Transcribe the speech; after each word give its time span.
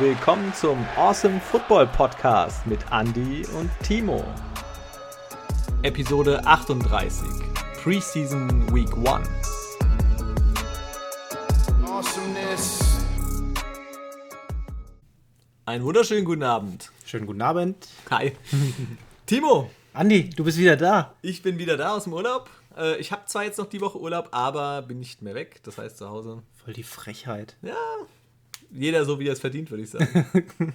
willkommen 0.00 0.54
zum 0.54 0.82
Awesome 0.96 1.38
Football 1.38 1.86
Podcast 1.88 2.66
mit 2.66 2.80
Andy 2.90 3.44
und 3.58 3.70
Timo. 3.82 4.24
Episode 5.82 6.42
38, 6.46 7.28
Preseason 7.82 8.74
Week 8.74 8.90
1. 8.96 9.28
Awesomeness. 11.84 12.80
Einen 15.66 15.84
wunderschönen 15.84 16.24
guten 16.24 16.44
Abend. 16.44 16.90
Schönen 17.04 17.26
guten 17.26 17.42
Abend. 17.42 17.86
Hi. 18.08 18.32
Timo. 19.26 19.70
Andy, 19.92 20.30
du 20.30 20.44
bist 20.44 20.56
wieder 20.56 20.78
da. 20.78 21.12
Ich 21.20 21.42
bin 21.42 21.58
wieder 21.58 21.76
da 21.76 21.94
aus 21.96 22.04
dem 22.04 22.14
Urlaub. 22.14 22.48
Äh, 22.74 22.96
ich 22.96 23.12
habe 23.12 23.26
zwar 23.26 23.44
jetzt 23.44 23.58
noch 23.58 23.68
die 23.68 23.82
Woche 23.82 24.00
Urlaub, 24.00 24.28
aber 24.30 24.80
bin 24.80 24.98
nicht 24.98 25.20
mehr 25.20 25.34
weg. 25.34 25.60
Das 25.64 25.76
heißt 25.76 25.98
zu 25.98 26.08
Hause. 26.08 26.42
Voll 26.64 26.72
die 26.72 26.84
Frechheit. 26.84 27.58
Ja, 27.60 27.76
jeder 28.72 29.04
so, 29.04 29.18
wie 29.18 29.28
er 29.28 29.32
es 29.32 29.40
verdient, 29.40 29.70
würde 29.70 29.82
ich 29.82 29.90
sagen. 29.90 30.26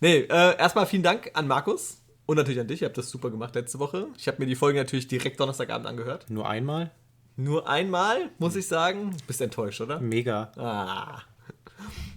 nee, 0.00 0.20
äh, 0.20 0.56
erstmal 0.58 0.86
vielen 0.86 1.02
Dank 1.02 1.30
an 1.34 1.46
Markus 1.46 2.00
und 2.26 2.36
natürlich 2.36 2.60
an 2.60 2.66
dich. 2.66 2.82
Ihr 2.82 2.86
habt 2.86 2.98
das 2.98 3.10
super 3.10 3.30
gemacht 3.30 3.54
letzte 3.54 3.78
Woche. 3.78 4.08
Ich 4.16 4.28
habe 4.28 4.38
mir 4.38 4.46
die 4.46 4.54
Folge 4.54 4.78
natürlich 4.78 5.08
direkt 5.08 5.40
Donnerstagabend 5.40 5.86
angehört. 5.86 6.30
Nur 6.30 6.48
einmal? 6.48 6.90
Nur 7.36 7.68
einmal, 7.68 8.30
muss 8.38 8.56
ich 8.56 8.68
sagen. 8.68 9.12
Du 9.12 9.26
bist 9.26 9.40
enttäuscht, 9.40 9.80
oder? 9.80 10.00
Mega. 10.00 10.52
Ah. 10.56 11.22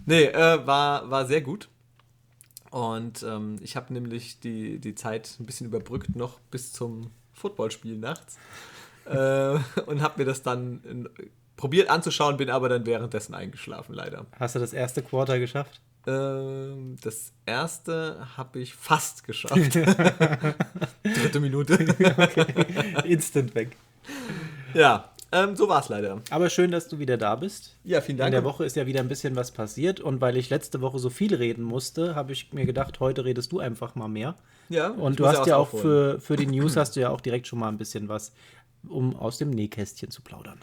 Nee, 0.04 0.24
äh, 0.24 0.66
war, 0.66 1.10
war 1.10 1.26
sehr 1.26 1.40
gut. 1.40 1.68
Und 2.70 3.22
ähm, 3.22 3.56
ich 3.62 3.76
habe 3.76 3.92
nämlich 3.92 4.40
die, 4.40 4.78
die 4.78 4.94
Zeit 4.94 5.36
ein 5.40 5.46
bisschen 5.46 5.66
überbrückt 5.66 6.14
noch 6.14 6.40
bis 6.50 6.72
zum 6.72 7.10
Footballspiel 7.32 7.96
nachts. 7.96 8.38
äh, 9.06 9.58
und 9.86 10.02
habe 10.02 10.18
mir 10.18 10.24
das 10.24 10.42
dann 10.42 11.08
probiert 11.56 11.90
anzuschauen, 11.90 12.36
bin 12.36 12.50
aber 12.50 12.68
dann 12.68 12.86
währenddessen 12.86 13.34
eingeschlafen, 13.34 13.94
leider. 13.94 14.26
Hast 14.38 14.54
du 14.54 14.58
das 14.58 14.72
erste 14.72 15.02
Quarter 15.02 15.38
geschafft? 15.38 15.80
Ähm, 16.06 16.96
das 17.02 17.32
erste 17.46 18.26
habe 18.36 18.60
ich 18.60 18.74
fast 18.74 19.24
geschafft. 19.24 19.74
Dritte 19.74 21.40
Minute. 21.40 21.74
okay. 22.16 22.46
Instant 23.04 23.54
weg. 23.54 23.76
Ja, 24.74 25.10
ähm, 25.32 25.56
so 25.56 25.68
war 25.68 25.80
es 25.80 25.88
leider. 25.88 26.22
Aber 26.30 26.48
schön, 26.48 26.70
dass 26.70 26.86
du 26.88 26.98
wieder 26.98 27.16
da 27.16 27.34
bist. 27.34 27.74
Ja, 27.82 28.00
vielen 28.00 28.18
Dank. 28.18 28.28
In 28.28 28.32
der 28.32 28.44
Woche 28.44 28.64
ist 28.64 28.76
ja 28.76 28.86
wieder 28.86 29.00
ein 29.00 29.08
bisschen 29.08 29.34
was 29.34 29.50
passiert 29.50 30.00
und 30.00 30.20
weil 30.20 30.36
ich 30.36 30.50
letzte 30.50 30.80
Woche 30.80 30.98
so 31.00 31.10
viel 31.10 31.34
reden 31.34 31.64
musste, 31.64 32.14
habe 32.14 32.32
ich 32.32 32.52
mir 32.52 32.66
gedacht, 32.66 33.00
heute 33.00 33.24
redest 33.24 33.50
du 33.50 33.58
einfach 33.58 33.96
mal 33.96 34.08
mehr. 34.08 34.36
Ja. 34.68 34.88
Und 34.88 35.18
du 35.18 35.26
hast 35.26 35.46
ja 35.46 35.56
auch 35.56 35.68
für, 35.68 36.20
für 36.20 36.36
die 36.36 36.46
News 36.46 36.76
hast 36.76 36.94
du 36.94 37.00
ja 37.00 37.10
auch 37.10 37.20
direkt 37.20 37.48
schon 37.48 37.58
mal 37.58 37.68
ein 37.68 37.78
bisschen 37.78 38.08
was, 38.08 38.32
um 38.88 39.16
aus 39.16 39.38
dem 39.38 39.50
Nähkästchen 39.50 40.10
zu 40.10 40.22
plaudern. 40.22 40.60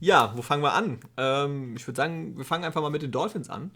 Ja, 0.00 0.32
wo 0.36 0.42
fangen 0.42 0.62
wir 0.62 0.74
an? 0.74 1.00
Ähm, 1.16 1.74
ich 1.76 1.86
würde 1.86 1.96
sagen, 1.96 2.36
wir 2.38 2.44
fangen 2.44 2.64
einfach 2.64 2.80
mal 2.80 2.90
mit 2.90 3.02
den 3.02 3.10
Dolphins 3.10 3.50
an. 3.50 3.72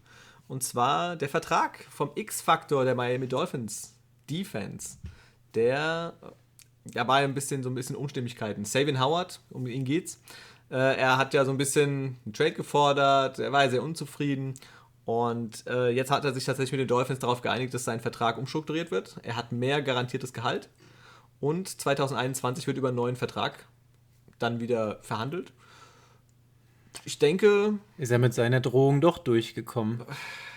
Und 0.46 0.62
zwar 0.62 1.16
der 1.16 1.28
Vertrag 1.28 1.84
vom 1.90 2.10
X-Faktor 2.14 2.84
der 2.84 2.94
Miami 2.94 3.26
Dolphins 3.26 3.94
Defense. 4.30 4.98
Der, 5.54 6.14
da 6.84 7.08
war 7.08 7.16
ein 7.16 7.34
bisschen 7.34 7.62
so 7.62 7.70
ein 7.70 7.74
bisschen 7.74 7.96
Unstimmigkeiten. 7.96 8.64
Savin 8.64 9.00
Howard, 9.00 9.40
um 9.50 9.66
ihn 9.66 9.84
geht's. 9.84 10.20
Äh, 10.70 10.96
er 10.96 11.16
hat 11.16 11.34
ja 11.34 11.44
so 11.44 11.50
ein 11.50 11.58
bisschen 11.58 12.18
einen 12.24 12.32
Trade 12.32 12.52
gefordert, 12.52 13.38
er 13.38 13.52
war 13.52 13.68
sehr 13.68 13.82
unzufrieden. 13.82 14.54
Und 15.04 15.66
äh, 15.66 15.88
jetzt 15.88 16.12
hat 16.12 16.24
er 16.24 16.32
sich 16.32 16.44
tatsächlich 16.44 16.72
mit 16.72 16.80
den 16.80 16.88
Dolphins 16.88 17.18
darauf 17.18 17.42
geeinigt, 17.42 17.74
dass 17.74 17.84
sein 17.84 18.00
Vertrag 18.00 18.38
umstrukturiert 18.38 18.92
wird. 18.92 19.16
Er 19.24 19.34
hat 19.34 19.50
mehr 19.50 19.82
garantiertes 19.82 20.32
Gehalt. 20.32 20.68
Und 21.40 21.80
2021 21.80 22.68
wird 22.68 22.78
über 22.78 22.88
einen 22.88 22.96
neuen 22.96 23.16
Vertrag 23.16 23.66
dann 24.38 24.60
wieder 24.60 25.00
verhandelt 25.02 25.52
ich 27.04 27.18
denke. 27.18 27.78
Ist 27.98 28.10
er 28.10 28.18
mit 28.18 28.34
seiner 28.34 28.60
Drohung 28.60 29.00
doch 29.00 29.18
durchgekommen. 29.18 30.02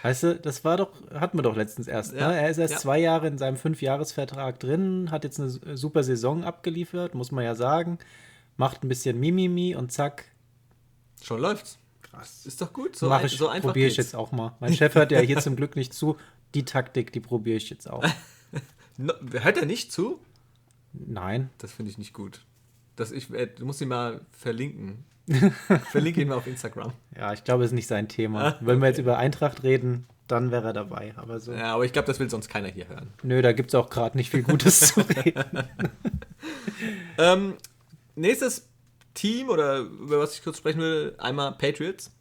Weißt 0.04 0.24
du, 0.24 0.36
das 0.36 0.64
war 0.64 0.78
doch, 0.78 0.92
hatten 1.12 1.38
wir 1.38 1.42
doch 1.42 1.56
letztens 1.56 1.88
erst. 1.88 2.14
Ja, 2.14 2.30
ne? 2.30 2.40
Er 2.40 2.50
ist 2.50 2.58
erst 2.58 2.74
ja. 2.74 2.80
zwei 2.80 3.00
Jahre 3.00 3.28
in 3.28 3.38
seinem 3.38 3.58
Fünfjahresvertrag 3.58 4.60
drin, 4.60 5.10
hat 5.12 5.24
jetzt 5.24 5.40
eine 5.40 5.50
super 5.50 6.04
Saison 6.04 6.44
abgeliefert, 6.44 7.16
muss 7.16 7.32
man 7.32 7.44
ja 7.44 7.56
sagen. 7.56 7.98
Macht 8.58 8.84
ein 8.84 8.88
bisschen 8.88 9.20
Mimimi 9.20 9.76
und 9.76 9.92
zack. 9.92 10.26
Schon 11.24 11.42
läuft's. 11.42 11.80
Krass. 12.04 12.46
Ist 12.46 12.62
doch 12.62 12.72
gut. 12.72 12.96
So, 12.96 13.10
Mach 13.10 13.24
ich, 13.24 13.38
so 13.38 13.48
einfach. 13.48 13.70
Probiere 13.70 13.88
ich 13.88 13.98
jetzt 13.98 14.16
auch 14.16 14.32
mal. 14.32 14.56
Mein 14.60 14.74
Chef 14.74 14.94
hört 14.96 15.12
ja 15.12 15.20
hier 15.20 15.40
zum 15.40 15.56
Glück 15.56 15.76
nicht 15.76 15.94
zu. 15.94 16.18
Die 16.54 16.64
Taktik, 16.64 17.12
die 17.12 17.20
probiere 17.20 17.58
ich 17.58 17.70
jetzt 17.70 17.90
auch. 17.90 18.06
no, 18.98 19.14
hört 19.32 19.58
er 19.58 19.66
nicht 19.66 19.92
zu? 19.92 20.20
Nein. 20.94 21.50
Das 21.58 21.74
finde 21.74 21.92
ich 21.92 21.98
nicht 21.98 22.14
gut. 22.14 22.46
Das 22.96 23.12
ich, 23.12 23.34
äh, 23.34 23.48
du 23.48 23.66
musst 23.66 23.82
ihn 23.82 23.90
mal 23.90 24.22
verlinken. 24.32 25.04
Verlinke 25.92 26.22
ihn 26.22 26.28
mal 26.28 26.36
auf 26.36 26.48
Instagram. 26.48 26.94
Ja, 27.16 27.34
ich 27.34 27.44
glaube, 27.44 27.64
es 27.64 27.72
ist 27.72 27.76
nicht 27.76 27.88
sein 27.88 28.08
Thema. 28.08 28.44
Ah, 28.44 28.58
Wenn 28.62 28.80
wir 28.80 28.88
jetzt 28.88 29.00
über 29.00 29.18
Eintracht 29.18 29.64
reden, 29.64 30.08
dann 30.28 30.52
wäre 30.52 30.68
er 30.68 30.74
dabei. 30.74 31.14
Aber 31.18 31.40
so. 31.40 31.52
Ja, 31.52 31.74
aber 31.74 31.86
ich 31.86 31.94
glaube, 31.94 32.08
das 32.08 32.20
will 32.20 32.30
sonst 32.30 32.48
keiner 32.50 32.68
hier 32.68 32.88
hören. 32.88 33.12
Nö, 33.24 33.42
da 33.42 33.52
gibt 33.54 33.70
es 33.72 33.76
auch 33.76 33.90
gerade 33.90 34.18
nicht 34.18 34.30
viel 34.32 34.44
Gutes 34.44 34.94
zu 34.94 35.02
reden. 35.26 35.44
ähm, 37.18 37.56
nächstes 38.16 38.70
Team, 39.14 39.50
oder 39.50 39.80
über 39.80 40.20
was 40.20 40.36
ich 40.36 40.44
kurz 40.44 40.58
sprechen 40.58 40.80
will, 40.82 41.16
einmal 41.18 41.54
Patriots. 41.54 42.12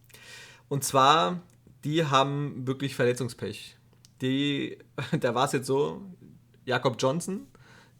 Und 0.68 0.84
zwar, 0.84 1.40
die 1.84 2.06
haben 2.06 2.66
wirklich 2.66 2.94
Verletzungspech. 2.94 3.76
Die, 4.20 4.78
da 5.20 5.34
war 5.34 5.46
es 5.46 5.52
jetzt 5.52 5.66
so, 5.66 6.02
Jakob 6.64 6.96
Johnson 6.98 7.46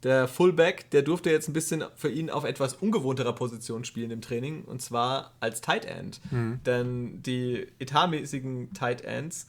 der 0.05 0.29
Fullback, 0.29 0.91
der 0.91 1.03
durfte 1.03 1.31
jetzt 1.31 1.49
ein 1.49 1.55
bisschen 1.55 1.83
für 1.97 2.11
ihn 2.11 2.29
auf 2.31 2.45
etwas 2.45 2.75
ungewohnterer 2.75 3.33
Position 3.33 3.85
spielen 3.85 4.11
im 4.11 4.21
Training 4.21 4.65
und 4.65 4.83
zwar 4.83 5.33
als 5.41 5.63
Tight 5.63 5.87
End. 5.87 6.21
Mhm. 6.31 6.61
Denn 6.65 7.23
die 7.23 7.67
etatmäßigen 7.79 8.75
Tight 8.75 9.03
Ends, 9.03 9.49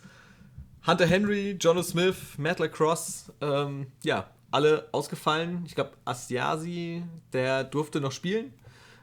Hunter 0.88 1.06
Henry, 1.06 1.58
Jono 1.60 1.84
Smith, 1.84 2.38
Matt 2.38 2.60
LaCrosse, 2.60 3.34
ähm, 3.42 3.88
ja, 4.04 4.30
alle 4.52 4.88
ausgefallen. 4.94 5.64
Ich 5.66 5.76
glaube, 5.76 5.92
Asiasi, 6.06 7.04
der 7.34 7.66
durfte 7.66 8.00
noch 8.00 8.14
spielen, 8.14 8.54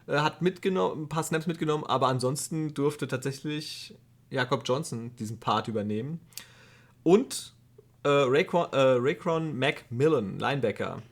äh, 0.06 0.18
hat 0.18 0.40
mitgenommen, 0.40 1.02
ein 1.02 1.08
paar 1.08 1.22
Snaps 1.22 1.46
mitgenommen, 1.46 1.84
aber 1.84 2.08
ansonsten 2.08 2.72
durfte 2.72 3.06
tatsächlich 3.06 3.94
Jakob 4.30 4.62
Johnson 4.64 5.14
diesen 5.16 5.38
Part 5.38 5.68
übernehmen. 5.68 6.20
Und 7.02 7.52
äh, 8.04 8.08
Raycron, 8.08 8.72
äh, 8.72 8.78
Raycron 8.98 9.58
Macmillan, 9.58 10.38
Linebacker, 10.38 11.02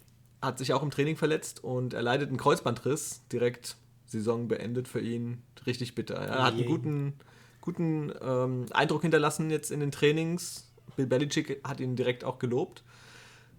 hat 0.43 0.59
sich 0.59 0.73
auch 0.73 0.83
im 0.83 0.91
Training 0.91 1.17
verletzt 1.17 1.63
und 1.63 1.95
er 1.95 2.03
leidet 2.03 2.29
einen 2.29 2.39
Kreuzbandriss. 2.39 3.23
Direkt 3.33 3.77
Saison 4.07 4.49
beendet 4.49 4.89
für 4.89 5.01
ihn. 5.01 5.43
Richtig 5.67 5.95
bitter. 5.95 6.17
Er 6.17 6.45
hat 6.45 6.55
einen 6.55 6.67
guten, 6.67 7.15
guten 7.61 8.13
ähm, 8.23 8.67
Eindruck 8.71 9.03
hinterlassen 9.03 9.51
jetzt 9.51 9.71
in 9.71 9.81
den 9.81 9.93
Trainings. 9.93 10.71
Bill 10.97 11.07
Belichick 11.07 11.61
hat 11.65 11.81
ihn 11.81 11.97
direkt 11.97 12.25
auch 12.25 12.39
gelobt. 12.39 12.83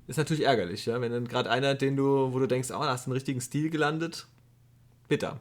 Ist 0.08 0.18
natürlich 0.18 0.46
ärgerlich, 0.46 0.86
ja? 0.86 1.00
wenn 1.00 1.12
dann 1.12 1.28
gerade 1.28 1.50
einer, 1.50 1.76
den 1.76 1.96
du, 1.96 2.34
wo 2.34 2.40
du 2.40 2.48
denkst, 2.48 2.72
oh, 2.72 2.80
da 2.80 2.90
hast 2.90 3.06
du 3.06 3.12
einen 3.12 3.14
richtigen 3.14 3.40
Stil 3.40 3.70
gelandet. 3.70 4.28
Bitter. 5.08 5.40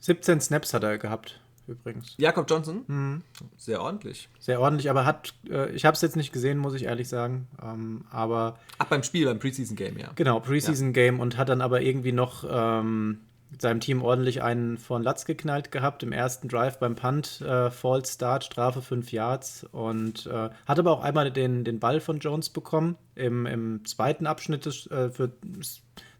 17 0.00 0.40
Snaps 0.40 0.74
hat 0.74 0.82
er 0.82 0.98
gehabt 0.98 1.40
übrigens. 1.66 2.14
Jakob 2.16 2.48
Johnson? 2.50 2.84
Mhm. 2.86 3.22
Sehr 3.56 3.82
ordentlich. 3.82 4.28
Sehr 4.38 4.60
ordentlich, 4.60 4.90
aber 4.90 5.04
hat, 5.04 5.34
äh, 5.48 5.70
ich 5.72 5.84
habe 5.84 5.94
es 5.94 6.00
jetzt 6.00 6.16
nicht 6.16 6.32
gesehen, 6.32 6.58
muss 6.58 6.74
ich 6.74 6.84
ehrlich 6.84 7.08
sagen. 7.08 7.48
Ähm, 7.62 8.04
aber. 8.10 8.58
Ach, 8.78 8.86
beim 8.86 9.02
Spiel, 9.02 9.26
beim 9.26 9.38
Preseason 9.38 9.76
Game, 9.76 9.98
ja. 9.98 10.10
Genau, 10.14 10.40
Preseason 10.40 10.88
ja. 10.88 10.92
Game 10.92 11.20
und 11.20 11.36
hat 11.36 11.48
dann 11.48 11.60
aber 11.60 11.82
irgendwie 11.82 12.12
noch 12.12 12.44
ähm, 12.48 13.18
seinem 13.58 13.80
Team 13.80 14.02
ordentlich 14.02 14.42
einen 14.42 14.78
von 14.78 15.02
Latz 15.02 15.24
geknallt 15.24 15.70
gehabt 15.70 16.02
im 16.02 16.12
ersten 16.12 16.48
Drive 16.48 16.78
beim 16.78 16.94
Punt. 16.94 17.40
Äh, 17.40 17.70
False 17.70 18.12
Start, 18.12 18.44
Strafe 18.44 18.82
5 18.82 19.12
Yards 19.12 19.66
und 19.72 20.26
äh, 20.26 20.50
hat 20.66 20.78
aber 20.78 20.92
auch 20.92 21.02
einmal 21.02 21.30
den, 21.30 21.64
den 21.64 21.78
Ball 21.78 22.00
von 22.00 22.18
Jones 22.18 22.50
bekommen 22.50 22.96
im, 23.14 23.46
im 23.46 23.84
zweiten 23.84 24.26
Abschnitt 24.26 24.66
des, 24.66 24.86
äh, 24.90 25.10
für 25.10 25.32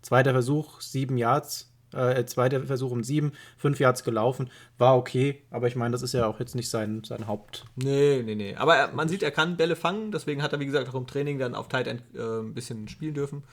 zweiter 0.02 0.32
Versuch, 0.32 0.80
7 0.80 1.16
Yards 1.16 1.71
äh, 1.92 2.24
zweiter 2.26 2.62
Versuch 2.64 2.90
um 2.90 3.02
sieben, 3.04 3.32
fünf 3.56 3.80
Yards 3.80 4.04
gelaufen, 4.04 4.50
war 4.78 4.96
okay, 4.96 5.42
aber 5.50 5.66
ich 5.66 5.76
meine, 5.76 5.92
das 5.92 6.02
ist 6.02 6.14
ja 6.14 6.26
auch 6.26 6.40
jetzt 6.40 6.54
nicht 6.54 6.70
sein, 6.70 7.02
sein 7.04 7.26
Haupt. 7.26 7.64
Nee, 7.76 8.22
nee, 8.24 8.34
nee. 8.34 8.54
Aber 8.56 8.76
er, 8.76 8.92
man 8.92 9.08
sieht, 9.08 9.22
er 9.22 9.30
kann 9.30 9.56
Bälle 9.56 9.76
fangen, 9.76 10.12
deswegen 10.12 10.42
hat 10.42 10.52
er, 10.52 10.60
wie 10.60 10.66
gesagt, 10.66 10.88
auch 10.88 10.94
im 10.94 11.06
Training 11.06 11.38
dann 11.38 11.54
auf 11.54 11.68
Tight 11.68 11.86
End 11.86 12.02
äh, 12.14 12.40
ein 12.40 12.54
bisschen 12.54 12.88
spielen 12.88 13.14
dürfen. 13.14 13.44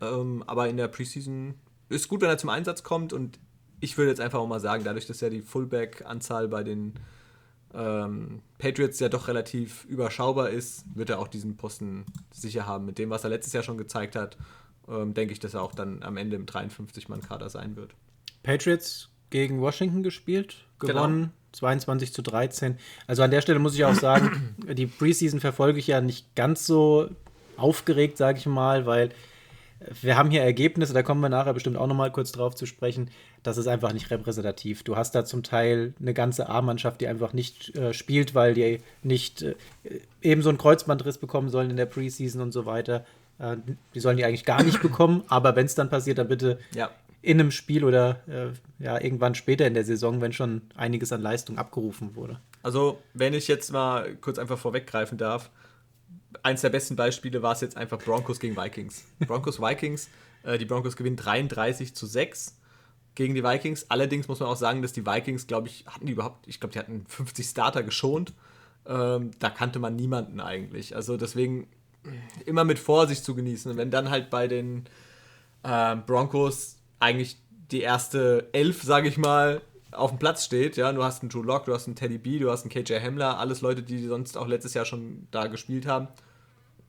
Ähm, 0.00 0.42
aber 0.46 0.68
in 0.68 0.76
der 0.76 0.88
Preseason 0.88 1.54
ist 1.88 2.08
gut, 2.08 2.20
wenn 2.20 2.28
er 2.28 2.38
zum 2.38 2.50
Einsatz 2.50 2.82
kommt 2.82 3.12
und 3.12 3.38
ich 3.80 3.98
würde 3.98 4.10
jetzt 4.10 4.20
einfach 4.20 4.38
auch 4.38 4.46
mal 4.46 4.60
sagen, 4.60 4.84
dadurch, 4.84 5.06
dass 5.06 5.20
ja 5.20 5.28
die 5.28 5.42
Fullback-Anzahl 5.42 6.48
bei 6.48 6.64
den 6.64 6.94
ähm, 7.74 8.40
Patriots 8.58 9.00
ja 9.00 9.08
doch 9.08 9.28
relativ 9.28 9.84
überschaubar 9.84 10.50
ist, 10.50 10.84
wird 10.94 11.10
er 11.10 11.18
auch 11.18 11.28
diesen 11.28 11.56
Posten 11.56 12.06
sicher 12.32 12.66
haben. 12.66 12.86
Mit 12.86 12.98
dem, 12.98 13.10
was 13.10 13.24
er 13.24 13.30
letztes 13.30 13.52
Jahr 13.52 13.62
schon 13.62 13.78
gezeigt 13.78 14.16
hat, 14.16 14.36
ähm, 14.88 15.14
denke 15.14 15.32
ich, 15.32 15.40
dass 15.40 15.54
er 15.54 15.62
auch 15.62 15.74
dann 15.74 16.02
am 16.02 16.16
Ende 16.16 16.36
im 16.36 16.46
53-Mann-Kader 16.46 17.48
sein 17.50 17.76
wird. 17.76 17.94
Patriots 18.42 19.10
gegen 19.30 19.60
Washington 19.60 20.02
gespielt, 20.02 20.66
genau. 20.78 20.92
gewonnen. 20.94 21.20
Genau. 21.20 21.32
22 21.52 22.12
zu 22.12 22.22
13. 22.22 22.78
Also 23.06 23.22
an 23.22 23.30
der 23.30 23.40
Stelle 23.40 23.60
muss 23.60 23.74
ich 23.74 23.84
auch 23.84 23.94
sagen, 23.94 24.56
die 24.74 24.86
Preseason 24.86 25.40
verfolge 25.40 25.78
ich 25.78 25.86
ja 25.86 26.00
nicht 26.00 26.34
ganz 26.34 26.66
so 26.66 27.08
aufgeregt, 27.56 28.16
sage 28.16 28.38
ich 28.38 28.46
mal, 28.46 28.86
weil 28.86 29.10
wir 30.00 30.16
haben 30.16 30.30
hier 30.30 30.42
Ergebnisse, 30.42 30.94
da 30.94 31.02
kommen 31.02 31.20
wir 31.20 31.28
nachher 31.28 31.52
bestimmt 31.52 31.76
auch 31.76 31.86
nochmal 31.86 32.10
kurz 32.10 32.32
drauf 32.32 32.54
zu 32.54 32.66
sprechen. 32.66 33.10
Das 33.42 33.58
ist 33.58 33.66
einfach 33.66 33.92
nicht 33.92 34.10
repräsentativ. 34.10 34.82
Du 34.82 34.96
hast 34.96 35.14
da 35.14 35.24
zum 35.24 35.42
Teil 35.42 35.94
eine 36.00 36.14
ganze 36.14 36.48
A-Mannschaft, 36.48 37.00
die 37.00 37.08
einfach 37.08 37.32
nicht 37.32 37.76
äh, 37.76 37.92
spielt, 37.92 38.34
weil 38.34 38.54
die 38.54 38.80
nicht 39.02 39.42
äh, 39.42 39.54
eben 40.22 40.42
so 40.42 40.48
einen 40.48 40.58
Kreuzbandriss 40.58 41.18
bekommen 41.18 41.50
sollen 41.50 41.70
in 41.70 41.76
der 41.76 41.86
Preseason 41.86 42.40
und 42.40 42.52
so 42.52 42.66
weiter. 42.66 43.04
Äh, 43.38 43.56
die 43.94 44.00
sollen 44.00 44.16
die 44.16 44.24
eigentlich 44.24 44.44
gar 44.44 44.62
nicht 44.62 44.80
bekommen, 44.82 45.22
aber 45.28 45.56
wenn 45.56 45.66
es 45.66 45.74
dann 45.74 45.90
passiert, 45.90 46.18
dann 46.18 46.28
bitte 46.28 46.58
Ja. 46.74 46.90
in 47.22 47.40
einem 47.40 47.50
Spiel 47.50 47.84
oder 47.84 48.20
äh, 48.28 48.82
ja, 48.82 49.00
irgendwann 49.00 49.34
später 49.34 49.66
in 49.66 49.74
der 49.74 49.84
Saison, 49.84 50.20
wenn 50.20 50.32
schon 50.32 50.62
einiges 50.76 51.12
an 51.12 51.20
Leistung 51.22 51.58
abgerufen 51.58 52.14
wurde. 52.16 52.38
Also, 52.62 53.02
wenn 53.12 53.34
ich 53.34 53.48
jetzt 53.48 53.72
mal 53.72 54.14
kurz 54.16 54.38
einfach 54.38 54.58
vorweggreifen 54.58 55.18
darf, 55.18 55.50
eins 56.42 56.60
der 56.62 56.70
besten 56.70 56.96
Beispiele 56.96 57.42
war 57.42 57.52
es 57.52 57.60
jetzt 57.60 57.76
einfach 57.76 57.98
Broncos 57.98 58.40
gegen 58.40 58.56
Vikings. 58.56 59.04
Broncos 59.26 59.60
Vikings, 59.60 60.08
äh, 60.42 60.58
die 60.58 60.64
Broncos 60.64 60.96
gewinnen 60.96 61.16
33 61.16 61.94
zu 61.94 62.06
6 62.06 62.56
gegen 63.14 63.34
die 63.34 63.44
Vikings. 63.44 63.86
Allerdings 63.90 64.28
muss 64.28 64.40
man 64.40 64.48
auch 64.48 64.56
sagen, 64.56 64.82
dass 64.82 64.92
die 64.92 65.06
Vikings, 65.06 65.46
glaube 65.46 65.68
ich, 65.68 65.84
hatten 65.86 66.06
die 66.06 66.12
überhaupt, 66.12 66.46
ich 66.48 66.58
glaube, 66.60 66.72
die 66.72 66.78
hatten 66.78 67.04
50 67.08 67.46
Starter 67.46 67.82
geschont. 67.82 68.32
Ähm, 68.86 69.30
da 69.38 69.48
kannte 69.50 69.78
man 69.78 69.94
niemanden 69.96 70.40
eigentlich. 70.40 70.96
Also 70.96 71.16
deswegen 71.16 71.66
immer 72.46 72.64
mit 72.64 72.78
Vorsicht 72.78 73.24
zu 73.24 73.34
genießen. 73.34 73.70
Und 73.70 73.76
wenn 73.76 73.90
dann 73.90 74.10
halt 74.10 74.30
bei 74.30 74.48
den 74.48 74.84
äh, 75.62 75.96
Broncos 75.96 76.76
eigentlich 77.00 77.38
die 77.70 77.80
erste 77.80 78.48
Elf, 78.52 78.82
sage 78.82 79.08
ich 79.08 79.16
mal, 79.16 79.60
auf 79.90 80.10
dem 80.10 80.18
Platz 80.18 80.44
steht, 80.44 80.76
ja, 80.76 80.92
du 80.92 81.04
hast 81.04 81.22
einen 81.22 81.30
Drew 81.30 81.42
Lock, 81.42 81.66
du 81.66 81.74
hast 81.74 81.86
einen 81.86 81.96
Teddy 81.96 82.18
B, 82.18 82.38
du 82.38 82.50
hast 82.50 82.62
einen 82.62 82.70
KJ 82.70 83.00
Hamler, 83.00 83.38
alles 83.38 83.60
Leute, 83.60 83.82
die 83.82 84.04
sonst 84.06 84.36
auch 84.36 84.46
letztes 84.46 84.74
Jahr 84.74 84.84
schon 84.84 85.28
da 85.30 85.46
gespielt 85.46 85.86
haben, 85.86 86.08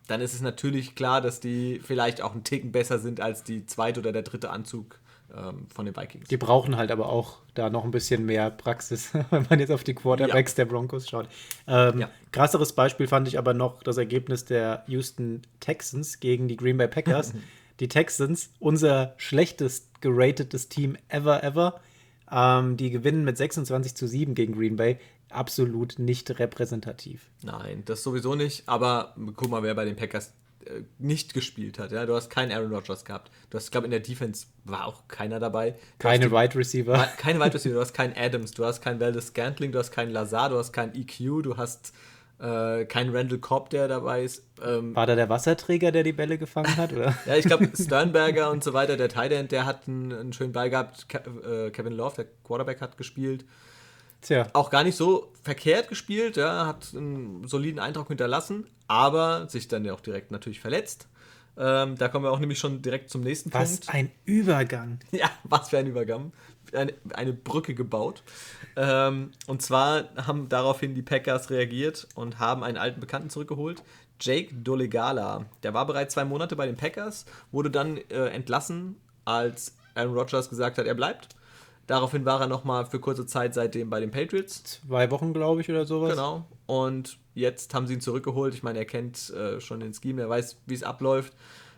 dann 0.07 0.21
ist 0.21 0.33
es 0.33 0.41
natürlich 0.41 0.95
klar, 0.95 1.21
dass 1.21 1.39
die 1.39 1.79
vielleicht 1.83 2.21
auch 2.21 2.33
einen 2.33 2.43
Ticken 2.43 2.71
besser 2.71 2.99
sind 2.99 3.21
als 3.21 3.43
die 3.43 3.65
zweite 3.65 3.99
oder 3.99 4.11
der 4.11 4.23
dritte 4.23 4.49
Anzug 4.49 4.99
ähm, 5.35 5.67
von 5.73 5.85
den 5.85 5.95
Vikings. 5.95 6.27
Die 6.27 6.37
brauchen 6.37 6.77
halt 6.77 6.91
aber 6.91 7.09
auch 7.09 7.37
da 7.53 7.69
noch 7.69 7.83
ein 7.83 7.91
bisschen 7.91 8.25
mehr 8.25 8.49
Praxis, 8.49 9.11
wenn 9.29 9.45
man 9.49 9.59
jetzt 9.59 9.71
auf 9.71 9.83
die 9.83 9.93
Quarterbacks 9.93 10.55
der 10.55 10.65
Broncos 10.65 11.09
schaut. 11.09 11.27
Ähm, 11.67 11.99
Ja. 11.99 12.09
Krasseres 12.31 12.73
Beispiel 12.73 13.07
fand 13.07 13.27
ich 13.27 13.37
aber 13.37 13.53
noch 13.53 13.83
das 13.83 13.97
Ergebnis 13.97 14.45
der 14.45 14.83
Houston 14.87 15.41
Texans 15.59 16.19
gegen 16.19 16.47
die 16.47 16.57
Green 16.57 16.77
Bay 16.77 16.87
Packers. 16.87 17.33
die 17.79 17.87
Texans, 17.87 18.51
unser 18.59 19.13
schlechtest 19.17 20.01
geratetes 20.01 20.69
Team 20.69 20.97
ever, 21.09 21.43
ever, 21.43 21.79
ähm, 22.31 22.77
die 22.77 22.89
gewinnen 22.89 23.23
mit 23.23 23.37
26 23.37 23.95
zu 23.95 24.07
7 24.07 24.35
gegen 24.35 24.53
Green 24.53 24.75
Bay. 24.75 24.97
Absolut 25.29 25.99
nicht 25.99 26.39
repräsentativ. 26.39 27.29
Nein, 27.43 27.83
das 27.85 28.03
sowieso 28.03 28.35
nicht, 28.35 28.63
aber 28.67 29.15
guck 29.35 29.49
mal, 29.49 29.63
wer 29.63 29.75
bei 29.75 29.85
den 29.85 29.95
Packers 29.95 30.33
äh, 30.67 30.83
nicht 30.99 31.33
gespielt 31.33 31.79
hat. 31.79 31.91
Ja? 31.91 32.05
Du 32.05 32.15
hast 32.15 32.29
keinen 32.29 32.51
Aaron 32.51 32.73
Rodgers 32.73 33.05
gehabt. 33.05 33.31
Du 33.49 33.57
hast, 33.57 33.65
ich 33.65 33.71
glaube, 33.71 33.85
in 33.85 33.91
der 33.91 33.99
Defense 33.99 34.47
war 34.63 34.85
auch 34.85 35.07
keiner 35.07 35.39
dabei. 35.39 35.71
Du 35.71 35.77
Keine 35.99 36.25
die- 36.27 36.31
Wide 36.31 36.55
Receiver. 36.55 37.07
keine 37.17 37.39
Wide 37.39 37.53
Receiver, 37.53 37.75
du 37.75 37.81
hast 37.81 37.93
keinen 37.93 38.15
Adams, 38.17 38.51
du 38.51 38.65
hast 38.65 38.81
keinen 38.81 38.99
Valdez 38.99 39.27
Scantling, 39.27 39.71
du 39.71 39.79
hast 39.79 39.91
keinen 39.91 40.11
Lazar, 40.11 40.49
du 40.49 40.57
hast 40.57 40.71
keinen 40.73 40.93
EQ, 40.95 41.43
du 41.43 41.57
hast 41.57 41.93
äh, 42.39 42.83
keinen 42.85 43.15
Randall 43.15 43.37
Cobb, 43.39 43.69
der 43.69 43.87
dabei 43.87 44.23
ist. 44.25 44.43
Ähm, 44.61 44.93
War 44.95 45.07
da 45.07 45.15
der 45.15 45.29
Wasserträger, 45.29 45.91
der 45.93 46.03
die 46.03 46.11
Bälle 46.11 46.37
gefangen 46.37 46.75
hat? 46.75 46.91
Oder? 46.91 47.15
ja, 47.25 47.35
ich 47.37 47.45
glaube, 47.45 47.69
Sternberger 47.73 48.51
und 48.51 48.61
so 48.63 48.73
weiter, 48.73 48.97
der 48.97 49.07
Tight 49.07 49.31
End, 49.31 49.51
der 49.53 49.65
hat 49.65 49.87
einen, 49.87 50.11
einen 50.11 50.33
schönen 50.33 50.51
Ball 50.51 50.69
gehabt. 50.69 51.07
Ke 51.07 51.19
äh, 51.67 51.71
Kevin 51.71 51.93
Love, 51.93 52.15
der 52.17 52.25
Quarterback, 52.43 52.81
hat 52.81 52.97
gespielt. 52.97 53.45
Tja, 54.25 54.47
Auch 54.53 54.71
gar 54.71 54.83
nicht 54.83 54.95
so 54.95 55.31
verkehrt 55.43 55.87
gespielt, 55.87 56.35
ja, 56.35 56.65
hat 56.65 56.95
einen 56.95 57.47
soliden 57.47 57.79
Eindruck 57.79 58.07
hinterlassen, 58.07 58.65
aber 58.87 59.47
sich 59.47 59.67
dann 59.67 59.85
ja 59.85 59.93
auch 59.93 60.01
direkt 60.01 60.31
natürlich 60.31 60.59
verletzt. 60.59 61.07
Ähm, 61.57 61.95
da 61.95 62.07
kommen 62.07 62.25
wir 62.25 62.31
auch 62.31 62.39
nämlich 62.39 62.57
schon 62.57 62.81
direkt 62.81 63.11
zum 63.11 63.21
nächsten 63.21 63.53
was 63.53 63.81
Punkt. 63.81 63.93
ein 63.93 64.11
Übergang. 64.25 64.99
Ja, 65.11 65.29
was 65.43 65.69
für 65.69 65.77
ein 65.77 65.85
Übergang. 65.85 66.33
Eine, 66.73 66.95
eine 67.13 67.33
Brücke 67.33 67.75
gebaut. 67.75 68.23
Ähm, 68.75 69.29
und 69.45 69.61
zwar 69.61 70.05
haben 70.17 70.49
daraufhin 70.49 70.95
die 70.95 71.03
Packers 71.03 71.51
reagiert 71.51 72.07
und 72.15 72.39
haben 72.39 72.63
einen 72.63 72.77
alten 72.77 72.99
Bekannten 72.99 73.29
zurückgeholt. 73.29 73.83
Jake 74.19 74.55
Dolegala. 74.55 75.45
Der 75.61 75.75
war 75.75 75.85
bereits 75.85 76.15
zwei 76.15 76.25
Monate 76.25 76.55
bei 76.55 76.65
den 76.65 76.77
Packers, 76.77 77.25
wurde 77.51 77.69
dann 77.69 77.97
äh, 78.09 78.29
entlassen, 78.29 78.97
als 79.23 79.75
Aaron 79.93 80.15
Rodgers 80.15 80.49
gesagt 80.49 80.79
hat, 80.79 80.87
er 80.87 80.95
bleibt. 80.95 81.35
Daraufhin 81.87 82.25
war 82.25 82.41
er 82.41 82.47
nochmal 82.47 82.85
für 82.85 82.99
kurze 82.99 83.25
Zeit 83.25 83.53
seitdem 83.53 83.89
bei 83.89 83.99
den 83.99 84.11
Patriots. 84.11 84.63
Zwei 84.63 85.11
Wochen, 85.11 85.33
glaube 85.33 85.61
ich, 85.61 85.69
oder 85.69 85.85
sowas. 85.85 86.11
Genau. 86.11 86.45
Und 86.65 87.19
jetzt 87.35 87.73
haben 87.73 87.85
sie 87.85 87.93
ihn 87.93 88.01
zurückgeholt. 88.01 88.53
Ich 88.55 88.63
meine, 88.63 88.79
er 88.79 88.85
kennt 88.85 89.29
äh, 89.31 89.59
schon 89.61 89.79
den 89.79 89.93
Scheme, 89.93 90.23
er 90.23 90.29
weiß, 90.29 90.57
wie 90.65 90.73
es 90.73 90.83
abläuft. 90.83 91.33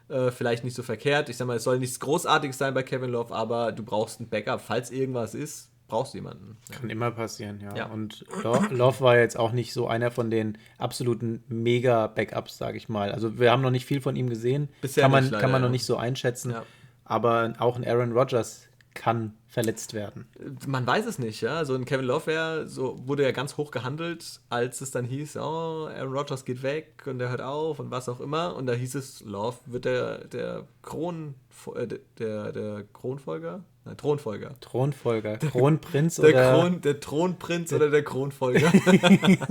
Äh, 0.10 0.32
vielleicht 0.32 0.64
nicht 0.64 0.76
so 0.76 0.84
verkehrt. 0.84 1.28
Ich 1.28 1.36
sag 1.36 1.48
mal, 1.48 1.58
es 1.58 1.64
soll 1.66 1.80
nichts 1.80 2.00
Großartiges 2.00 2.58
sein 2.58 2.74
bei 2.74 2.84
Kevin 2.84 3.12
Love, 3.12 3.36
aber 3.36 3.74
du 3.74 3.84
brauchst 3.84 4.22
ein 4.22 4.30
Backup. 4.30 4.62
Falls 4.62 4.90
irgendwas 4.90 5.36
ist, 5.36 5.70
brauchst 5.90 6.14
du 6.14 6.20
jemanden. 6.20 6.58
Kann 6.72 6.90
immer 6.90 7.12
passieren, 7.12 7.60
ja. 7.60 7.76
Ja. 7.76 7.86
Und 7.88 8.24
Lo 8.44 8.62
Love 8.70 9.02
war 9.02 9.18
jetzt 9.18 9.38
auch 9.38 9.52
nicht 9.52 9.74
so 9.74 9.88
einer 9.88 10.10
von 10.10 10.30
den 10.30 10.58
absoluten 10.78 11.44
Mega-Backups, 11.50 12.58
sage 12.58 12.78
ich 12.78 12.88
mal. 12.88 13.12
Also 13.12 13.38
wir 13.38 13.52
haben 13.52 13.62
noch 13.62 13.72
nicht 13.72 13.86
viel 13.86 14.00
von 14.00 14.16
ihm 14.16 14.30
gesehen. 14.30 14.70
Bisher 14.82 15.04
kann 15.04 15.12
man, 15.12 15.24
nicht, 15.26 15.32
leider, 15.32 15.42
kann 15.42 15.52
man 15.52 15.62
noch 15.62 15.68
ja. 15.68 15.74
nicht 15.74 15.86
so 15.86 15.98
einschätzen. 15.98 16.52
Ja. 16.52 16.64
Aber 17.04 17.54
auch 17.60 17.76
ein 17.76 17.86
Aaron 17.86 18.14
Rodgers 18.14 18.67
kann 18.98 19.34
verletzt 19.48 19.94
werden. 19.94 20.28
Man 20.66 20.86
weiß 20.86 21.06
es 21.06 21.20
nicht, 21.20 21.42
ja. 21.42 21.64
So 21.66 21.76
ein 21.76 21.86
Kevin 21.86 22.06
Love 22.06 22.28
wär, 22.28 22.68
so 22.68 23.08
wurde 23.08 23.24
ja 23.24 23.32
ganz 23.32 23.56
hoch 23.56 23.72
gehandelt, 23.72 24.42
als 24.50 24.82
es 24.82 24.92
dann 24.92 25.06
hieß, 25.06 25.38
oh, 25.38 25.88
Aaron 25.88 26.12
Rodgers 26.14 26.44
geht 26.44 26.64
weg 26.64 27.04
und 27.06 27.22
er 27.22 27.30
hört 27.30 27.42
auf 27.42 27.80
und 27.80 27.92
was 27.92 28.10
auch 28.10 28.20
immer. 28.20 28.56
Und 28.56 28.66
da 28.66 28.74
hieß 28.74 28.96
es, 28.96 29.22
Love 29.22 29.58
wird 29.66 29.86
der, 29.86 30.26
der 30.26 30.68
Kron, 30.82 31.36
äh, 31.76 31.88
der, 32.18 32.52
der 32.52 32.84
Kronfolger? 32.92 33.64
Nein, 33.86 33.96
Thronfolger. 33.98 34.60
Thronfolger, 34.60 35.38
Kronprinz 35.38 36.16
Der, 36.16 36.26
oder 36.26 36.52
Kron, 36.52 36.82
der 36.82 37.00
Thronprinz 37.00 37.72
oder 37.72 37.90
der 37.90 38.04
Kronfolger. 38.04 38.72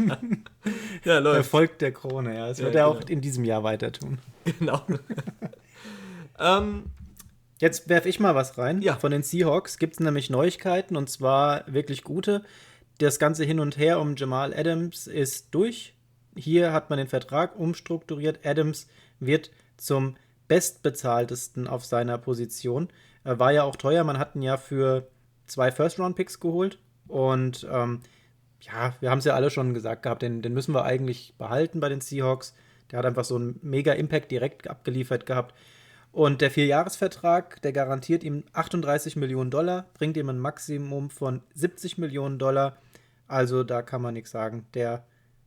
ja, 0.04 0.18
der 1.04 1.20
läuft. 1.20 1.50
Volk 1.50 1.78
der 1.78 1.92
Krone, 1.92 2.34
ja. 2.34 2.48
Das 2.48 2.58
Ja, 2.58 2.66
wird 2.66 2.74
er 2.74 2.88
auch 2.88 3.00
genau. 3.00 3.12
in 3.12 3.20
diesem 3.22 3.44
Jahr 3.44 3.62
weiter 3.62 3.92
tun. 3.92 4.18
Genau. 4.58 4.80
ähm, 6.38 6.84
Jetzt 7.58 7.88
werfe 7.88 8.08
ich 8.08 8.20
mal 8.20 8.34
was 8.34 8.58
rein. 8.58 8.82
Ja. 8.82 8.96
Von 8.96 9.12
den 9.12 9.22
Seahawks 9.22 9.78
gibt 9.78 9.94
es 9.94 10.00
nämlich 10.00 10.30
Neuigkeiten 10.30 10.96
und 10.96 11.08
zwar 11.08 11.64
wirklich 11.66 12.04
gute. 12.04 12.42
Das 12.98 13.18
ganze 13.18 13.44
Hin 13.44 13.60
und 13.60 13.78
Her 13.78 14.00
um 14.00 14.16
Jamal 14.16 14.54
Adams 14.54 15.06
ist 15.06 15.54
durch. 15.54 15.94
Hier 16.36 16.72
hat 16.72 16.90
man 16.90 16.98
den 16.98 17.08
Vertrag 17.08 17.58
umstrukturiert. 17.58 18.44
Adams 18.44 18.88
wird 19.20 19.50
zum 19.76 20.16
bestbezahltesten 20.48 21.66
auf 21.66 21.84
seiner 21.84 22.18
Position. 22.18 22.88
Er 23.24 23.38
war 23.38 23.52
ja 23.52 23.64
auch 23.64 23.76
teuer. 23.76 24.04
Man 24.04 24.18
hat 24.18 24.36
ihn 24.36 24.42
ja 24.42 24.56
für 24.56 25.08
zwei 25.46 25.72
First-Round-Picks 25.72 26.40
geholt. 26.40 26.78
Und 27.08 27.66
ähm, 27.70 28.00
ja, 28.60 28.94
wir 29.00 29.10
haben 29.10 29.18
es 29.18 29.24
ja 29.24 29.34
alle 29.34 29.50
schon 29.50 29.74
gesagt 29.74 30.02
gehabt, 30.02 30.22
den, 30.22 30.42
den 30.42 30.52
müssen 30.52 30.74
wir 30.74 30.84
eigentlich 30.84 31.34
behalten 31.38 31.80
bei 31.80 31.88
den 31.88 32.00
Seahawks. 32.00 32.54
Der 32.90 32.98
hat 32.98 33.06
einfach 33.06 33.24
so 33.24 33.36
einen 33.36 33.58
mega 33.62 33.92
Impact 33.92 34.30
direkt 34.30 34.68
abgeliefert 34.68 35.26
gehabt. 35.26 35.54
Und 36.16 36.40
der 36.40 36.50
Vierjahresvertrag, 36.50 37.60
der 37.60 37.72
garantiert 37.72 38.24
ihm 38.24 38.44
38 38.54 39.16
Millionen 39.16 39.50
Dollar, 39.50 39.84
bringt 39.92 40.16
ihm 40.16 40.30
ein 40.30 40.38
Maximum 40.38 41.10
von 41.10 41.42
70 41.52 41.98
Millionen 41.98 42.38
Dollar. 42.38 42.78
Also 43.28 43.64
da 43.64 43.82
kann 43.82 44.00
man 44.00 44.14
nichts 44.14 44.30
sagen. 44.30 44.66
Der 44.72 45.04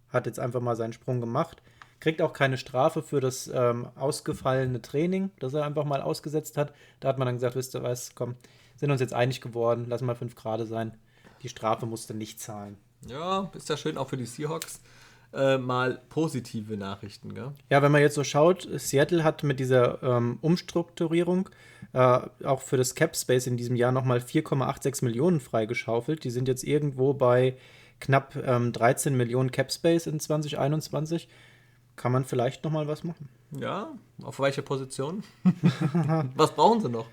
hat 0.10 0.28
jetzt 0.28 0.40
einfach 0.40 0.62
mal 0.62 0.76
seinen 0.76 0.94
Sprung 0.94 1.22
gemacht. 1.22 1.64
Kriegt 2.00 2.22
auch 2.22 2.34
keine 2.34 2.60
Strafe 2.60 3.02
für 3.02 3.20
das 3.20 3.50
ähm, 3.52 3.88
ausgefallene 3.96 4.80
Training, 4.80 5.32
das 5.40 5.56
er 5.56 5.66
einfach 5.66 5.86
mal 5.86 6.04
ausgesetzt 6.04 6.56
hat. 6.56 6.72
Da 7.00 7.08
hat 7.08 7.18
man 7.18 7.26
dann 7.26 7.38
gesagt, 7.38 7.56
wisst 7.56 7.74
ihr 7.74 7.82
was, 7.82 8.14
komm, 8.14 8.36
sind 8.76 8.92
uns 8.92 9.02
jetzt 9.02 9.16
einig 9.16 9.42
geworden, 9.42 9.86
lass 9.88 10.04
mal 10.04 10.14
fünf 10.14 10.36
Grade 10.36 10.68
sein. 10.68 10.96
Die 11.42 11.50
Strafe 11.50 11.88
musste 11.88 12.14
nicht 12.14 12.40
zahlen. 12.40 12.78
ja, 13.08 13.50
ist 13.56 13.70
ja 13.70 13.76
schön 13.76 13.98
auch 13.98 14.10
für 14.10 14.18
die 14.18 14.28
Seahawks. 14.28 14.82
Äh, 15.32 15.60
mal 15.60 16.02
positive 16.10 16.76
Nachrichten, 16.76 17.36
gell? 17.36 17.52
Ja, 17.70 17.84
wenn 17.84 17.92
man 17.92 18.02
jetzt 18.02 18.16
so 18.16 18.24
schaut, 18.24 18.68
Seattle 18.78 19.24
hat 19.24 19.44
mit 19.44 19.60
dieser 19.60 20.02
ähm, 20.02 20.40
Umstrukturierung 20.42 21.50
äh, 21.94 22.20
auch 22.44 22.62
für 22.62 22.78
das 22.78 22.96
Cap 22.96 23.16
Space 23.16 23.46
in 23.46 23.56
diesem 23.56 23.76
Jahr 23.76 23.92
nochmal 23.92 24.20
4,86 24.20 25.06
Millionen 25.06 25.40
freigeschaufelt. 25.40 26.24
Die 26.24 26.32
sind 26.32 26.48
jetzt 26.48 26.64
irgendwo 26.64 27.14
bei 27.14 27.58
knapp 28.00 28.36
ähm, 28.44 28.72
13 28.72 29.16
Millionen 29.16 29.52
Cap 29.52 29.72
Space 29.72 30.08
in 30.08 30.20
2021. 30.20 31.30
Kann 31.96 32.12
man 32.12 32.26
vielleicht 32.26 32.64
nochmal 32.64 32.88
was 32.88 33.04
machen. 33.04 33.30
Ja, 33.52 33.92
auf 34.24 34.40
welche 34.40 34.64
Position? 34.64 35.24
was 36.36 36.56
brauchen 36.56 36.82
sie 36.82 36.90
noch? 36.90 37.08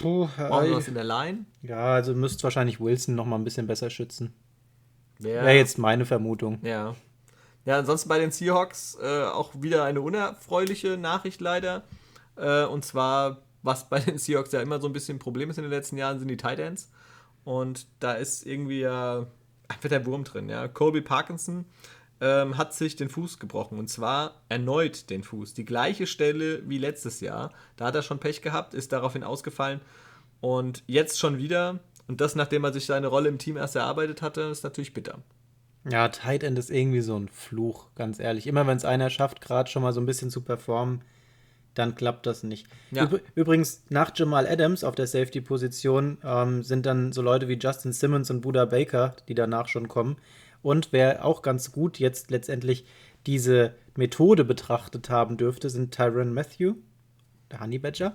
Puh, 0.00 0.28
Brauchen 0.36 0.66
sie 0.66 0.72
äh, 0.72 0.76
was 0.76 0.88
in 0.88 0.94
der 0.94 1.04
Line? 1.04 1.44
ja, 1.62 1.94
also 1.94 2.14
müsste 2.14 2.44
wahrscheinlich 2.44 2.80
Wilson 2.80 3.14
nochmal 3.14 3.38
ein 3.38 3.44
bisschen 3.44 3.66
besser 3.66 3.90
schützen. 3.90 4.32
Wäre 5.18 5.52
jetzt 5.52 5.78
meine 5.78 6.06
Vermutung. 6.06 6.58
Ja. 6.62 6.94
Ja, 7.64 7.78
ansonsten 7.78 8.08
bei 8.08 8.18
den 8.18 8.30
Seahawks 8.30 8.98
äh, 9.00 9.24
auch 9.24 9.52
wieder 9.54 9.84
eine 9.84 10.00
unerfreuliche 10.00 10.96
Nachricht 10.96 11.40
leider. 11.40 11.82
Äh, 12.36 12.64
und 12.64 12.84
zwar, 12.84 13.38
was 13.62 13.88
bei 13.88 14.00
den 14.00 14.18
Seahawks 14.18 14.52
ja 14.52 14.60
immer 14.60 14.80
so 14.80 14.86
ein 14.86 14.92
bisschen 14.92 15.16
ein 15.16 15.20
Problem 15.20 15.50
ist 15.50 15.58
in 15.58 15.64
den 15.64 15.70
letzten 15.70 15.98
Jahren, 15.98 16.18
sind 16.18 16.28
die 16.28 16.36
Tight 16.36 16.58
Ends. 16.58 16.90
Und 17.44 17.86
da 18.00 18.14
ist 18.14 18.46
irgendwie 18.46 18.80
ja 18.80 19.26
einfach 19.68 19.88
der 19.88 20.04
Wurm 20.06 20.24
drin. 20.24 20.48
Ja. 20.48 20.68
Colby 20.68 21.00
Parkinson 21.00 21.66
ähm, 22.20 22.56
hat 22.56 22.74
sich 22.74 22.96
den 22.96 23.08
Fuß 23.08 23.38
gebrochen. 23.38 23.78
Und 23.78 23.88
zwar 23.88 24.42
erneut 24.48 25.10
den 25.10 25.22
Fuß. 25.22 25.54
Die 25.54 25.64
gleiche 25.64 26.06
Stelle 26.06 26.68
wie 26.68 26.78
letztes 26.78 27.20
Jahr. 27.20 27.52
Da 27.76 27.86
hat 27.86 27.94
er 27.94 28.02
schon 28.02 28.18
Pech 28.20 28.42
gehabt, 28.42 28.74
ist 28.74 28.92
daraufhin 28.92 29.24
ausgefallen. 29.24 29.80
Und 30.40 30.82
jetzt 30.86 31.18
schon 31.18 31.38
wieder. 31.38 31.80
Und 32.08 32.20
das, 32.20 32.34
nachdem 32.34 32.64
er 32.64 32.72
sich 32.72 32.86
seine 32.86 33.06
Rolle 33.06 33.28
im 33.28 33.38
Team 33.38 33.56
erst 33.56 33.76
erarbeitet 33.76 34.22
hatte, 34.22 34.42
ist 34.42 34.64
natürlich 34.64 34.94
bitter. 34.94 35.18
Ja, 35.88 36.08
Tight 36.08 36.42
End 36.42 36.58
ist 36.58 36.70
irgendwie 36.70 37.00
so 37.00 37.16
ein 37.16 37.28
Fluch, 37.28 37.86
ganz 37.94 38.18
ehrlich. 38.18 38.46
Immer 38.46 38.66
wenn 38.66 38.76
es 38.76 38.84
einer 38.84 39.08
schafft, 39.08 39.40
gerade 39.40 39.70
schon 39.70 39.82
mal 39.82 39.92
so 39.92 40.00
ein 40.00 40.06
bisschen 40.06 40.30
zu 40.30 40.42
performen, 40.42 41.02
dann 41.74 41.94
klappt 41.94 42.26
das 42.26 42.42
nicht. 42.42 42.66
Ja. 42.90 43.08
Übrigens, 43.34 43.84
nach 43.88 44.12
Jamal 44.14 44.46
Adams 44.46 44.84
auf 44.84 44.94
der 44.94 45.06
Safety-Position 45.06 46.18
ähm, 46.24 46.62
sind 46.62 46.84
dann 46.84 47.12
so 47.12 47.22
Leute 47.22 47.48
wie 47.48 47.58
Justin 47.58 47.92
Simmons 47.92 48.30
und 48.30 48.42
Buda 48.42 48.66
Baker, 48.66 49.14
die 49.28 49.34
danach 49.34 49.68
schon 49.68 49.88
kommen. 49.88 50.16
Und 50.62 50.92
wer 50.92 51.24
auch 51.24 51.42
ganz 51.42 51.72
gut 51.72 51.98
jetzt 51.98 52.30
letztendlich 52.30 52.84
diese 53.26 53.74
Methode 53.96 54.44
betrachtet 54.44 55.08
haben 55.08 55.36
dürfte, 55.36 55.70
sind 55.70 55.94
Tyron 55.94 56.34
Matthew, 56.34 56.74
der 57.50 57.60
Honey 57.60 57.78
Badger, 57.78 58.14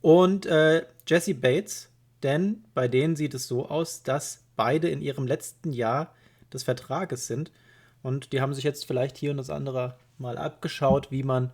und 0.00 0.46
äh, 0.46 0.86
Jesse 1.06 1.34
Bates. 1.34 1.90
Denn 2.22 2.64
bei 2.72 2.88
denen 2.88 3.16
sieht 3.16 3.34
es 3.34 3.48
so 3.48 3.68
aus, 3.68 4.02
dass 4.02 4.44
beide 4.56 4.88
in 4.88 5.02
ihrem 5.02 5.26
letzten 5.26 5.72
Jahr 5.72 6.14
des 6.52 6.62
Vertrages 6.62 7.26
sind. 7.26 7.50
Und 8.02 8.32
die 8.32 8.40
haben 8.40 8.54
sich 8.54 8.64
jetzt 8.64 8.86
vielleicht 8.86 9.16
hier 9.16 9.30
und 9.30 9.36
das 9.36 9.50
andere 9.50 9.96
mal 10.18 10.38
abgeschaut, 10.38 11.10
wie 11.10 11.22
man 11.22 11.50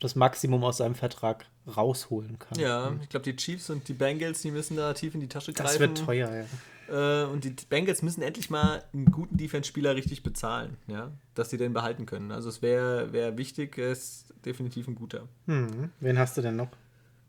das 0.00 0.14
Maximum 0.14 0.64
aus 0.64 0.78
seinem 0.78 0.94
Vertrag 0.94 1.46
rausholen 1.76 2.38
kann. 2.38 2.58
Ja, 2.58 2.92
ich 3.02 3.08
glaube, 3.08 3.24
die 3.24 3.36
Chiefs 3.36 3.68
und 3.68 3.88
die 3.88 3.92
Bengals, 3.94 4.42
die 4.42 4.50
müssen 4.50 4.76
da 4.76 4.92
tief 4.94 5.14
in 5.14 5.20
die 5.20 5.28
Tasche 5.28 5.52
greifen. 5.52 5.66
Das 5.66 5.80
wird 5.80 5.98
teuer, 5.98 6.30
ja. 6.30 6.44
Äh, 6.88 7.26
und 7.26 7.44
die 7.44 7.54
Bengals 7.68 8.02
müssen 8.02 8.22
endlich 8.22 8.48
mal 8.48 8.82
einen 8.94 9.06
guten 9.06 9.36
Defense-Spieler 9.36 9.94
richtig 9.94 10.22
bezahlen, 10.22 10.76
ja, 10.86 11.10
dass 11.34 11.50
sie 11.50 11.58
den 11.58 11.74
behalten 11.74 12.06
können. 12.06 12.32
Also 12.32 12.48
es 12.48 12.62
wäre 12.62 13.12
wär 13.12 13.36
wichtig, 13.36 13.76
ist 13.76 14.32
definitiv 14.44 14.88
ein 14.88 14.94
guter. 14.94 15.28
Hm. 15.46 15.90
Wen 16.00 16.18
hast 16.18 16.36
du 16.36 16.42
denn 16.42 16.56
noch? 16.56 16.68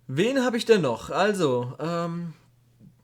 Wen 0.08 0.43
habe 0.43 0.58
ich 0.58 0.65
denn 0.65 0.81
noch? 0.81 1.10
Also, 1.10 1.74
ähm, 1.79 2.34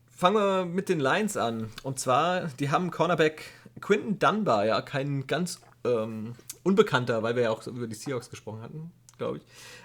fangen 0.10 0.36
wir 0.38 0.66
mit 0.66 0.90
den 0.90 1.00
Lions 1.00 1.38
an. 1.38 1.70
Und 1.84 2.00
zwar, 2.00 2.48
die 2.60 2.72
haben 2.72 2.90
Cornerback 2.90 3.44
Quinton 3.82 4.20
Dunbar, 4.20 4.66
ja, 4.66 4.82
kein 4.82 5.28
ganz 5.28 5.62
ähm, 5.84 6.34
unbekannter, 6.64 7.24
weil 7.24 7.36
wir 7.36 7.44
ja 7.44 7.50
auch 7.52 7.66
über 7.68 7.88
die 7.88 7.96
Seahawks 7.96 8.30
gesprochen 8.30 8.62
hatten, 8.62 8.92
glaube 9.18 9.38
ich, 9.38 9.44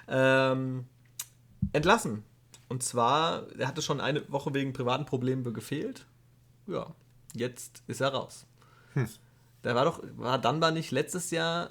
ähm, 0.08 0.86
entlassen. 1.72 2.24
Und 2.68 2.82
zwar, 2.82 3.46
er 3.58 3.66
hatte 3.66 3.82
schon 3.82 4.00
eine 4.00 4.30
Woche 4.30 4.54
wegen 4.54 4.72
privaten 4.72 5.04
Problemen 5.04 5.52
gefehlt 5.52 6.06
ja, 6.70 6.94
jetzt 7.34 7.82
ist 7.86 8.00
er 8.00 8.08
raus. 8.08 8.46
Hm. 8.94 9.08
Da 9.62 9.74
war 9.74 9.84
doch, 9.84 10.02
war 10.16 10.38
Dunbar 10.38 10.70
nicht 10.70 10.90
letztes 10.90 11.30
Jahr 11.30 11.70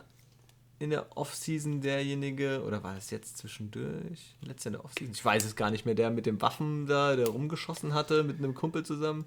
in 0.77 0.91
der 0.91 1.17
Offseason 1.17 1.81
derjenige, 1.81 2.63
oder 2.63 2.83
war 2.83 2.95
es 2.95 3.09
jetzt 3.09 3.37
zwischendurch? 3.37 4.35
Letztes 4.41 4.65
Jahr 4.65 4.73
in 4.73 4.79
der 4.79 4.85
Offseason? 4.85 5.13
Ich 5.13 5.25
weiß 5.25 5.43
es 5.43 5.55
gar 5.55 5.71
nicht 5.71 5.85
mehr, 5.85 5.95
der 5.95 6.09
mit 6.09 6.25
dem 6.25 6.41
Waffen 6.41 6.85
da, 6.85 7.15
der 7.15 7.27
rumgeschossen 7.27 7.93
hatte, 7.93 8.23
mit 8.23 8.37
einem 8.37 8.53
Kumpel 8.53 8.85
zusammen. 8.85 9.25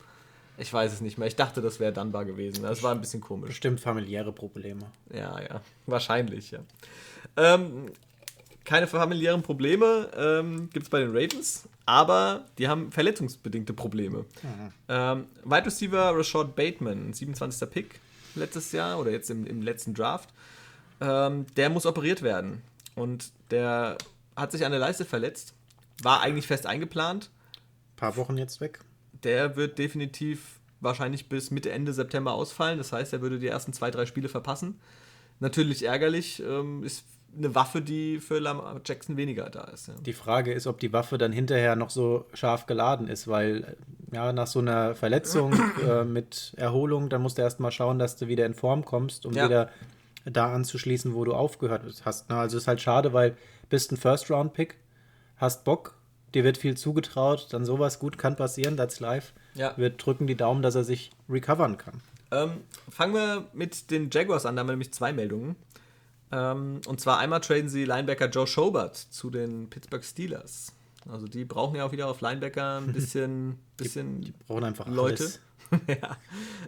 Ich 0.58 0.72
weiß 0.72 0.92
es 0.92 1.00
nicht 1.00 1.18
mehr. 1.18 1.28
Ich 1.28 1.36
dachte, 1.36 1.62
das 1.62 1.80
wäre 1.80 1.92
Dunbar 1.92 2.24
gewesen. 2.24 2.62
Das 2.62 2.82
war 2.82 2.92
ein 2.92 3.00
bisschen 3.00 3.20
komisch. 3.20 3.48
Bestimmt 3.48 3.80
familiäre 3.80 4.32
Probleme. 4.32 4.86
Ja, 5.12 5.40
ja. 5.40 5.60
Wahrscheinlich, 5.86 6.50
ja. 6.50 6.60
Ähm, 7.36 7.90
keine 8.64 8.86
familiären 8.86 9.42
Probleme 9.42 10.10
ähm, 10.16 10.70
gibt 10.70 10.84
es 10.84 10.90
bei 10.90 11.00
den 11.00 11.10
Ravens, 11.10 11.68
aber 11.84 12.44
die 12.58 12.68
haben 12.68 12.92
verletzungsbedingte 12.92 13.72
Probleme. 13.72 14.18
Mhm. 14.42 14.72
Ähm, 14.88 15.26
Wide 15.44 15.66
Receiver 15.66 16.16
Rashad 16.16 16.54
Bateman, 16.54 17.12
27. 17.12 17.68
Pick 17.70 18.00
letztes 18.34 18.72
Jahr 18.72 18.98
oder 18.98 19.10
jetzt 19.10 19.30
im, 19.30 19.46
im 19.46 19.62
letzten 19.62 19.94
Draft, 19.94 20.28
ähm, 21.00 21.46
der 21.56 21.70
muss 21.70 21.86
operiert 21.86 22.22
werden. 22.22 22.62
Und 22.94 23.32
der 23.50 23.98
hat 24.36 24.52
sich 24.52 24.64
an 24.64 24.70
der 24.72 24.80
Leiste 24.80 25.04
verletzt, 25.04 25.54
war 26.02 26.20
eigentlich 26.20 26.46
fest 26.46 26.66
eingeplant. 26.66 27.30
Ein 27.94 27.96
paar 27.96 28.16
Wochen 28.16 28.38
jetzt 28.38 28.60
weg. 28.60 28.80
Der 29.24 29.56
wird 29.56 29.78
definitiv 29.78 30.60
wahrscheinlich 30.80 31.28
bis 31.28 31.50
Mitte, 31.50 31.70
Ende 31.70 31.92
September 31.92 32.32
ausfallen. 32.32 32.78
Das 32.78 32.92
heißt, 32.92 33.12
er 33.12 33.20
würde 33.20 33.38
die 33.38 33.46
ersten 33.46 33.72
zwei, 33.72 33.90
drei 33.90 34.06
Spiele 34.06 34.28
verpassen. 34.28 34.80
Natürlich 35.40 35.84
ärgerlich, 35.84 36.42
ähm, 36.42 36.84
ist 36.84 37.04
eine 37.36 37.54
Waffe, 37.54 37.80
die 37.80 38.20
für 38.20 38.38
Lamar 38.38 38.80
Jackson 38.84 39.16
weniger 39.16 39.48
da 39.48 39.64
ist. 39.64 39.88
Ja. 39.88 39.94
Die 40.04 40.12
Frage 40.12 40.52
ist, 40.52 40.66
ob 40.66 40.80
die 40.80 40.92
Waffe 40.92 41.18
dann 41.18 41.32
hinterher 41.32 41.76
noch 41.76 41.90
so 41.90 42.26
scharf 42.34 42.66
geladen 42.66 43.08
ist, 43.08 43.26
weil 43.26 43.76
ja, 44.12 44.32
nach 44.32 44.46
so 44.46 44.58
einer 44.58 44.94
Verletzung 44.94 45.54
äh, 45.88 46.04
mit 46.04 46.52
Erholung, 46.56 47.08
dann 47.08 47.22
musst 47.22 47.38
du 47.38 47.42
erst 47.42 47.60
mal 47.60 47.70
schauen, 47.70 47.98
dass 47.98 48.16
du 48.16 48.28
wieder 48.28 48.44
in 48.44 48.54
Form 48.54 48.84
kommst, 48.84 49.24
um 49.24 49.32
ja. 49.32 49.46
wieder 49.46 49.70
da 50.24 50.52
anzuschließen, 50.52 51.14
wo 51.14 51.24
du 51.24 51.32
aufgehört 51.32 51.82
hast. 52.04 52.30
Also 52.30 52.56
ist 52.56 52.68
halt 52.68 52.80
schade, 52.80 53.12
weil 53.12 53.36
bist 53.68 53.90
ein 53.90 53.96
First-Round-Pick, 53.96 54.76
hast 55.36 55.64
Bock, 55.64 55.96
dir 56.34 56.44
wird 56.44 56.58
viel 56.58 56.76
zugetraut, 56.76 57.48
dann 57.50 57.64
sowas 57.64 57.98
gut 57.98 58.18
kann 58.18 58.36
passieren, 58.36 58.76
that's 58.76 59.00
live. 59.00 59.32
Ja. 59.54 59.74
Wir 59.76 59.90
drücken 59.90 60.26
die 60.26 60.36
Daumen, 60.36 60.62
dass 60.62 60.74
er 60.74 60.84
sich 60.84 61.10
recovern 61.28 61.78
kann. 61.78 62.00
Ähm, 62.30 62.62
fangen 62.88 63.14
wir 63.14 63.46
mit 63.52 63.90
den 63.90 64.08
Jaguars 64.10 64.46
an, 64.46 64.56
da 64.56 64.60
haben 64.60 64.68
wir 64.68 64.72
nämlich 64.72 64.92
zwei 64.92 65.12
Meldungen. 65.12 65.56
Ähm, 66.32 66.80
und 66.86 67.00
zwar 67.00 67.18
einmal 67.18 67.40
traden 67.40 67.68
sie 67.68 67.84
Linebacker 67.84 68.30
Joe 68.30 68.46
Schobert 68.46 68.96
zu 68.96 69.30
den 69.30 69.68
Pittsburgh 69.68 70.02
Steelers. 70.02 70.72
Also 71.10 71.26
die 71.26 71.44
brauchen 71.44 71.76
ja 71.76 71.84
auch 71.84 71.92
wieder 71.92 72.08
auf 72.08 72.20
Linebacker 72.20 72.78
ein 72.78 72.92
bisschen, 72.92 73.58
bisschen 73.76 74.20
die, 74.22 74.32
die 74.32 74.44
brauchen 74.46 74.64
einfach 74.64 74.88
Leute. 74.88 75.30
ja. 75.86 76.16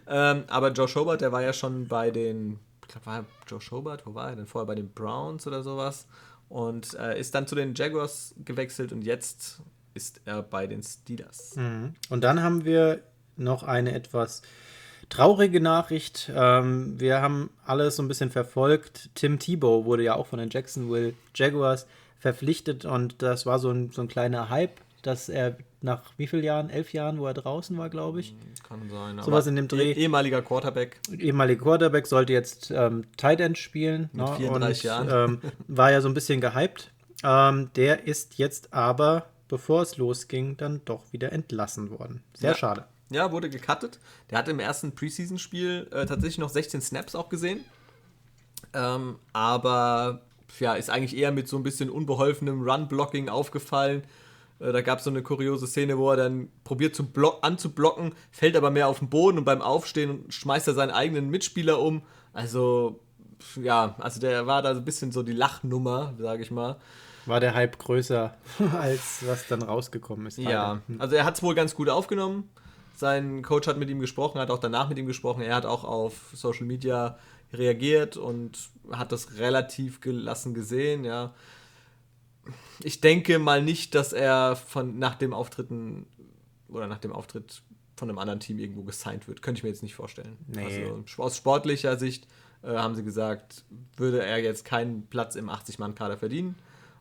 ähm, 0.07 0.43
aber 0.47 0.71
Joe 0.71 0.87
Schobert, 0.87 1.21
der 1.21 1.31
war 1.31 1.41
ja 1.41 1.53
schon 1.53 1.87
bei 1.87 2.11
den, 2.11 2.59
ich 2.83 2.87
glaube, 2.89 3.05
war 3.05 3.25
Joe 3.47 3.61
Schobert, 3.61 4.05
wo 4.05 4.13
war 4.13 4.29
er 4.29 4.35
denn 4.35 4.47
vorher 4.47 4.67
bei 4.67 4.75
den 4.75 4.89
Browns 4.89 5.47
oder 5.47 5.63
sowas 5.63 6.05
und 6.49 6.93
äh, 6.95 7.19
ist 7.19 7.35
dann 7.35 7.47
zu 7.47 7.55
den 7.55 7.73
Jaguars 7.75 8.35
gewechselt 8.43 8.91
und 8.91 9.03
jetzt 9.03 9.61
ist 9.93 10.21
er 10.25 10.41
bei 10.43 10.67
den 10.67 10.83
Steelers. 10.83 11.55
Mhm. 11.55 11.95
Und 12.09 12.23
dann 12.23 12.43
haben 12.43 12.65
wir 12.65 13.01
noch 13.37 13.63
eine 13.63 13.93
etwas 13.93 14.41
Traurige 15.09 15.61
Nachricht. 15.61 16.31
Ähm, 16.35 16.99
wir 16.99 17.21
haben 17.21 17.51
alles 17.65 17.95
so 17.95 18.03
ein 18.03 18.07
bisschen 18.07 18.31
verfolgt. 18.31 19.09
Tim 19.13 19.37
Tebow 19.39 19.85
wurde 19.85 20.03
ja 20.03 20.15
auch 20.15 20.27
von 20.27 20.39
den 20.39 20.49
Jacksonville 20.49 21.13
Jaguars 21.35 21.85
verpflichtet 22.19 22.85
und 22.85 23.21
das 23.21 23.45
war 23.45 23.59
so 23.59 23.69
ein, 23.69 23.91
so 23.91 24.01
ein 24.01 24.07
kleiner 24.07 24.49
Hype, 24.49 24.81
dass 25.05 25.29
er 25.29 25.57
nach 25.81 26.01
wie 26.17 26.27
vielen 26.27 26.43
Jahren? 26.43 26.69
Elf 26.69 26.93
Jahren, 26.93 27.19
wo 27.19 27.27
er 27.27 27.33
draußen 27.33 27.77
war, 27.77 27.89
glaube 27.89 28.19
ich. 28.21 28.31
Hm, 28.31 28.37
kann 28.63 28.89
sein. 28.89 29.21
Sowas 29.21 29.45
in 29.47 29.55
dem 29.55 29.67
Dreh. 29.67 29.91
Eh 29.91 30.03
ehemaliger 30.03 30.41
Quarterback. 30.41 30.99
Ehemaliger 31.11 31.61
Quarterback 31.61 32.07
sollte 32.07 32.33
jetzt 32.33 32.71
ähm, 32.71 33.05
Tight 33.17 33.39
End 33.39 33.57
spielen. 33.57 34.09
Mit 34.13 34.25
ne? 34.25 34.35
34 34.35 34.83
und, 34.83 34.87
Jahren. 34.87 35.29
Ähm, 35.29 35.51
war 35.67 35.91
ja 35.91 36.01
so 36.01 36.07
ein 36.07 36.13
bisschen 36.13 36.41
gehypt. 36.41 36.91
Ähm, 37.23 37.69
der 37.75 38.07
ist 38.07 38.37
jetzt 38.37 38.73
aber, 38.73 39.27
bevor 39.47 39.83
es 39.83 39.97
losging, 39.97 40.57
dann 40.57 40.81
doch 40.85 41.11
wieder 41.13 41.31
entlassen 41.31 41.91
worden. 41.91 42.23
Sehr 42.33 42.51
ja. 42.51 42.57
schade. 42.57 42.85
Ja, 43.11 43.31
wurde 43.31 43.49
gecuttet. 43.49 43.99
Der 44.31 44.39
hat 44.39 44.47
im 44.47 44.59
ersten 44.59 44.93
Preseason-Spiel 44.93 45.87
äh, 45.91 46.05
tatsächlich 46.05 46.39
noch 46.39 46.49
16 46.49 46.81
Snaps 46.81 47.13
auch 47.13 47.29
gesehen. 47.29 47.63
Ähm, 48.73 49.19
aber 49.33 50.21
ja, 50.59 50.73
ist 50.73 50.89
eigentlich 50.89 51.15
eher 51.15 51.31
mit 51.31 51.47
so 51.47 51.57
ein 51.57 51.63
bisschen 51.63 51.89
unbeholfenem 51.89 52.67
Run-Blocking 52.67 53.29
aufgefallen. 53.29 54.03
Äh, 54.59 54.71
da 54.71 54.81
gab 54.81 54.99
es 54.99 55.05
so 55.05 55.09
eine 55.09 55.23
kuriose 55.23 55.67
Szene, 55.67 55.97
wo 55.97 56.11
er 56.11 56.17
dann 56.17 56.49
probiert 56.63 56.95
zu 56.95 57.07
anzublocken, 57.41 58.13
fällt 58.31 58.55
aber 58.55 58.71
mehr 58.71 58.87
auf 58.87 58.99
den 58.99 59.09
Boden 59.09 59.37
und 59.37 59.45
beim 59.45 59.61
Aufstehen 59.61 60.25
schmeißt 60.29 60.67
er 60.67 60.73
seinen 60.73 60.91
eigenen 60.91 61.29
Mitspieler 61.29 61.79
um. 61.79 62.03
Also, 62.33 62.99
ja, 63.61 63.95
also 63.99 64.19
der 64.19 64.47
war 64.47 64.61
da 64.61 64.73
so 64.73 64.81
ein 64.81 64.85
bisschen 64.85 65.11
so 65.11 65.23
die 65.23 65.33
Lachnummer, 65.33 66.13
sage 66.17 66.41
ich 66.41 66.51
mal. 66.51 66.77
War 67.25 67.39
der 67.39 67.55
Hype 67.55 67.79
größer, 67.79 68.35
als 68.79 69.25
was 69.25 69.47
dann 69.47 69.63
rausgekommen 69.63 70.27
ist? 70.27 70.37
Ja, 70.37 70.81
also 70.99 71.15
er 71.15 71.25
hat 71.25 71.35
es 71.35 71.43
wohl 71.43 71.55
ganz 71.55 71.75
gut 71.75 71.89
aufgenommen. 71.89 72.49
Sein 72.95 73.41
Coach 73.41 73.67
hat 73.67 73.77
mit 73.77 73.89
ihm 73.89 73.99
gesprochen, 73.99 74.39
hat 74.39 74.51
auch 74.51 74.59
danach 74.59 74.87
mit 74.87 74.97
ihm 74.97 75.05
gesprochen. 75.05 75.41
Er 75.41 75.55
hat 75.55 75.65
auch 75.65 75.83
auf 75.83 76.13
Social 76.33 76.65
Media 76.65 77.17
reagiert 77.51 78.15
und 78.15 78.69
hat 78.91 79.11
das 79.11 79.37
relativ 79.37 80.01
gelassen 80.01 80.53
gesehen, 80.53 81.03
ja. 81.03 81.33
Ich 82.83 83.01
denke 83.01 83.39
mal 83.39 83.61
nicht, 83.61 83.95
dass 83.95 84.13
er 84.13 84.55
von 84.55 84.99
nach 84.99 85.15
dem 85.15 85.33
Auftritten 85.33 86.05
oder 86.67 86.87
nach 86.87 86.99
dem 86.99 87.11
Auftritt 87.11 87.61
von 87.95 88.09
einem 88.09 88.19
anderen 88.19 88.39
Team 88.39 88.59
irgendwo 88.59 88.83
gesigned 88.83 89.27
wird. 89.27 89.41
Könnte 89.41 89.59
ich 89.59 89.63
mir 89.63 89.69
jetzt 89.69 89.83
nicht 89.83 89.95
vorstellen. 89.95 90.37
Nee. 90.47 90.85
Also 90.85 91.23
aus 91.23 91.37
sportlicher 91.37 91.97
Sicht 91.97 92.27
äh, 92.63 92.75
haben 92.75 92.95
sie 92.95 93.03
gesagt, 93.03 93.63
würde 93.95 94.23
er 94.23 94.39
jetzt 94.39 94.65
keinen 94.65 95.07
Platz 95.07 95.35
im 95.35 95.49
80-Mann-Kader 95.49 96.17
verdienen. 96.17 96.55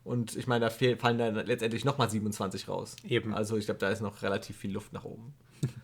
Und 0.04 0.36
ich 0.36 0.46
meine, 0.46 0.66
da 0.66 0.70
fallen 0.70 1.18
dann 1.18 1.34
letztendlich 1.34 1.84
nochmal 1.84 2.10
27 2.10 2.68
raus. 2.68 2.96
Eben. 3.04 3.34
Also 3.34 3.56
ich 3.56 3.64
glaube, 3.64 3.80
da 3.80 3.88
ist 3.88 4.02
noch 4.02 4.22
relativ 4.22 4.56
viel 4.56 4.72
Luft 4.72 4.92
nach 4.92 5.04
oben. 5.04 5.34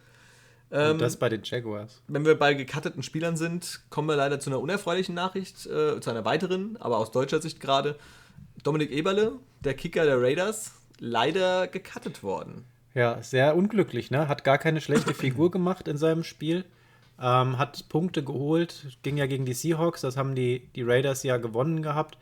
Ähm, 0.73 0.99
das 0.99 1.17
bei 1.17 1.29
den 1.29 1.43
Jaguars. 1.43 2.01
Wenn 2.07 2.25
wir 2.25 2.39
bei 2.39 2.55
gecutteten 2.55 3.03
Spielern 3.03 3.37
sind, 3.37 3.81
kommen 3.91 4.07
wir 4.07 4.15
leider 4.15 4.39
zu 4.39 4.51
einer 4.51 4.61
unerfreulichen 4.61 5.17
Nachricht, 5.17 5.67
äh, 5.67 6.01
zu 6.01 6.11
einer 6.11 6.25
weiteren, 6.25 6.77
aber 6.77 6.99
aus 6.99 7.11
deutscher 7.11 7.43
Sicht 7.43 7.59
gerade. 7.59 7.97
Dominik 8.63 8.91
Eberle, 8.91 9.33
der 9.61 9.75
Kicker 9.75 10.05
der 10.05 10.21
Raiders, 10.21 10.73
leider 10.99 11.67
gecuttet 11.67 12.23
worden. 12.23 12.65
Ja, 12.95 13.23
sehr 13.23 13.57
unglücklich, 13.57 14.11
ne? 14.11 14.29
Hat 14.29 14.45
gar 14.45 14.59
keine 14.59 14.81
schlechte 14.81 15.15
Figur 15.15 15.51
gemacht 15.53 15.89
in 15.89 15.97
seinem 15.97 16.25
Spiel. 16.25 16.65
ähm, 17.21 17.59
hat 17.59 17.89
Punkte 17.89 18.25
geholt, 18.25 18.99
ging 19.03 19.17
ja 19.17 19.27
gegen 19.27 19.45
die 19.45 19.53
Seahawks, 19.55 20.01
das 20.01 20.17
haben 20.17 20.35
die, 20.35 20.69
die 20.75 20.83
Raiders 20.83 21.23
ja 21.23 21.37
gewonnen 21.37 21.83
gehabt. 21.83 22.19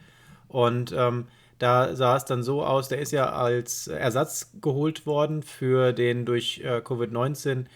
Und 0.49 0.93
ähm, 0.97 1.27
da 1.59 1.95
sah 1.97 2.17
es 2.17 2.25
dann 2.25 2.43
so 2.43 2.65
aus, 2.65 2.89
der 2.89 2.99
ist 2.99 3.13
ja 3.13 3.33
als 3.33 3.89
Ersatz 3.89 4.53
geholt 4.61 5.07
worden 5.07 5.43
für 5.43 5.93
den 5.93 6.25
durch 6.25 6.61
äh, 6.65 6.79
Covid-19 6.79 7.67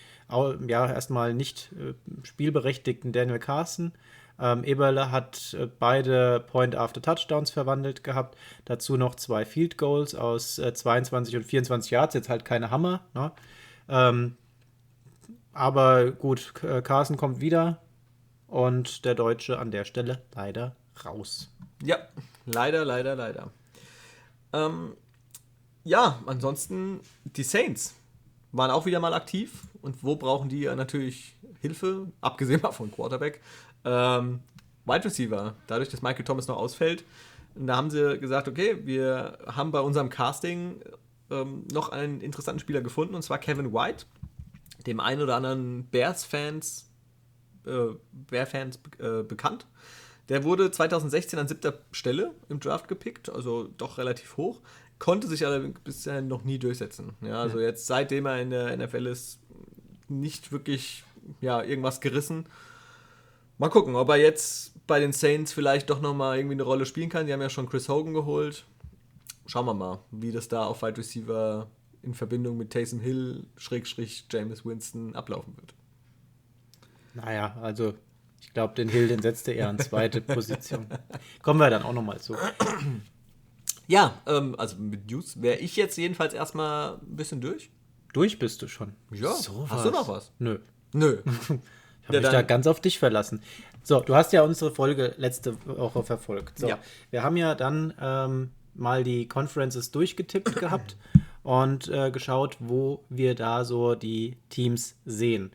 ja 0.66 0.86
erstmal 0.86 1.34
nicht 1.34 1.70
äh, 1.72 1.94
spielberechtigten 2.22 3.12
Daniel 3.12 3.38
Carson. 3.38 3.92
Ähm, 4.40 4.64
Eberle 4.64 5.10
hat 5.10 5.54
äh, 5.58 5.66
beide 5.66 6.40
Point-After-Touchdowns 6.40 7.50
verwandelt 7.50 8.02
gehabt. 8.04 8.36
Dazu 8.64 8.96
noch 8.96 9.14
zwei 9.14 9.44
Field 9.44 9.78
Goals 9.78 10.14
aus 10.14 10.58
äh, 10.58 10.72
22 10.72 11.36
und 11.36 11.44
24 11.44 11.90
Yards. 11.90 12.14
Jetzt 12.14 12.28
halt 12.28 12.44
keine 12.44 12.70
Hammer. 12.70 13.02
Ne? 13.14 13.32
Ähm, 13.88 14.36
aber 15.52 16.10
gut, 16.12 16.52
äh, 16.62 16.82
Carson 16.82 17.16
kommt 17.16 17.40
wieder 17.40 17.80
und 18.46 19.04
der 19.04 19.14
Deutsche 19.14 19.58
an 19.58 19.70
der 19.70 19.84
Stelle 19.84 20.22
leider 20.34 20.74
raus. 21.04 21.50
Ja, 21.82 21.98
leider, 22.46 22.84
leider, 22.84 23.14
leider. 23.14 23.50
Ähm, 24.52 24.96
ja, 25.84 26.20
ansonsten 26.26 27.00
die 27.24 27.42
Saints 27.42 27.94
waren 28.52 28.70
auch 28.70 28.86
wieder 28.86 29.00
mal 29.00 29.14
aktiv. 29.14 29.62
Und 29.80 30.04
wo 30.04 30.16
brauchen 30.16 30.48
die 30.48 30.66
natürlich 30.66 31.34
Hilfe? 31.62 32.12
Abgesehen 32.20 32.60
mal 32.60 32.72
von 32.72 32.90
Quarterback. 32.90 33.40
Ähm, 33.84 34.40
Wide 34.84 35.04
Receiver, 35.04 35.54
dadurch, 35.66 35.88
dass 35.88 36.02
Michael 36.02 36.24
Thomas 36.24 36.48
noch 36.48 36.56
ausfällt. 36.56 37.04
Und 37.54 37.66
da 37.68 37.76
haben 37.76 37.90
sie 37.90 38.18
gesagt, 38.18 38.48
okay, 38.48 38.78
wir 38.84 39.38
haben 39.46 39.70
bei 39.70 39.80
unserem 39.80 40.10
Casting 40.10 40.80
ähm, 41.30 41.64
noch 41.72 41.90
einen 41.90 42.20
interessanten 42.20 42.60
Spieler 42.60 42.80
gefunden, 42.80 43.14
und 43.14 43.22
zwar 43.22 43.38
Kevin 43.38 43.72
White, 43.72 44.06
dem 44.86 45.00
einen 45.00 45.22
oder 45.22 45.36
anderen 45.36 45.84
Bears-Fans 45.86 46.90
äh, 47.66 47.94
Bear-Fans 48.12 48.80
äh, 48.98 49.22
bekannt. 49.22 49.66
Der 50.28 50.44
wurde 50.44 50.70
2016 50.70 51.38
an 51.38 51.48
siebter 51.48 51.78
Stelle 51.90 52.34
im 52.48 52.60
Draft 52.60 52.88
gepickt, 52.88 53.28
also 53.30 53.68
doch 53.76 53.98
relativ 53.98 54.36
hoch, 54.36 54.60
konnte 54.98 55.26
sich 55.26 55.44
allerdings 55.46 55.80
bisher 55.80 56.22
noch 56.22 56.44
nie 56.44 56.58
durchsetzen. 56.58 57.14
Ja, 57.20 57.40
also 57.40 57.58
ja. 57.58 57.66
jetzt 57.66 57.86
seitdem 57.86 58.26
er 58.26 58.40
in 58.40 58.50
der 58.50 58.76
NFL 58.76 59.06
ist, 59.06 59.40
nicht 60.08 60.52
wirklich 60.52 61.04
ja, 61.40 61.62
irgendwas 61.62 62.00
gerissen. 62.00 62.46
Mal 63.58 63.68
gucken, 63.68 63.94
ob 63.94 64.08
er 64.08 64.16
jetzt 64.16 64.86
bei 64.86 64.98
den 64.98 65.12
Saints 65.12 65.52
vielleicht 65.52 65.90
doch 65.90 66.00
nochmal 66.00 66.38
irgendwie 66.38 66.54
eine 66.54 66.64
Rolle 66.64 66.86
spielen 66.86 67.08
kann. 67.08 67.26
Die 67.26 67.32
haben 67.32 67.40
ja 67.40 67.50
schon 67.50 67.68
Chris 67.68 67.88
Hogan 67.88 68.14
geholt. 68.14 68.64
Schauen 69.46 69.66
wir 69.66 69.74
mal, 69.74 70.00
wie 70.10 70.32
das 70.32 70.48
da 70.48 70.64
auf 70.64 70.82
Wide 70.82 70.98
Receiver 70.98 71.68
in 72.02 72.14
Verbindung 72.14 72.56
mit 72.56 72.70
Taysom 72.70 73.00
Hill, 73.00 73.46
Schrägstrich 73.56 74.26
James 74.30 74.64
Winston 74.64 75.14
ablaufen 75.14 75.56
wird. 75.56 75.74
Naja, 77.14 77.56
also 77.62 77.94
ich 78.40 78.52
glaube, 78.52 78.74
den 78.74 78.88
Hill, 78.88 79.08
den 79.08 79.22
setzt 79.22 79.46
er 79.48 79.54
eher 79.54 79.68
an 79.68 79.78
zweite 79.78 80.20
Position. 80.20 80.86
Kommen 81.42 81.60
wir 81.60 81.70
dann 81.70 81.82
auch 81.82 81.92
nochmal 81.92 82.20
zu. 82.20 82.34
Ja, 83.86 84.20
ähm, 84.26 84.54
also 84.58 84.76
mit 84.76 85.10
News 85.10 85.40
wäre 85.40 85.58
ich 85.58 85.76
jetzt 85.76 85.96
jedenfalls 85.96 86.34
erstmal 86.34 86.94
ein 86.94 87.16
bisschen 87.16 87.40
durch. 87.40 87.70
Durch 88.12 88.38
bist 88.38 88.60
du 88.62 88.68
schon. 88.68 88.94
Ja, 89.10 89.32
so 89.34 89.68
hast 89.68 89.86
du 89.86 89.90
noch 89.90 90.08
was? 90.08 90.32
Nö. 90.38 90.58
Nö. 90.92 91.18
ich 91.24 91.50
habe 91.50 91.60
ja, 92.08 92.20
mich 92.20 92.30
da 92.30 92.42
ganz 92.42 92.66
auf 92.66 92.80
dich 92.80 92.98
verlassen. 92.98 93.42
So, 93.82 94.00
du 94.00 94.14
hast 94.14 94.32
ja 94.32 94.42
unsere 94.42 94.70
Folge 94.72 95.14
letzte 95.16 95.56
Woche 95.66 96.04
verfolgt. 96.04 96.58
So, 96.58 96.68
ja. 96.68 96.78
Wir 97.10 97.22
haben 97.22 97.36
ja 97.36 97.54
dann 97.54 97.94
ähm, 98.00 98.50
mal 98.74 99.02
die 99.04 99.26
Conferences 99.26 99.90
durchgetippt 99.90 100.56
gehabt 100.56 100.96
und 101.42 101.88
äh, 101.88 102.10
geschaut, 102.10 102.56
wo 102.60 103.04
wir 103.08 103.34
da 103.34 103.64
so 103.64 103.94
die 103.94 104.36
Teams 104.50 104.94
sehen 105.04 105.52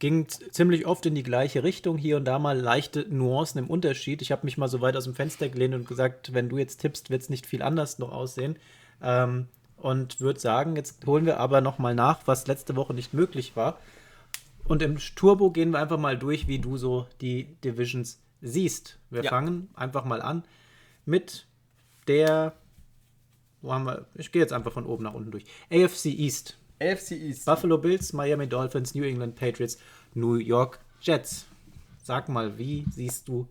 ging 0.00 0.26
ziemlich 0.28 0.86
oft 0.86 1.06
in 1.06 1.14
die 1.14 1.22
gleiche 1.22 1.62
Richtung, 1.62 1.96
hier 1.98 2.16
und 2.16 2.24
da 2.24 2.38
mal 2.38 2.58
leichte 2.58 3.06
Nuancen 3.08 3.58
im 3.58 3.70
Unterschied. 3.70 4.22
Ich 4.22 4.32
habe 4.32 4.44
mich 4.44 4.58
mal 4.58 4.66
so 4.66 4.80
weit 4.80 4.96
aus 4.96 5.04
dem 5.04 5.14
Fenster 5.14 5.48
gelehnt 5.48 5.74
und 5.74 5.86
gesagt, 5.86 6.34
wenn 6.34 6.48
du 6.48 6.58
jetzt 6.58 6.80
tippst, 6.80 7.10
wird 7.10 7.22
es 7.22 7.28
nicht 7.28 7.46
viel 7.46 7.62
anders 7.62 7.98
noch 7.98 8.10
aussehen. 8.10 8.58
Ähm, 9.02 9.46
und 9.76 10.20
würde 10.20 10.40
sagen, 10.40 10.76
jetzt 10.76 11.06
holen 11.06 11.26
wir 11.26 11.38
aber 11.38 11.60
noch 11.60 11.78
mal 11.78 11.94
nach, 11.94 12.20
was 12.26 12.46
letzte 12.46 12.76
Woche 12.76 12.92
nicht 12.92 13.14
möglich 13.14 13.56
war. 13.56 13.78
Und 14.70 14.82
im 14.82 14.98
Turbo 14.98 15.50
gehen 15.50 15.72
wir 15.72 15.80
einfach 15.80 15.98
mal 15.98 16.16
durch, 16.16 16.46
wie 16.46 16.60
du 16.60 16.76
so 16.76 17.08
die 17.20 17.56
Divisions 17.64 18.20
siehst. 18.40 19.00
Wir 19.10 19.24
ja. 19.24 19.30
fangen 19.30 19.68
einfach 19.74 20.04
mal 20.04 20.22
an 20.22 20.44
mit 21.04 21.48
der, 22.06 22.54
wo 23.62 23.72
haben 23.72 23.86
wir, 23.86 24.06
ich 24.14 24.30
gehe 24.30 24.40
jetzt 24.40 24.52
einfach 24.52 24.70
von 24.70 24.86
oben 24.86 25.02
nach 25.02 25.14
unten 25.14 25.32
durch. 25.32 25.44
AFC 25.72 26.06
East. 26.06 26.56
AFC 26.80 27.10
East. 27.10 27.46
Buffalo 27.46 27.78
Bills, 27.78 28.12
Miami 28.12 28.46
Dolphins, 28.46 28.94
New 28.94 29.02
England 29.02 29.34
Patriots, 29.34 29.76
New 30.14 30.36
York 30.36 30.78
Jets. 31.00 31.46
Sag 32.04 32.28
mal, 32.28 32.56
wie 32.56 32.84
siehst 32.92 33.26
du 33.26 33.48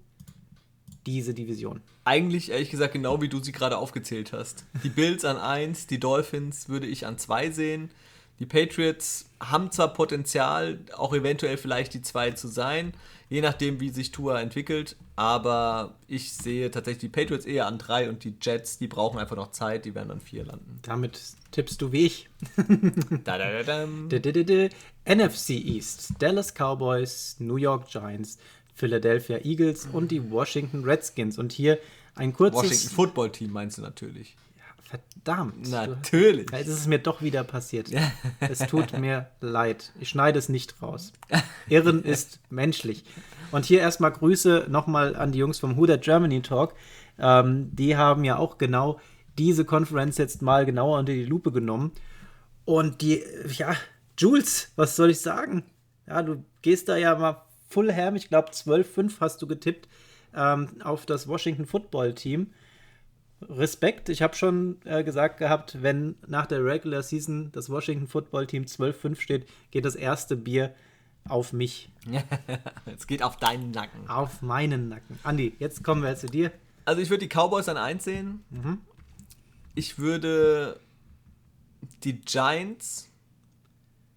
diese 1.06 1.34
Division? 1.34 1.82
Eigentlich, 2.06 2.50
ehrlich 2.50 2.70
gesagt, 2.70 2.94
genau 2.94 3.22
wie 3.22 3.28
du 3.28 3.44
sie 3.44 3.52
gerade 3.52 3.78
aufgezählt 3.78 4.32
hast. 4.32 4.64
Die 4.86 4.90
Bills 4.90 5.26
an 5.26 5.36
1, 5.36 5.88
die 5.88 6.00
Dolphins 6.00 6.70
würde 6.70 6.88
ich 6.88 7.06
an 7.06 7.18
2 7.18 7.52
sehen. 7.52 7.92
Die 8.40 8.46
Patriots 8.46 9.30
haben 9.42 9.72
zwar 9.72 9.94
Potenzial, 9.94 10.80
auch 10.96 11.14
eventuell 11.14 11.58
vielleicht 11.58 11.94
die 11.94 12.02
2 12.02 12.32
zu 12.32 12.48
sein, 12.48 12.94
je 13.30 13.42
nachdem, 13.42 13.80
wie 13.80 13.90
sich 13.90 14.12
Tua 14.12 14.40
entwickelt, 14.40 14.96
aber 15.16 15.96
ich 16.08 16.34
sehe 16.34 16.72
tatsächlich 16.72 17.02
die 17.02 17.10
Patriots 17.10 17.46
eher 17.46 17.68
an 17.68 17.78
3 17.78 18.10
und 18.10 18.24
die 18.24 18.36
Jets, 18.42 18.78
die 18.78 18.88
brauchen 18.88 19.20
einfach 19.20 19.36
noch 19.36 19.52
Zeit, 19.52 19.84
die 19.86 19.94
werden 19.94 20.12
an 20.12 20.22
4 20.22 20.46
landen. 20.46 20.80
Damit 20.84 21.20
tippst 21.52 21.82
du 21.82 21.92
wie 21.92 22.06
ich. 22.06 22.30
da, 23.26 23.38
da, 23.38 23.64
da, 23.64 23.86
NFC 25.06 25.50
East, 25.50 26.14
Dallas 26.20 26.54
Cowboys, 26.54 27.36
New 27.40 27.58
York 27.58 27.90
Giants, 27.90 28.38
Philadelphia 28.74 29.40
Eagles 29.44 29.88
und 29.92 30.12
die 30.12 30.32
Washington 30.32 30.86
Redskins. 30.86 31.38
Und 31.38 31.52
hier 31.52 31.80
ein 32.16 32.34
kurzes. 32.34 32.64
Washington 32.64 32.96
Football 32.96 33.32
Team 33.32 33.52
meinst 33.52 33.78
du 33.78 33.82
natürlich. 33.82 34.36
Verdammt. 34.90 35.70
Natürlich. 35.70 36.48
Du, 36.48 36.58
jetzt 36.58 36.68
ist 36.68 36.80
es 36.80 36.88
mir 36.88 36.98
doch 36.98 37.22
wieder 37.22 37.44
passiert. 37.44 37.90
es 38.40 38.60
tut 38.60 38.98
mir 38.98 39.28
leid. 39.40 39.92
Ich 40.00 40.10
schneide 40.10 40.40
es 40.40 40.50
nicht 40.50 40.82
raus. 40.82 41.14
Irren 41.68 42.04
ist 42.04 42.40
menschlich. 42.50 43.04
Und 43.52 43.66
hier 43.66 43.82
erstmal 43.82 44.12
Grüße 44.12 44.66
nochmal 44.68 45.16
an 45.16 45.32
die 45.32 45.40
Jungs 45.40 45.60
vom 45.60 45.76
Huda 45.76 45.98
Germany 45.98 46.42
Talk. 46.42 46.74
Ähm, 47.20 47.70
die 47.72 47.98
haben 47.98 48.24
ja 48.24 48.38
auch 48.38 48.58
genau 48.58 49.00
diese 49.38 49.64
Konferenz 49.64 50.18
jetzt 50.18 50.42
mal 50.42 50.66
genauer 50.66 50.98
unter 50.98 51.14
die 51.14 51.26
Lupe 51.26 51.52
genommen. 51.52 51.92
Und 52.66 53.02
die, 53.02 53.24
ja, 53.58 53.76
Jules, 54.18 54.72
was 54.76 54.96
soll 54.96 55.12
ich 55.12 55.20
sagen? 55.20 55.66
Ja, 56.08 56.24
du 56.24 56.44
gehst 56.64 56.90
da 56.90 56.98
ja 56.98 57.16
mal 57.16 57.44
full 57.70 57.94
ham. 57.94 58.16
Ich 58.16 58.30
glaube, 58.30 58.50
12-5 58.50 59.14
hast 59.20 59.42
du 59.42 59.48
getippt 59.48 59.88
ähm, 60.36 60.82
auf 60.84 61.06
das 61.06 61.28
Washington 61.28 61.68
Football 61.68 62.16
Team. 62.16 62.48
Respekt. 63.42 64.10
Ich 64.10 64.22
habe 64.22 64.36
schon 64.36 64.78
äh, 64.86 65.04
gesagt 65.04 65.38
gehabt, 65.38 65.82
wenn 65.82 66.16
nach 66.28 66.46
der 66.46 66.64
Regular 66.64 67.04
Season 67.04 67.52
das 67.52 67.70
Washington 67.70 68.08
Football 68.08 68.48
Team 68.48 68.64
12-5 68.64 69.20
steht, 69.20 69.50
geht 69.72 69.86
das 69.86 69.96
erste 69.96 70.36
Bier 70.36 70.74
auf 71.28 71.54
mich. 71.54 71.90
es 72.86 73.08
geht 73.08 73.24
auf 73.24 73.38
deinen 73.38 73.72
Nacken. 73.72 74.10
Auf 74.10 74.42
meinen 74.42 74.90
Nacken. 74.90 75.20
Andi, 75.24 75.56
jetzt 75.60 75.84
kommen 75.84 76.04
wir 76.04 76.16
zu 76.16 76.28
dir. 76.28 76.52
Also 76.86 77.02
ich 77.02 77.10
würde 77.10 77.28
die 77.28 77.34
Cowboys 77.34 77.70
an 77.70 77.78
1 77.78 78.04
sehen. 78.04 78.44
Mhm. 78.50 78.80
Ich 79.76 80.00
würde 80.00 80.80
die 82.04 82.20
Giants 82.20 83.10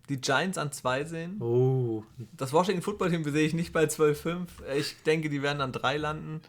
die 0.08 0.20
Giants 0.20 0.58
an 0.58 0.72
2 0.72 1.04
sehen. 1.04 1.40
Oh. 1.40 2.04
Das 2.37 2.52
Washington 2.52 2.82
Football 2.82 3.11
Team 3.11 3.24
sehe 3.24 3.46
ich 3.46 3.54
nicht 3.54 3.72
bei 3.72 3.85
12-5. 3.85 4.46
Ich 4.76 5.02
denke, 5.04 5.30
die 5.30 5.42
werden 5.42 5.61
an 5.61 5.72
3 5.72 5.96
landen. 5.96 6.42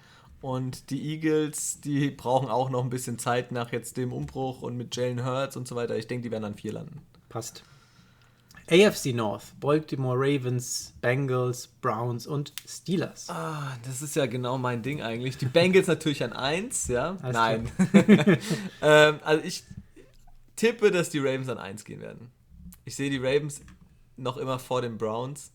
Und 0.44 0.90
die 0.90 1.02
Eagles, 1.14 1.80
die 1.80 2.12
brauchen 2.12 2.50
auch 2.50 2.70
noch 2.70 2.84
ein 2.84 2.90
bisschen 2.90 3.18
Zeit 3.18 3.54
nach 3.54 3.72
jetzt 3.72 3.96
dem 3.96 4.12
Umbruch 4.12 4.62
und 4.62 4.76
mit 4.76 4.94
Jalen 4.94 5.24
Hurts 5.24 5.56
und 5.56 5.70
so 5.70 5.78
weiter. 5.78 5.96
Ich 5.96 6.08
denke, 6.08 6.24
die 6.24 6.32
werden 6.32 6.44
an 6.44 6.56
4 6.56 6.74
landen. 6.74 7.02
Passt. 7.30 7.64
AFC 8.70 9.14
North, 9.14 9.58
Baltimore 9.62 10.18
Ravens, 10.20 10.96
Bengals, 11.00 11.68
Browns 11.80 12.28
und 12.28 12.52
Steelers. 12.68 13.30
Ah, 13.30 13.78
das 13.86 14.02
ist 14.02 14.18
ja 14.18 14.26
genau 14.26 14.58
mein 14.58 14.82
Ding 14.82 15.02
eigentlich. 15.02 15.38
Die 15.38 15.46
Bengals 15.46 15.88
natürlich 15.88 16.22
an 16.26 16.34
1, 16.34 16.90
ja? 16.90 17.16
Alles 17.22 17.34
Nein. 17.34 17.72
ähm, 18.82 19.20
also 19.24 19.46
ich 19.46 19.64
tippe, 20.58 20.92
dass 20.92 21.10
die 21.10 21.20
Ravens 21.20 21.48
an 21.48 21.58
1 21.58 21.86
gehen 21.86 22.02
werden. 22.02 22.32
Ich 22.84 22.98
sehe 22.98 23.10
die 23.10 23.18
Ravens 23.18 23.62
noch 24.18 24.36
immer 24.36 24.60
vor 24.60 24.82
den 24.82 24.98
Browns, 24.98 25.54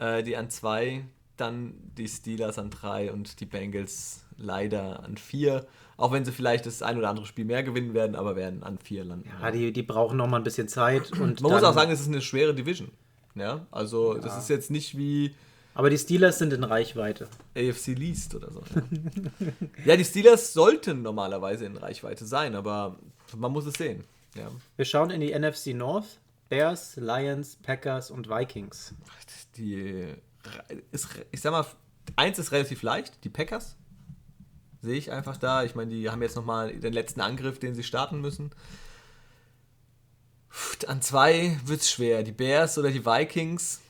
äh, 0.00 0.24
die 0.24 0.36
an 0.36 0.50
2, 0.50 1.04
dann 1.36 1.74
die 1.96 2.08
Steelers 2.08 2.58
an 2.58 2.70
3 2.70 3.12
und 3.12 3.40
die 3.40 3.46
Bengals 3.46 4.24
leider 4.36 5.02
an 5.02 5.16
4. 5.16 5.66
Auch 5.96 6.12
wenn 6.12 6.24
sie 6.24 6.32
vielleicht 6.32 6.66
das 6.66 6.82
ein 6.82 6.98
oder 6.98 7.08
andere 7.08 7.26
Spiel 7.26 7.44
mehr 7.44 7.62
gewinnen 7.62 7.94
werden, 7.94 8.16
aber 8.16 8.36
werden 8.36 8.62
an 8.62 8.78
4 8.78 9.04
landen. 9.04 9.30
Ja, 9.40 9.50
die, 9.50 9.72
die 9.72 9.82
brauchen 9.82 10.16
noch 10.16 10.28
mal 10.28 10.38
ein 10.38 10.44
bisschen 10.44 10.68
Zeit. 10.68 11.12
Und 11.20 11.40
Man 11.40 11.52
muss 11.52 11.62
auch 11.62 11.74
sagen, 11.74 11.90
es 11.90 12.00
ist 12.00 12.08
eine 12.08 12.20
schwere 12.20 12.54
Division. 12.54 12.90
Ja, 13.34 13.66
also 13.70 14.14
ja. 14.14 14.20
das 14.20 14.38
ist 14.38 14.48
jetzt 14.48 14.70
nicht 14.70 14.96
wie 14.96 15.34
aber 15.76 15.90
die 15.90 15.98
Steelers 15.98 16.38
sind 16.38 16.54
in 16.54 16.64
Reichweite. 16.64 17.28
AFC 17.54 17.88
Least 17.88 18.34
oder 18.34 18.50
so. 18.50 18.62
Ja. 18.74 19.52
ja, 19.84 19.96
die 19.98 20.06
Steelers 20.06 20.54
sollten 20.54 21.02
normalerweise 21.02 21.66
in 21.66 21.76
Reichweite 21.76 22.24
sein, 22.24 22.54
aber 22.54 22.96
man 23.36 23.52
muss 23.52 23.66
es 23.66 23.74
sehen. 23.74 24.04
Ja. 24.34 24.50
Wir 24.76 24.86
schauen 24.86 25.10
in 25.10 25.20
die 25.20 25.38
NFC 25.38 25.74
North. 25.74 26.18
Bears, 26.48 26.96
Lions, 26.96 27.56
Packers 27.56 28.10
und 28.10 28.30
Vikings. 28.30 28.94
Die 29.56 30.14
ist, 30.90 31.08
ich 31.30 31.40
sag 31.40 31.52
mal, 31.52 31.66
eins 32.16 32.38
ist 32.38 32.52
relativ 32.52 32.82
leicht, 32.82 33.24
die 33.24 33.28
Packers. 33.28 33.76
Sehe 34.82 34.96
ich 34.96 35.10
einfach 35.10 35.36
da. 35.36 35.64
Ich 35.64 35.74
meine, 35.74 35.90
die 35.90 36.10
haben 36.10 36.22
jetzt 36.22 36.36
nochmal 36.36 36.72
den 36.72 36.92
letzten 36.92 37.20
Angriff, 37.20 37.58
den 37.58 37.74
sie 37.74 37.82
starten 37.82 38.20
müssen. 38.20 38.50
An 40.86 41.02
zwei 41.02 41.58
wird 41.64 41.80
es 41.80 41.90
schwer. 41.90 42.22
Die 42.22 42.32
Bears 42.32 42.78
oder 42.78 42.90
die 42.90 43.04
Vikings. 43.04 43.80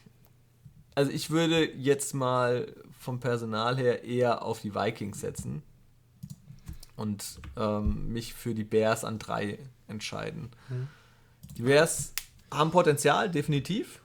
Also 0.95 1.11
ich 1.11 1.31
würde 1.31 1.71
jetzt 1.75 2.15
mal 2.15 2.73
vom 2.99 3.21
Personal 3.21 3.77
her 3.77 4.05
eher 4.05 4.43
auf 4.43 4.61
die 4.61 4.75
Vikings 4.75 5.21
setzen 5.21 5.63
und 6.97 7.41
ähm, 7.57 8.13
mich 8.13 8.35
für 8.35 8.55
die 8.55 8.65
Bears 8.65 9.05
an 9.05 9.19
drei 9.19 9.59
entscheiden. 9.87 10.51
Mhm. 10.69 10.89
Die 11.57 11.63
Bears 11.63 12.13
haben 12.51 12.71
Potenzial, 12.71 13.31
definitiv. 13.31 14.01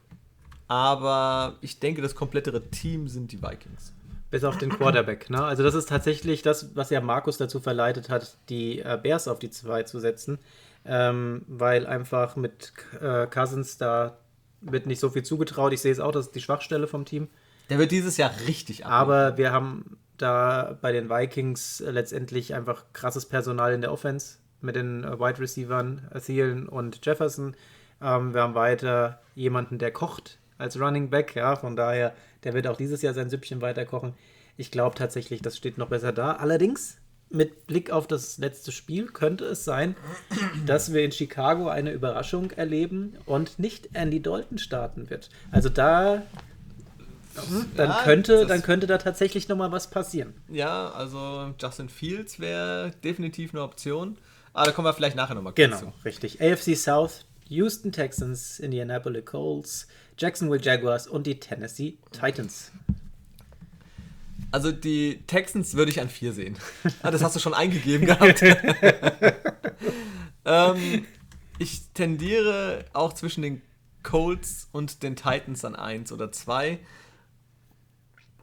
Aber 0.71 1.57
ich 1.59 1.81
denke, 1.81 2.01
das 2.01 2.15
komplettere 2.15 2.61
Team 2.69 3.09
sind 3.09 3.33
die 3.33 3.43
Vikings. 3.43 3.91
Bis 4.29 4.45
auf 4.45 4.57
den 4.57 4.69
Quarterback. 4.69 5.29
Ne? 5.29 5.43
Also 5.43 5.63
das 5.63 5.75
ist 5.75 5.89
tatsächlich 5.89 6.43
das, 6.43 6.77
was 6.77 6.89
ja 6.91 7.01
Markus 7.01 7.35
dazu 7.35 7.59
verleitet 7.59 8.07
hat, 8.07 8.37
die 8.47 8.79
äh, 8.79 8.97
Bears 9.03 9.27
auf 9.27 9.37
die 9.37 9.49
2 9.49 9.83
zu 9.83 9.99
setzen. 9.99 10.39
Ähm, 10.85 11.43
weil 11.49 11.85
einfach 11.85 12.37
mit 12.37 12.71
äh, 13.01 13.27
Cousins 13.27 13.79
da 13.79 14.17
wird 14.61 14.85
nicht 14.85 15.01
so 15.01 15.09
viel 15.09 15.23
zugetraut. 15.23 15.73
Ich 15.73 15.81
sehe 15.81 15.91
es 15.91 15.99
auch, 15.99 16.13
das 16.13 16.27
ist 16.27 16.35
die 16.35 16.41
Schwachstelle 16.41 16.87
vom 16.87 17.03
Team. 17.03 17.27
Der 17.69 17.77
wird 17.77 17.91
dieses 17.91 18.15
Jahr 18.15 18.31
richtig 18.47 18.85
ab. 18.85 18.93
Aber 18.93 19.37
wir 19.37 19.51
haben 19.51 19.97
da 20.15 20.77
bei 20.79 20.93
den 20.93 21.09
Vikings 21.09 21.83
letztendlich 21.85 22.55
einfach 22.55 22.85
krasses 22.93 23.25
Personal 23.25 23.73
in 23.73 23.81
der 23.81 23.91
Offense 23.91 24.37
mit 24.61 24.77
den 24.77 25.03
äh, 25.03 25.19
Wide 25.19 25.39
Receivern 25.39 26.09
Thielen 26.25 26.69
und 26.69 27.05
Jefferson. 27.05 27.57
Ähm, 28.01 28.33
wir 28.33 28.43
haben 28.43 28.55
weiter 28.55 29.19
jemanden, 29.35 29.77
der 29.77 29.91
kocht 29.91 30.37
als 30.61 30.79
Running 30.79 31.09
Back. 31.09 31.35
Ja, 31.35 31.55
von 31.55 31.75
daher, 31.75 32.13
der 32.43 32.53
wird 32.53 32.67
auch 32.67 32.77
dieses 32.77 33.01
Jahr 33.01 33.13
sein 33.13 33.29
Süppchen 33.29 33.61
weiter 33.61 33.85
kochen. 33.85 34.13
Ich 34.57 34.71
glaube 34.71 34.95
tatsächlich, 34.95 35.41
das 35.41 35.57
steht 35.57 35.77
noch 35.77 35.89
besser 35.89 36.11
da. 36.13 36.33
Allerdings, 36.33 36.97
mit 37.29 37.65
Blick 37.67 37.91
auf 37.91 38.07
das 38.07 38.37
letzte 38.37 38.71
Spiel 38.71 39.07
könnte 39.07 39.45
es 39.45 39.63
sein, 39.63 39.95
dass 40.65 40.93
wir 40.93 41.03
in 41.03 41.11
Chicago 41.11 41.69
eine 41.69 41.91
Überraschung 41.91 42.51
erleben 42.51 43.17
und 43.25 43.57
nicht 43.57 43.89
Andy 43.93 44.21
Dalton 44.21 44.57
starten 44.57 45.09
wird. 45.09 45.29
Also 45.51 45.69
da 45.69 46.23
dann, 47.77 47.89
ja, 47.89 48.01
könnte, 48.03 48.45
dann 48.45 48.61
könnte 48.61 48.87
da 48.87 48.97
tatsächlich 48.97 49.47
noch 49.47 49.55
mal 49.55 49.71
was 49.71 49.89
passieren. 49.89 50.33
Ja, 50.49 50.91
also 50.91 51.53
Justin 51.59 51.87
Fields 51.87 52.39
wäre 52.41 52.91
definitiv 53.03 53.53
eine 53.53 53.63
Option. 53.63 54.17
Aber 54.53 54.65
da 54.65 54.71
kommen 54.73 54.85
wir 54.85 54.93
vielleicht 54.93 55.15
nachher 55.15 55.35
nochmal 55.35 55.53
kurz 55.53 55.65
Genau, 55.65 55.77
zu. 55.77 55.93
richtig. 56.03 56.41
AFC 56.41 56.75
South, 56.75 57.25
Houston 57.47 57.93
Texans, 57.93 58.59
Indianapolis 58.59 59.23
Colts, 59.25 59.87
Jacksonville 60.21 60.61
Jaguars 60.61 61.07
und 61.07 61.25
die 61.25 61.39
Tennessee 61.39 61.97
Titans. 62.11 62.71
Also 64.51 64.71
die 64.71 65.23
Texans 65.25 65.73
würde 65.73 65.89
ich 65.89 65.99
an 65.99 66.09
vier 66.09 66.31
sehen. 66.31 66.57
Ah, 67.01 67.09
das 67.09 67.23
hast 67.23 67.35
du 67.35 67.39
schon 67.39 67.55
eingegeben 67.55 68.05
gehabt. 68.05 68.43
ähm, 70.45 71.05
ich 71.57 71.87
tendiere 71.95 72.85
auch 72.93 73.13
zwischen 73.13 73.41
den 73.41 73.63
Colts 74.03 74.69
und 74.71 75.01
den 75.01 75.15
Titans 75.15 75.65
an 75.65 75.75
1 75.75 76.11
oder 76.11 76.31
2. 76.31 76.77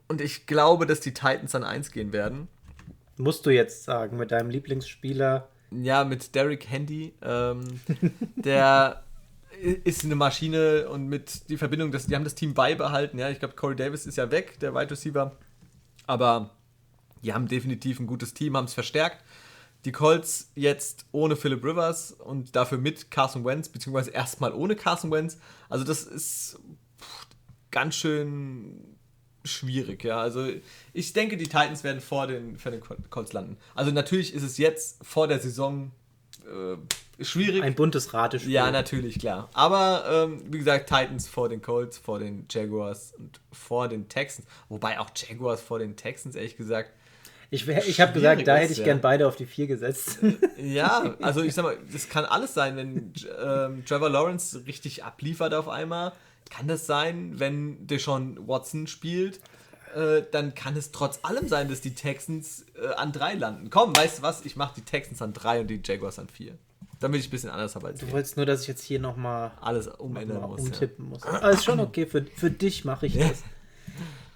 Und 0.09 0.19
ich 0.19 0.47
glaube, 0.47 0.85
dass 0.85 0.99
die 0.99 1.13
Titans 1.13 1.55
an 1.55 1.63
1 1.63 1.91
gehen 1.91 2.11
werden. 2.11 2.49
Musst 3.15 3.45
du 3.45 3.51
jetzt 3.51 3.85
sagen, 3.85 4.17
mit 4.17 4.31
deinem 4.31 4.49
Lieblingsspieler. 4.49 5.47
Ja, 5.71 6.03
mit 6.03 6.35
Derek 6.35 6.69
Handy. 6.69 7.13
Ähm, 7.21 7.79
der 8.35 9.03
ist 9.59 10.05
eine 10.05 10.15
Maschine 10.15 10.89
und 10.89 11.07
mit 11.07 11.49
die 11.49 11.57
Verbindung, 11.57 11.91
das, 11.91 12.07
die 12.07 12.15
haben 12.15 12.23
das 12.23 12.35
Team 12.35 12.53
beibehalten. 12.53 13.17
Ja, 13.19 13.29
ich 13.29 13.39
glaube, 13.39 13.55
Corey 13.55 13.75
Davis 13.75 14.05
ist 14.05 14.17
ja 14.17 14.31
weg, 14.31 14.59
der 14.59 14.73
Wide 14.73 14.91
Receiver. 14.91 15.35
Aber 16.07 16.51
die 17.23 17.33
haben 17.33 17.47
definitiv 17.47 17.99
ein 17.99 18.07
gutes 18.07 18.33
Team, 18.33 18.55
haben 18.55 18.65
es 18.65 18.73
verstärkt. 18.73 19.23
Die 19.85 19.91
Colts 19.91 20.51
jetzt 20.55 21.05
ohne 21.11 21.35
Philip 21.35 21.63
Rivers 21.63 22.11
und 22.11 22.55
dafür 22.55 22.77
mit 22.77 23.11
Carson 23.11 23.45
Wentz, 23.45 23.69
beziehungsweise 23.69 24.11
erstmal 24.11 24.53
ohne 24.53 24.75
Carson 24.75 25.11
Wentz. 25.11 25.37
Also 25.69 25.85
das 25.85 26.03
ist 26.03 26.59
ganz 27.71 27.95
schön 27.95 28.97
schwierig, 29.45 30.03
ja. 30.03 30.19
Also 30.19 30.49
ich 30.93 31.13
denke, 31.13 31.37
die 31.37 31.45
Titans 31.45 31.83
werden 31.83 32.01
vor 32.01 32.27
den, 32.27 32.57
vor 32.57 32.71
den 32.71 32.81
Colts 32.81 33.33
landen. 33.33 33.57
Also 33.73 33.91
natürlich 33.91 34.33
ist 34.33 34.43
es 34.43 34.57
jetzt 34.57 35.03
vor 35.05 35.27
der 35.27 35.39
Saison 35.39 35.91
äh, 36.45 36.77
schwierig. 37.21 37.63
Ein 37.63 37.75
buntes 37.75 38.13
Ratespiel. 38.13 38.51
Ja, 38.51 38.71
natürlich, 38.71 39.19
klar. 39.19 39.49
Aber 39.53 40.27
ähm, 40.29 40.41
wie 40.51 40.57
gesagt, 40.57 40.89
Titans 40.89 41.27
vor 41.27 41.49
den 41.49 41.61
Colts, 41.61 41.97
vor 41.97 42.19
den 42.19 42.45
Jaguars 42.49 43.13
und 43.17 43.39
vor 43.51 43.87
den 43.87 44.09
Texans. 44.09 44.47
Wobei 44.69 44.99
auch 44.99 45.09
Jaguars 45.15 45.61
vor 45.61 45.79
den 45.79 45.95
Texans, 45.95 46.35
ehrlich 46.35 46.57
gesagt. 46.57 46.91
Ich, 47.51 47.67
ich 47.67 47.99
habe 47.99 48.13
gesagt, 48.13 48.47
da 48.47 48.57
hätte 48.57 48.73
ich 48.73 48.77
ja. 48.77 48.85
gern 48.85 49.01
beide 49.01 49.27
auf 49.27 49.35
die 49.35 49.47
vier 49.47 49.65
gesetzt. 49.65 50.19
Ja, 50.57 51.15
also 51.21 51.41
ich 51.41 51.55
sag 51.55 51.63
mal, 51.63 51.77
das 51.91 52.07
kann 52.07 52.25
alles 52.25 52.53
sein, 52.53 52.77
wenn 52.77 53.13
ähm, 53.43 53.83
Trevor 53.85 54.09
Lawrence 54.09 54.67
richtig 54.67 55.03
abliefert 55.03 55.55
auf 55.55 55.67
einmal 55.67 56.13
kann 56.49 56.67
das 56.67 56.85
sein, 56.85 57.39
wenn 57.39 57.87
Deshaun 57.87 58.47
Watson 58.47 58.87
spielt, 58.87 59.39
äh, 59.95 60.23
dann 60.31 60.55
kann 60.55 60.75
es 60.75 60.91
trotz 60.91 61.19
allem 61.23 61.47
sein, 61.47 61.69
dass 61.69 61.81
die 61.81 61.93
Texans 61.93 62.65
äh, 62.81 62.93
an 62.95 63.11
drei 63.11 63.33
landen. 63.33 63.69
Komm, 63.69 63.95
weißt 63.95 64.19
du 64.19 64.21
was? 64.23 64.45
Ich 64.45 64.55
mache 64.55 64.73
die 64.75 64.81
Texans 64.81 65.21
an 65.21 65.33
drei 65.33 65.61
und 65.61 65.67
die 65.67 65.81
Jaguars 65.83 66.19
an 66.19 66.27
vier. 66.27 66.57
Damit 66.99 67.21
ich 67.21 67.27
ein 67.27 67.31
bisschen 67.31 67.49
anders 67.49 67.75
habe 67.75 67.87
als 67.87 67.99
Du 67.99 68.11
wolltest 68.11 68.35
nur, 68.35 68.45
dass 68.45 68.63
ich 68.63 68.67
jetzt 68.67 68.83
hier 68.83 68.99
nochmal 68.99 69.51
alles 69.61 69.87
umändern 69.87 70.41
muss. 70.41 70.61
Umtippen 70.61 71.05
ja. 71.05 71.09
muss. 71.11 71.23
Aber 71.23 71.51
ist 71.51 71.63
schon 71.63 71.79
okay, 71.79 72.05
für, 72.05 72.25
für 72.25 72.51
dich 72.51 72.83
mache 72.83 73.07
ich 73.07 73.17
das. 73.17 73.43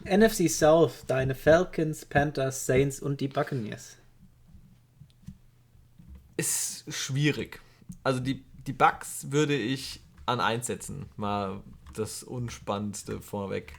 NFC 0.06 0.50
South, 0.50 1.04
deine 1.08 1.36
Falcons, 1.36 2.06
Panthers, 2.06 2.66
Saints 2.66 3.02
und 3.02 3.22
die 3.22 3.28
Buccaneers. 3.28 3.98
Ist 6.38 6.92
schwierig. 6.92 7.62
Also 8.04 8.20
die, 8.20 8.44
die 8.66 8.74
Bucks 8.74 9.32
würde 9.32 9.56
ich 9.56 10.02
an 10.26 10.40
eins 10.40 10.68
setzen. 10.68 11.06
Mal 11.16 11.62
das 11.94 12.24
Unspannendste 12.24 13.22
vorweg. 13.22 13.74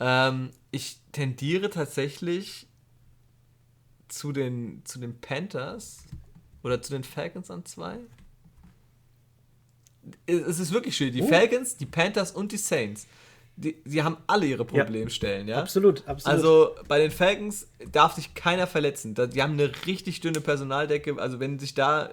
Ähm, 0.00 0.50
ich 0.70 1.00
tendiere 1.12 1.70
tatsächlich 1.70 2.66
zu 4.08 4.32
den, 4.32 4.82
zu 4.84 4.98
den 4.98 5.20
Panthers 5.20 6.04
oder 6.66 6.82
zu 6.82 6.92
den 6.92 7.04
Falcons 7.04 7.50
an 7.50 7.64
zwei. 7.64 7.96
Es 10.26 10.58
ist 10.58 10.72
wirklich 10.72 10.96
schön. 10.96 11.12
Die 11.12 11.22
oh. 11.22 11.26
Falcons, 11.28 11.76
die 11.76 11.86
Panthers 11.86 12.32
und 12.32 12.52
die 12.52 12.58
Saints. 12.58 13.06
Die, 13.56 13.82
die 13.84 14.02
haben 14.02 14.18
alle 14.26 14.44
ihre 14.44 14.66
Problemstellen, 14.66 15.48
ja, 15.48 15.56
ja? 15.56 15.62
Absolut, 15.62 16.06
absolut. 16.06 16.26
Also 16.26 16.74
bei 16.88 16.98
den 16.98 17.10
Falcons 17.10 17.66
darf 17.90 18.12
sich 18.12 18.34
keiner 18.34 18.66
verletzen. 18.66 19.14
Die 19.14 19.42
haben 19.42 19.54
eine 19.54 19.72
richtig 19.86 20.20
dünne 20.20 20.42
Personaldecke. 20.42 21.18
Also 21.18 21.40
wenn 21.40 21.58
sich 21.58 21.72
da 21.72 22.10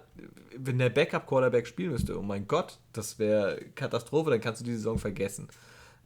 wenn 0.57 0.77
der 0.77 0.89
Backup-Quarterback 0.89 1.67
spielen 1.67 1.91
müsste, 1.91 2.17
oh 2.17 2.21
mein 2.21 2.47
Gott, 2.47 2.77
das 2.93 3.19
wäre 3.19 3.59
Katastrophe, 3.75 4.29
dann 4.29 4.39
kannst 4.39 4.61
du 4.61 4.65
die 4.65 4.73
Saison 4.73 4.97
vergessen. 4.99 5.47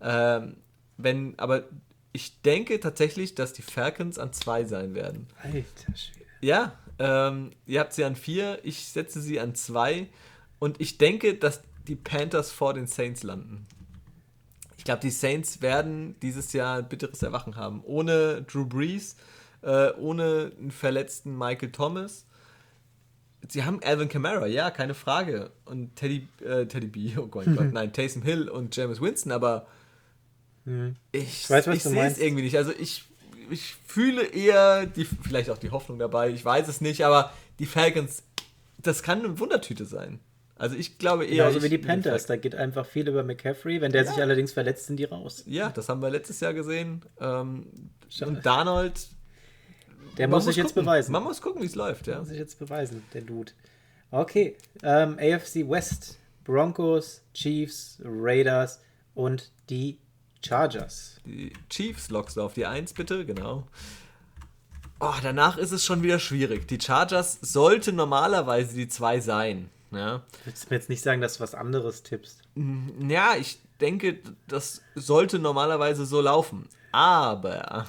Ähm, 0.02 0.58
wenn, 0.98 1.38
aber 1.38 1.66
ich 2.14 2.42
denke 2.42 2.80
tatsächlich, 2.80 3.36
dass 3.36 3.54
die 3.54 3.62
Falcons 3.62 4.18
an 4.18 4.34
zwei 4.34 4.64
sein 4.64 4.96
werden. 4.96 5.28
Alter 5.44 5.96
Schwede. 5.96 6.26
Ja, 6.42 6.74
ähm, 7.00 7.52
ihr 7.66 7.80
habt 7.80 7.94
sie 7.94 8.04
an 8.04 8.16
vier, 8.16 8.60
ich 8.64 8.88
setze 8.88 9.22
sie 9.22 9.40
an 9.40 9.56
zwei 9.56 10.08
und 10.60 10.82
ich 10.82 10.98
denke, 10.98 11.36
dass 11.36 11.62
die 11.88 11.96
Panthers 11.96 12.52
vor 12.52 12.74
den 12.74 12.88
Saints 12.88 13.24
landen. 13.24 13.68
Ich 14.78 14.84
glaube, 14.84 15.02
die 15.02 15.12
Saints 15.12 15.62
werden 15.62 16.16
dieses 16.22 16.54
Jahr 16.54 16.80
ein 16.80 16.88
bitteres 16.88 17.22
Erwachen 17.22 17.56
haben. 17.56 17.82
Ohne 17.84 18.44
Drew 18.44 18.66
Brees, 18.66 19.16
äh, 19.62 19.92
ohne 19.94 20.52
einen 20.60 20.72
verletzten 20.72 21.38
Michael 21.38 21.72
Thomas 21.72 22.28
sie 23.48 23.64
haben 23.64 23.82
Alvin 23.84 24.10
Kamara, 24.10 24.48
ja, 24.48 24.72
keine 24.72 24.94
Frage. 24.94 25.52
Und 25.66 25.96
Teddy, 25.96 26.28
äh, 26.44 26.66
Teddy 26.66 26.88
B, 26.88 27.18
oh 27.18 27.28
Gott, 27.28 27.46
Gott, 27.56 27.68
nein, 27.74 27.94
Taysom 27.94 28.22
Hill 28.22 28.50
und 28.50 28.76
James 28.76 29.02
Winston, 29.02 29.32
aber 29.32 29.68
mhm. 30.66 30.96
ich, 31.12 31.50
ich, 31.50 31.68
ich 31.68 31.84
sehe 31.84 32.06
es 32.06 32.18
irgendwie 32.18 32.44
nicht. 32.44 32.58
Also 32.58 32.72
ich, 32.72 33.06
ich 33.50 33.76
fühle 33.86 34.24
eher 34.24 34.86
die, 34.86 35.06
vielleicht 35.06 35.50
auch 35.50 35.58
die 35.58 35.72
Hoffnung 35.72 36.00
dabei, 36.00 36.30
ich 36.30 36.44
weiß 36.44 36.68
es 36.68 36.82
nicht, 36.82 37.06
aber 37.06 37.32
die 37.60 37.66
Falcons, 37.66 38.24
das 38.78 39.04
kann 39.04 39.20
eine 39.20 39.40
Wundertüte 39.40 39.86
sein. 39.86 40.20
Also 40.56 40.76
ich 40.76 40.98
glaube 40.98 41.26
eher. 41.26 41.46
Genauso 41.46 41.64
wie 41.64 41.70
die 41.70 41.78
Panthers, 41.78 42.26
da 42.26 42.36
geht 42.36 42.56
einfach 42.56 42.86
viel 42.86 43.08
über 43.08 43.24
McCaffrey. 43.24 43.80
Wenn 43.80 43.92
der 43.92 44.06
ja. 44.06 44.12
sich 44.12 44.22
allerdings 44.22 44.54
verletzt, 44.54 44.88
sind 44.88 44.98
die 44.98 45.04
raus. 45.04 45.44
Ja, 45.46 45.70
das 45.70 45.88
haben 45.88 46.02
wir 46.02 46.10
letztes 46.10 46.40
Jahr 46.40 46.54
gesehen. 46.54 47.04
Ähm, 47.20 47.68
und 48.22 48.46
Darnold 48.46 49.10
der 50.18 50.28
muss 50.28 50.46
sich 50.46 50.56
jetzt 50.56 50.74
beweisen. 50.74 51.12
Man 51.12 51.24
muss 51.24 51.42
gucken, 51.42 51.62
wie 51.62 51.68
es 51.68 51.76
läuft, 51.76 52.08
ja. 52.08 52.14
Der 52.14 52.20
muss 52.22 52.30
sich 52.30 52.40
jetzt 52.40 52.58
beweisen, 52.58 53.04
der 53.14 53.22
Dude. 53.22 53.52
Okay, 54.10 54.56
ähm, 54.82 55.18
AFC 55.20 55.70
West. 55.70 56.18
Broncos, 56.48 57.22
Chiefs, 57.34 58.02
Raiders 58.04 58.80
und 59.14 59.52
die 59.70 60.00
Chargers. 60.46 61.20
Die 61.26 61.54
Chiefs 61.70 62.10
lockst 62.10 62.38
du 62.38 62.42
auf 62.42 62.54
die 62.54 62.66
1, 62.66 62.94
bitte, 62.94 63.26
genau. 63.26 63.68
Oh, 65.00 65.14
danach 65.22 65.58
ist 65.58 65.72
es 65.72 65.86
schon 65.86 66.02
wieder 66.02 66.20
schwierig. 66.20 66.68
Die 66.68 66.80
Chargers 66.80 67.38
sollte 67.42 67.94
normalerweise 67.94 68.76
die 68.76 68.88
2 68.88 69.20
sein. 69.20 69.70
Ja. 69.92 70.24
Willst 70.46 70.66
du 70.66 70.70
mir 70.70 70.78
jetzt 70.78 70.90
nicht 70.90 71.02
sagen, 71.02 71.22
dass 71.22 71.38
du 71.38 71.44
was 71.44 71.56
anderes 71.56 72.04
tippst? 72.04 72.42
ja, 73.08 73.36
ich 73.36 73.60
denke, 73.80 74.20
das 74.48 74.82
sollte 74.96 75.40
normalerweise 75.40 76.06
so 76.06 76.22
laufen. 76.22 76.68
Aber 76.92 77.86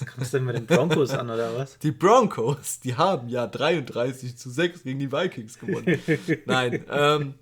Was 0.00 0.06
kommst 0.06 0.32
du 0.32 0.38
denn 0.38 0.46
mit 0.46 0.56
den 0.56 0.66
Broncos 0.66 1.10
an, 1.10 1.30
oder 1.30 1.56
was? 1.56 1.78
die 1.82 1.90
Broncos, 1.92 2.80
die 2.80 2.94
haben 2.94 3.28
ja 3.28 3.46
33 3.46 4.36
zu 4.36 4.50
6 4.50 4.82
gegen 4.82 4.98
die 4.98 5.12
Vikings 5.12 5.58
gewonnen. 5.58 6.00
Nein, 6.46 6.84
ähm, 6.90 7.34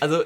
also 0.00 0.22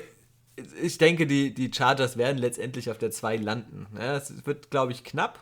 ich 0.82 0.98
denke, 0.98 1.26
die, 1.26 1.52
die 1.52 1.72
Chargers 1.72 2.16
werden 2.16 2.38
letztendlich 2.38 2.90
auf 2.90 2.98
der 2.98 3.10
2 3.10 3.36
landen. 3.36 3.86
Ja, 3.96 4.16
es 4.16 4.46
wird, 4.46 4.70
glaube 4.70 4.92
ich, 4.92 5.04
knapp. 5.04 5.40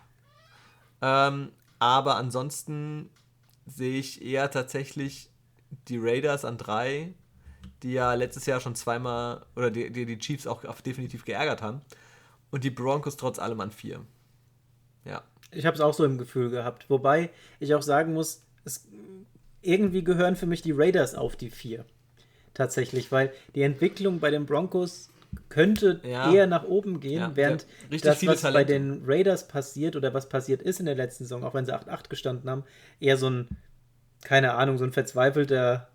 Ähm, 1.00 1.52
aber 1.78 2.16
ansonsten 2.16 3.10
sehe 3.66 3.98
ich 3.98 4.22
eher 4.22 4.50
tatsächlich 4.50 5.30
die 5.88 5.98
Raiders 5.98 6.44
an 6.44 6.58
3, 6.58 7.12
die 7.82 7.92
ja 7.92 8.14
letztes 8.14 8.46
Jahr 8.46 8.60
schon 8.60 8.74
zweimal, 8.74 9.44
oder 9.56 9.70
die 9.70 9.90
die, 9.90 10.06
die 10.06 10.18
Chiefs 10.18 10.46
auch 10.46 10.62
definitiv 10.80 11.24
geärgert 11.24 11.62
haben. 11.62 11.82
Und 12.50 12.64
die 12.64 12.70
Broncos 12.70 13.16
trotz 13.16 13.38
allem 13.38 13.60
an 13.60 13.70
4. 13.70 14.04
Ja. 15.04 15.22
Ich 15.50 15.66
habe 15.66 15.74
es 15.74 15.80
auch 15.80 15.94
so 15.94 16.04
im 16.04 16.18
Gefühl 16.18 16.50
gehabt. 16.50 16.88
Wobei 16.88 17.30
ich 17.60 17.74
auch 17.74 17.82
sagen 17.82 18.14
muss, 18.14 18.42
es, 18.64 18.86
irgendwie 19.62 20.04
gehören 20.04 20.36
für 20.36 20.46
mich 20.46 20.62
die 20.62 20.72
Raiders 20.72 21.14
auf 21.14 21.36
die 21.36 21.50
vier. 21.50 21.84
Tatsächlich, 22.54 23.10
weil 23.12 23.32
die 23.54 23.62
Entwicklung 23.62 24.20
bei 24.20 24.30
den 24.30 24.44
Broncos 24.46 25.08
könnte 25.48 26.00
Ja. 26.04 26.32
eher 26.32 26.46
nach 26.46 26.64
oben 26.64 27.00
gehen, 27.00 27.20
Ja, 27.20 27.32
während 27.36 27.66
ja. 27.90 27.98
Das, 27.98 28.26
was 28.26 28.42
bei 28.42 28.64
Talente. 28.64 28.72
den 28.74 29.02
Raiders 29.06 29.48
passiert 29.48 29.96
oder 29.96 30.12
was 30.12 30.28
passiert 30.28 30.60
ist 30.62 30.78
in 30.80 30.86
der 30.86 30.94
letzten 30.94 31.24
Saison, 31.24 31.42
auch 31.44 31.54
wenn 31.54 31.64
sie 31.64 31.72
8-8 31.74 32.10
gestanden 32.10 32.50
haben, 32.50 32.64
eher 33.00 33.16
so 33.16 33.30
ein, 33.30 33.48
keine 34.22 34.54
Ahnung, 34.54 34.76
so 34.76 34.84
ein 34.84 34.92
verzweifelter 34.92 35.88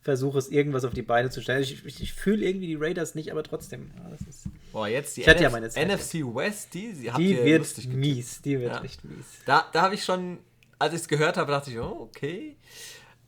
Versuch 0.00 0.34
ist, 0.36 0.50
irgendwas 0.50 0.84
auf 0.84 0.94
die 0.94 1.02
Beine 1.02 1.30
zu 1.30 1.40
stellen. 1.42 1.62
Ich, 1.62 1.84
ich, 1.84 2.00
ich 2.02 2.12
fühle 2.14 2.44
irgendwie 2.44 2.66
die 2.66 2.74
Raiders 2.74 3.14
nicht, 3.14 3.30
aber 3.30 3.42
trotzdem. 3.44 3.90
Ja, 3.96 4.14
ist, 4.28 4.46
Boah, 4.72 4.88
jetzt 4.88 5.16
die 5.16 5.20
ja 5.20 5.32
NF 5.34 5.72
Zweifel. 5.74 5.86
NFC 5.96 6.34
West, 6.34 6.74
die, 6.74 6.92
die 6.94 7.30
ihr 7.34 7.44
wird 7.44 7.86
mies, 7.88 8.40
die 8.42 8.58
wird 8.58 8.72
Ja. 8.72 8.82
echt 8.82 9.04
mies. 9.04 9.26
Da, 9.46 9.66
da 9.72 9.82
habe 9.82 9.94
ich 9.94 10.02
schon, 10.04 10.38
als 10.80 10.94
ich 10.94 11.02
es 11.02 11.08
gehört 11.08 11.36
habe, 11.36 11.52
dachte 11.52 11.70
ich, 11.70 11.78
oh, 11.78 12.08
okay. 12.10 12.56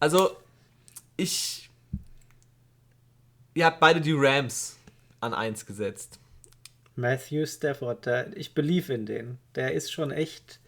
Also, 0.01 0.31
ich. 1.17 1.64
Ihr 3.55 3.67
habt 3.67 3.79
beide 3.79 4.01
die 4.01 4.13
Rams 4.13 4.77
an 5.21 5.33
1 5.33 5.67
gesetzt. 5.67 6.19
Matthew 6.97 7.47
Stafford, 7.47 8.07
der, 8.07 8.37
ich 8.37 8.55
believe 8.55 8.93
in 8.93 9.07
den. 9.07 9.39
Der 9.55 9.73
ist 9.73 9.93
schon 9.93 10.11
echt. 10.11 10.61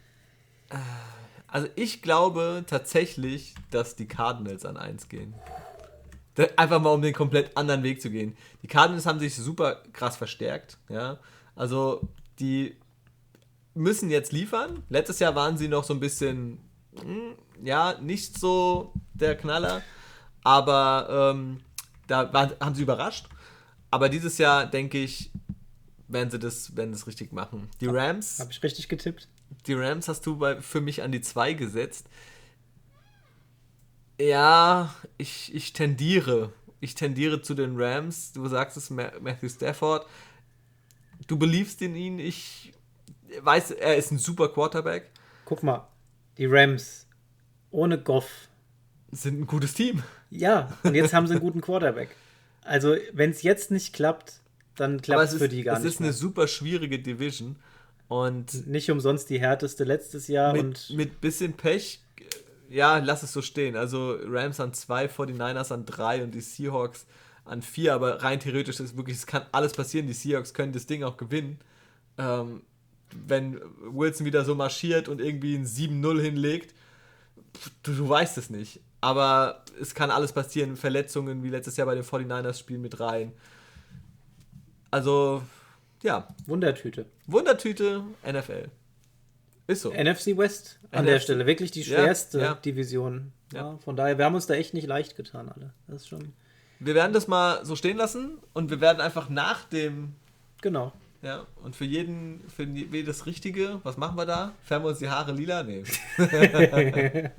Also, 1.49 1.69
ich 1.77 2.03
glaube 2.03 2.65
tatsächlich, 2.67 3.55
dass 3.71 3.97
die 3.97 4.07
Cardinals 4.07 4.65
an 4.65 4.77
1 4.77 5.09
gehen. 5.09 5.35
Einfach 6.57 6.81
mal, 6.81 6.91
um 6.91 7.03
den 7.03 7.15
komplett 7.15 7.57
anderen 7.57 7.83
Weg 7.83 8.03
zu 8.03 8.11
gehen. 8.11 8.37
Die 8.63 8.67
Cardinals 8.67 9.07
haben 9.07 9.19
sich 9.19 9.35
super 9.35 9.83
krass 9.93 10.17
verstärkt. 10.17 10.79
Ja, 10.89 11.19
also 11.55 12.09
die 12.39 12.77
müssen 13.75 14.11
jetzt 14.11 14.33
liefern. 14.33 14.83
Letztes 14.89 15.19
Jahr 15.19 15.35
waren 15.35 15.57
sie 15.57 15.69
noch 15.69 15.85
so 15.85 15.95
ein 15.95 16.01
bisschen, 16.01 16.59
hm, 17.01 17.35
ja, 17.63 17.99
nicht 18.01 18.39
so 18.39 18.93
der 19.15 19.37
Knaller, 19.37 19.83
aber 20.43 21.33
ähm, 21.35 21.61
da 22.07 22.33
waren, 22.33 22.53
haben 22.61 22.75
sie 22.75 22.83
überrascht. 22.83 23.27
Aber 23.91 24.09
dieses 24.09 24.39
Jahr 24.39 24.67
denke 24.67 24.99
ich, 24.99 25.31
werden 26.09 26.31
sie 26.31 26.39
das, 26.39 26.77
werden 26.77 26.93
das 26.93 27.07
richtig 27.07 27.33
machen. 27.33 27.69
Die 27.81 27.87
Rams, 27.87 28.39
Habe 28.39 28.53
ich 28.53 28.63
richtig 28.63 28.89
getippt? 28.89 29.29
die 29.67 29.75
Rams 29.75 30.09
hast 30.09 30.27
du 30.27 30.37
bei, 30.37 30.61
für 30.61 30.81
mich 30.81 31.03
an 31.03 31.13
die 31.13 31.21
2 31.21 31.53
gesetzt. 31.55 32.07
Ja, 34.21 34.95
ich, 35.19 35.55
ich 35.55 35.73
tendiere. 35.73 36.53
Ich 36.81 36.95
tendiere 36.95 37.43
zu 37.43 37.55
den 37.55 37.81
Rams. 37.81 38.33
Du 38.33 38.47
sagst 38.49 38.77
es, 38.77 38.91
Ma- 38.91 39.13
Matthew 39.21 39.49
Stafford. 39.49 40.07
Du 41.27 41.39
beliebst 41.39 41.83
in 41.83 41.95
ihn. 41.97 42.19
Ich 42.19 42.73
weiß, 43.41 43.73
er 43.73 43.97
ist 43.97 44.11
ein 44.13 44.19
super 44.19 44.49
Quarterback. 44.49 45.11
Guck 45.45 45.63
mal, 45.63 45.87
die 46.39 46.47
Rams 46.47 47.07
ohne 47.71 48.01
Goff. 48.01 48.49
Sind 49.13 49.41
ein 49.41 49.47
gutes 49.47 49.75
Team. 49.75 50.03
Ja, 50.31 50.77
und 50.83 50.95
jetzt 50.95 51.15
haben 51.15 51.27
sie 51.27 51.35
einen 51.35 51.41
guten 51.41 51.61
Quarterback. 51.61 52.17
Also, 52.63 52.97
wenn 53.13 53.31
es 53.31 53.43
jetzt 53.43 53.71
nicht 53.71 53.93
klappt, 53.93 54.41
dann 54.75 55.01
klappt 55.01 55.23
es 55.25 55.33
es 55.33 55.39
für 55.39 55.49
die 55.49 55.63
gar 55.63 55.77
es 55.77 55.85
nicht. 55.85 55.95
ist 55.95 56.01
eine 56.01 56.13
super 56.13 56.49
schwierige 56.49 56.99
Division. 56.99 57.57
Und 58.09 58.67
Nicht 58.67 58.91
umsonst 58.91 59.31
die 59.31 59.41
härteste 59.41 59.85
letztes 59.85 60.29
Jahr 60.29 60.53
mit, 60.53 60.63
und 60.63 60.91
mit 60.91 61.21
bisschen 61.21 61.55
Pech, 61.55 62.01
äh, 62.21 62.75
ja, 62.75 62.99
lass 62.99 63.23
es 63.23 63.33
so 63.33 63.43
stehen. 63.43 63.77
Also 63.77 64.17
Rams 64.25 64.61
an 64.61 64.73
2, 64.73 65.07
49ers 65.07 65.73
an 65.73 65.87
3 65.87 66.23
und 66.23 66.35
die 66.35 66.41
Seahawks 66.41 67.07
an 67.45 67.63
4, 67.63 67.95
aber 67.95 68.23
rein 68.23 68.39
theoretisch 68.41 68.81
ist 68.81 68.97
wirklich, 68.97 69.17
es 69.17 69.27
kann 69.27 69.47
alles 69.53 69.73
passieren. 69.73 70.07
Die 70.07 70.13
Seahawks 70.13 70.55
können 70.55 70.73
das 70.73 70.87
Ding 70.87 71.03
auch 71.03 71.17
gewinnen. 71.17 71.59
Ähm, 72.19 72.63
wenn 73.27 73.61
Wilson 73.81 74.27
wieder 74.27 74.45
so 74.45 74.55
marschiert 74.55 75.09
und 75.09 75.21
irgendwie 75.21 75.57
ein 75.57 75.67
7-0 75.67 76.21
hinlegt, 76.21 76.75
du, 77.83 77.93
du 77.93 78.09
weißt 78.09 78.39
es 78.39 78.51
nicht. 78.51 78.81
Aber 79.07 79.63
es 79.81 79.95
kann 79.95 80.11
alles 80.11 80.33
passieren. 80.33 80.77
Verletzungen 80.77 81.43
wie 81.45 81.51
letztes 81.51 81.77
Jahr 81.77 81.87
bei 81.87 81.95
den 81.95 82.03
49ers 82.03 82.59
spielen 82.59 82.83
mit 82.83 82.99
rein. 82.99 83.33
Also, 84.91 85.43
ja, 86.03 86.29
Wundertüte. 86.47 87.07
Wundertüte 87.27 88.03
NFL. 88.27 88.69
Ist 89.69 89.83
so. 89.83 89.93
NFC 89.93 90.37
West 90.37 90.81
an 90.91 91.05
NFC. 91.05 91.07
der 91.11 91.21
Stelle. 91.21 91.47
Wirklich 91.47 91.71
die 91.71 91.85
schwerste 91.85 92.41
ja. 92.41 92.55
Division. 92.55 93.33
Ja. 93.53 93.73
Ja. 93.73 93.79
von 93.79 93.95
daher, 93.95 94.19
wir 94.19 94.25
haben 94.25 94.35
uns 94.35 94.47
da 94.47 94.55
echt 94.55 94.75
nicht 94.75 94.89
leicht 94.89 95.17
getan, 95.17 95.49
alle. 95.49 95.73
Das 95.87 96.03
ist 96.03 96.09
schon. 96.09 96.33
Wir 96.81 96.95
werden 96.95 97.13
das 97.13 97.29
mal 97.29 97.65
so 97.65 97.77
stehen 97.77 97.97
lassen 97.97 98.39
und 98.55 98.71
wir 98.71 98.81
werden 98.81 99.01
einfach 99.01 99.29
nach 99.29 99.65
dem, 99.65 100.15
Genau. 100.63 100.93
Ja, 101.27 101.45
und 101.65 101.75
für 101.75 101.85
jeden, 101.85 102.41
für 102.49 102.63
jedes 102.63 103.27
Richtige, 103.27 103.81
was 103.83 103.97
machen 103.97 104.17
wir 104.17 104.27
da? 104.27 104.53
Färben 104.63 104.85
wir 104.85 104.91
uns 104.91 105.01
die 105.01 105.09
Haare 105.09 105.33
lila? 105.33 105.65
Nee. 105.65 105.83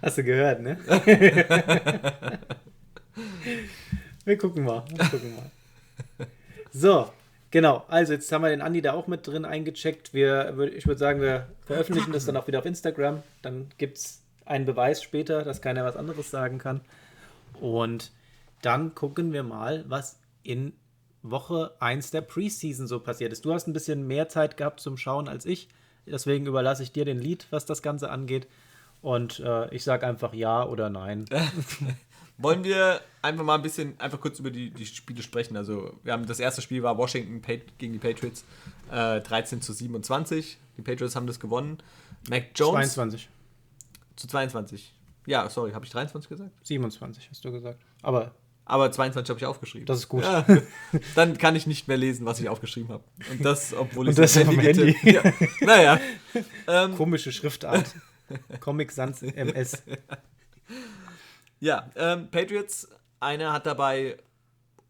Hast 0.00 0.18
du 0.18 0.22
gehört, 0.22 0.62
ne? 0.62 0.78
wir 4.24 4.38
gucken 4.38 4.62
mal. 4.62 4.84
Wir 4.94 5.04
gucken 5.06 5.34
mal. 5.34 5.50
So, 6.70 7.10
genau. 7.50 7.84
Also, 7.88 8.12
jetzt 8.12 8.30
haben 8.30 8.42
wir 8.42 8.50
den 8.50 8.62
Andi 8.62 8.80
da 8.80 8.92
auch 8.92 9.08
mit 9.08 9.26
drin 9.26 9.44
eingecheckt. 9.44 10.14
Wir, 10.14 10.56
ich 10.76 10.86
würde 10.86 11.00
sagen, 11.00 11.20
wir 11.20 11.48
veröffentlichen 11.64 12.12
das 12.12 12.26
dann 12.26 12.36
auch 12.36 12.46
wieder 12.46 12.60
auf 12.60 12.66
Instagram. 12.66 13.24
Dann 13.42 13.70
gibt 13.76 13.98
es 13.98 14.22
einen 14.44 14.66
Beweis 14.66 15.02
später, 15.02 15.42
dass 15.42 15.60
keiner 15.60 15.84
was 15.84 15.96
anderes 15.96 16.30
sagen 16.30 16.58
kann. 16.58 16.80
Und 17.60 18.12
dann 18.62 18.94
gucken 18.94 19.32
wir 19.32 19.42
mal, 19.42 19.84
was 19.88 20.20
in 20.44 20.74
Woche 21.30 21.72
1 21.80 22.10
der 22.10 22.20
Preseason 22.20 22.86
so 22.86 23.00
passiert 23.00 23.32
ist. 23.32 23.44
Du 23.44 23.52
hast 23.52 23.66
ein 23.66 23.72
bisschen 23.72 24.06
mehr 24.06 24.28
Zeit 24.28 24.56
gehabt 24.56 24.80
zum 24.80 24.96
Schauen 24.96 25.28
als 25.28 25.46
ich. 25.46 25.68
Deswegen 26.06 26.46
überlasse 26.46 26.82
ich 26.82 26.92
dir 26.92 27.04
den 27.04 27.18
Lied, 27.18 27.46
was 27.50 27.66
das 27.66 27.82
Ganze 27.82 28.10
angeht. 28.10 28.46
Und 29.02 29.40
äh, 29.40 29.74
ich 29.74 29.84
sage 29.84 30.06
einfach 30.06 30.34
ja 30.34 30.64
oder 30.64 30.88
nein. 30.88 31.26
Wollen 32.38 32.64
wir 32.64 33.00
einfach 33.22 33.44
mal 33.44 33.54
ein 33.54 33.62
bisschen, 33.62 33.98
einfach 33.98 34.20
kurz 34.20 34.38
über 34.38 34.50
die, 34.50 34.70
die 34.70 34.84
Spiele 34.84 35.22
sprechen. 35.22 35.56
Also, 35.56 35.98
wir 36.02 36.12
haben 36.12 36.26
das 36.26 36.38
erste 36.38 36.60
Spiel 36.60 36.82
war 36.82 36.98
Washington 36.98 37.42
gegen 37.78 37.92
die 37.94 37.98
Patriots, 37.98 38.44
äh, 38.90 39.20
13 39.20 39.62
zu 39.62 39.72
27. 39.72 40.58
Die 40.76 40.82
Patriots 40.82 41.16
haben 41.16 41.26
das 41.26 41.40
gewonnen. 41.40 41.78
Mac 42.28 42.50
Jones 42.54 42.94
22. 42.94 43.28
zu 44.16 44.28
22. 44.28 44.92
Ja, 45.26 45.48
sorry, 45.48 45.72
habe 45.72 45.84
ich 45.84 45.90
23 45.90 46.28
gesagt? 46.28 46.50
27 46.62 47.28
hast 47.30 47.44
du 47.44 47.52
gesagt. 47.52 47.80
Aber 48.02 48.34
Aber 48.68 48.90
22 48.90 49.30
habe 49.30 49.38
ich 49.38 49.46
aufgeschrieben. 49.46 49.86
das 49.86 49.98
ist 50.00 50.08
gut. 50.08 50.24
Ja, 50.24 50.44
dann 51.14 51.38
kann 51.38 51.54
ich 51.54 51.66
nicht 51.68 51.86
mehr 51.88 51.96
lesen, 51.96 52.26
was 52.26 52.40
ich 52.40 52.48
aufgeschrieben 52.48 52.90
habe. 52.90 53.04
Und 53.30 53.44
das, 53.44 53.72
obwohl 53.72 54.08
ich 54.08 54.16
das 54.16 54.36
am 54.36 54.48
am 54.48 54.56
getippt- 54.58 55.08
Ja. 55.10 55.22
Naja. 55.64 56.00
Ähm, 56.66 56.96
Komische 56.96 57.30
Schriftart. 57.32 57.94
Comic 58.60 58.90
Sans 58.90 59.22
MS. 59.22 59.84
ja, 61.60 61.88
ähm, 61.94 62.28
Patriots, 62.30 62.88
einer 63.20 63.52
hat 63.52 63.66
dabei 63.66 64.16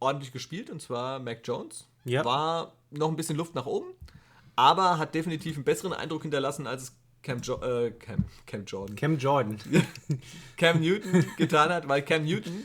ordentlich 0.00 0.32
gespielt, 0.32 0.70
und 0.70 0.80
zwar 0.80 1.18
Mac 1.20 1.40
Jones. 1.44 1.86
Ja. 2.04 2.24
War 2.24 2.72
noch 2.90 3.08
ein 3.10 3.16
bisschen 3.16 3.36
Luft 3.36 3.54
nach 3.54 3.66
oben, 3.66 3.88
aber 4.56 4.98
hat 4.98 5.14
definitiv 5.14 5.56
einen 5.56 5.64
besseren 5.64 5.92
Eindruck 5.92 6.22
hinterlassen, 6.22 6.66
als 6.66 6.82
es 6.84 6.96
Cam, 7.22 7.40
jo 7.42 7.60
äh, 7.60 7.90
Cam, 7.90 8.24
Cam 8.46 8.64
Jordan. 8.64 8.96
Cam 8.96 9.18
Jordan. 9.18 9.58
Cam 10.56 10.80
Newton 10.80 11.26
getan 11.36 11.70
hat, 11.70 11.88
weil 11.88 12.02
Cam 12.02 12.24
Newton, 12.24 12.64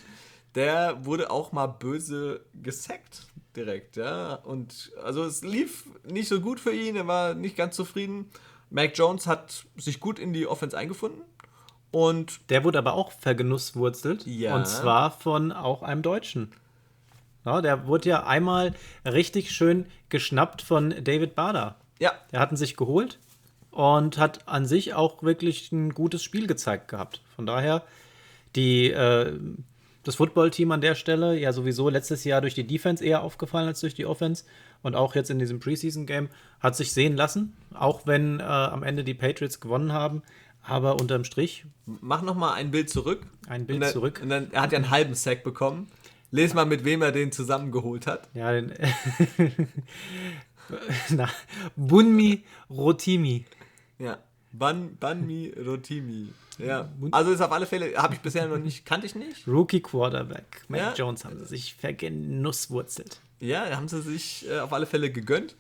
der 0.56 1.06
wurde 1.06 1.32
auch 1.32 1.52
mal 1.52 1.68
böse 1.68 2.46
gesackt 2.62 3.28
direkt, 3.56 3.98
ja. 3.98 4.36
Und 4.36 4.92
also 5.04 5.24
es 5.24 5.44
lief 5.44 5.86
nicht 6.06 6.28
so 6.28 6.42
gut 6.42 6.60
für 6.60 6.74
ihn, 6.74 6.96
er 6.96 7.08
war 7.08 7.34
nicht 7.34 7.58
ganz 7.58 7.76
zufrieden. 7.76 8.30
Mac 8.70 8.98
Jones 8.98 9.28
hat 9.28 9.66
sich 9.78 10.00
gut 10.00 10.18
in 10.20 10.32
die 10.34 10.48
Offense 10.48 10.78
eingefunden 10.78 11.22
und 11.92 12.40
Der 12.50 12.64
wurde 12.64 12.78
aber 12.78 12.94
auch 12.94 13.12
vergenusswurzelt. 13.12 14.26
Ja. 14.26 14.56
Und 14.56 14.66
zwar 14.68 15.12
von 15.12 15.52
auch 15.52 15.84
einem 15.84 16.02
Deutschen. 16.02 16.52
Ja, 17.44 17.62
der 17.62 17.88
wurde 17.88 18.10
ja 18.10 18.24
einmal 18.26 18.74
richtig 19.04 19.52
schön 19.52 19.86
geschnappt 20.10 20.62
von 20.62 20.92
David 21.04 21.36
Bader. 21.36 21.76
ja, 22.00 22.14
Der 22.32 22.40
hatten 22.40 22.56
sich 22.56 22.78
geholt 22.78 23.20
und 23.72 24.18
hat 24.18 24.48
an 24.48 24.66
sich 24.66 24.94
auch 24.94 25.24
wirklich 25.24 25.72
ein 25.72 25.94
gutes 25.94 26.24
Spiel 26.24 26.48
gezeigt 26.48 26.88
gehabt. 26.88 27.22
Von 27.36 27.46
daher, 27.46 27.84
die, 28.56 28.92
äh, 28.92 29.38
das 30.04 30.16
Football-Team 30.16 30.72
an 30.72 30.82
der 30.82 30.96
Stelle 30.96 31.38
ja 31.38 31.54
sowieso 31.54 31.90
letztes 31.90 32.24
Jahr 32.24 32.42
durch 32.42 32.56
die 32.56 32.66
Defense 32.66 33.04
eher 33.04 33.22
aufgefallen 33.24 33.68
als 33.68 33.82
durch 33.82 33.94
die 33.94 34.06
Offense. 34.06 34.46
Und 34.82 34.96
auch 34.96 35.16
jetzt 35.16 35.30
in 35.30 35.40
diesem 35.40 35.60
Preseason-Game 35.60 36.30
hat 36.60 36.76
sich 36.76 36.92
sehen 36.92 37.16
lassen, 37.16 37.56
auch 37.74 38.08
wenn 38.08 38.40
äh, 38.40 38.44
am 38.44 38.84
Ende 38.84 39.04
die 39.04 39.14
Patriots 39.14 39.60
gewonnen 39.60 39.94
haben. 39.94 40.24
Aber 40.64 41.00
unterm 41.00 41.24
Strich. 41.24 41.66
Mach 41.86 42.22
noch 42.22 42.36
mal 42.36 42.54
ein 42.54 42.72
Bild 42.72 42.90
zurück. 42.90 43.26
Ein 43.48 43.66
Bild 43.66 43.78
und 43.78 43.82
dann, 43.82 43.94
zurück. 43.94 44.20
Und 44.22 44.30
dann, 44.30 44.52
er 44.52 44.62
hat 44.62 44.72
ja 44.72 44.78
einen 44.78 44.92
halben 44.92 45.16
Sack 45.16 45.44
bekommen. 45.44 45.88
Lies 46.30 46.54
mal, 46.54 46.66
mit 46.66 46.86
wem 46.86 47.02
er 47.02 47.12
den 47.12 47.32
zusammengeholt 47.32 48.08
hat. 48.08 48.30
Ja, 48.34 48.52
den. 48.52 48.74
Na, 51.10 51.30
Bunmi 51.76 52.44
Rotimi. 52.70 53.46
Ja. 54.00 54.18
Ban, 54.54 54.98
Banmi 54.98 55.54
Rotimi. 55.66 56.34
Ja. 56.58 56.90
Also 57.12 57.32
ist 57.32 57.42
auf 57.42 57.52
alle 57.52 57.66
Fälle, 57.66 57.96
habe 57.96 58.14
ich 58.16 58.20
bisher 58.20 58.48
noch 58.48 58.58
nicht, 58.58 58.86
kannte 58.86 59.06
ich 59.06 59.16
nicht. 59.16 59.48
Rookie 59.48 59.82
Quarterback. 59.82 60.64
Mac 60.68 60.80
Ja. 60.80 60.94
Jones 60.94 61.26
haben 61.26 61.40
sie 61.40 61.46
sich 61.46 61.76
vergenusswurzelt. 61.76 63.22
Ja, 63.40 63.76
haben 63.76 63.88
sie 63.88 64.02
sich 64.02 64.48
äh, 64.50 64.60
auf 64.60 64.74
alle 64.74 64.86
Fälle 64.86 65.12
gegönnt. 65.12 65.56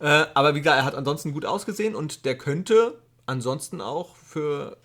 Äh, 0.00 0.26
aber 0.34 0.54
wie 0.54 0.60
gesagt, 0.60 0.78
er 0.78 0.84
hat 0.84 0.94
ansonsten 0.94 1.32
gut 1.32 1.44
ausgesehen 1.44 1.94
und 1.94 2.24
der 2.24 2.36
könnte 2.36 2.98
ansonsten 3.26 3.80
auch 3.80 4.16
für 4.16 4.76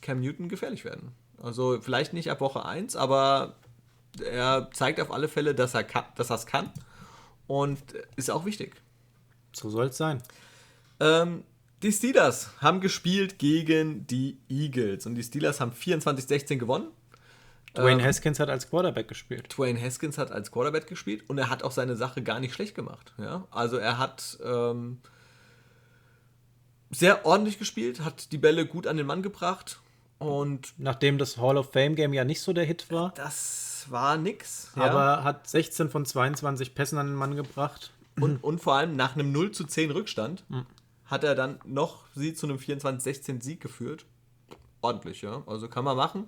Cam 0.00 0.20
Newton 0.20 0.48
gefährlich 0.48 0.84
werden. 0.84 1.12
Also 1.40 1.80
vielleicht 1.80 2.12
nicht 2.12 2.30
ab 2.30 2.40
Woche 2.40 2.64
1, 2.64 2.96
aber 2.96 3.56
er 4.24 4.70
zeigt 4.72 5.00
auf 5.00 5.10
alle 5.10 5.28
Fälle, 5.28 5.54
dass 5.54 5.74
er 5.74 5.84
kann, 5.84 6.04
dass 6.16 6.30
es 6.30 6.46
kann 6.46 6.70
und 7.46 7.78
ist 8.16 8.30
auch 8.30 8.44
wichtig. 8.44 8.76
So 9.52 9.68
soll 9.68 9.86
es 9.86 9.96
sein. 9.96 10.22
Ähm, 11.00 11.44
die 11.82 11.92
Steelers 11.92 12.50
haben 12.60 12.80
gespielt 12.80 13.38
gegen 13.38 14.06
die 14.06 14.38
Eagles 14.48 15.06
und 15.06 15.14
die 15.14 15.22
Steelers 15.22 15.60
haben 15.60 15.72
24-16 15.72 16.56
gewonnen. 16.56 16.88
Dwayne 17.74 18.02
Ähm, 18.02 18.08
Haskins 18.08 18.38
hat 18.38 18.50
als 18.50 18.68
Quarterback 18.68 19.08
gespielt. 19.08 19.46
Dwayne 19.56 19.80
Haskins 19.80 20.18
hat 20.18 20.30
als 20.30 20.50
Quarterback 20.50 20.86
gespielt 20.86 21.24
und 21.28 21.38
er 21.38 21.48
hat 21.48 21.62
auch 21.62 21.72
seine 21.72 21.96
Sache 21.96 22.22
gar 22.22 22.38
nicht 22.38 22.54
schlecht 22.54 22.74
gemacht. 22.74 23.14
Ja? 23.18 23.46
Also 23.50 23.78
er 23.78 23.98
hat 23.98 24.38
ähm, 24.44 24.98
sehr 26.90 27.24
ordentlich 27.24 27.58
gespielt, 27.58 28.04
hat 28.04 28.30
die 28.32 28.38
Bälle 28.38 28.66
gut 28.66 28.86
an 28.86 28.96
den 28.96 29.06
Mann 29.06 29.22
gebracht 29.22 29.80
und 30.18 30.74
Nachdem 30.78 31.18
das 31.18 31.36
Hall 31.38 31.56
of 31.56 31.72
Fame 31.72 31.96
Game 31.96 32.12
ja 32.12 32.24
nicht 32.24 32.42
so 32.42 32.52
der 32.52 32.64
Hit 32.64 32.90
war, 32.92 33.12
das 33.16 33.86
war 33.88 34.16
nix. 34.16 34.70
Ja? 34.76 34.84
aber 34.84 35.24
hat 35.24 35.48
16 35.48 35.88
von 35.88 36.06
22 36.06 36.74
Pässen 36.74 36.98
an 36.98 37.08
den 37.08 37.16
Mann 37.16 37.34
gebracht. 37.34 37.92
und, 38.20 38.44
und 38.44 38.60
vor 38.60 38.74
allem 38.74 38.94
nach 38.94 39.14
einem 39.14 39.32
0 39.32 39.50
zu 39.50 39.64
10 39.64 39.90
Rückstand 39.90 40.44
hat 41.12 41.24
er 41.24 41.34
dann 41.34 41.60
noch 41.66 42.06
sie 42.14 42.32
zu 42.32 42.46
einem 42.46 42.56
24-16 42.56 43.42
Sieg 43.42 43.60
geführt. 43.60 44.06
Ordentlich, 44.80 45.20
ja. 45.20 45.42
Also 45.46 45.68
kann 45.68 45.84
man 45.84 45.94
machen. 45.96 46.24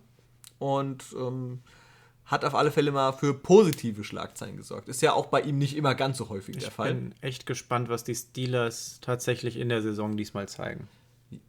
Und 0.58 1.02
ähm, 1.18 1.60
hat 2.26 2.44
auf 2.44 2.54
alle 2.54 2.70
Fälle 2.70 2.92
mal 2.92 3.12
für 3.12 3.32
positive 3.32 4.04
Schlagzeilen 4.04 4.58
gesorgt. 4.58 4.90
Ist 4.90 5.00
ja 5.00 5.14
auch 5.14 5.26
bei 5.26 5.40
ihm 5.40 5.56
nicht 5.56 5.74
immer 5.74 5.94
ganz 5.94 6.18
so 6.18 6.28
häufig 6.28 6.58
der 6.58 6.68
Ich 6.68 6.74
Fall. 6.74 6.94
bin 6.94 7.14
echt 7.22 7.46
gespannt, 7.46 7.88
was 7.88 8.04
die 8.04 8.14
Steelers 8.14 8.98
tatsächlich 9.00 9.56
in 9.56 9.70
der 9.70 9.80
Saison 9.80 10.18
diesmal 10.18 10.48
zeigen. 10.48 10.86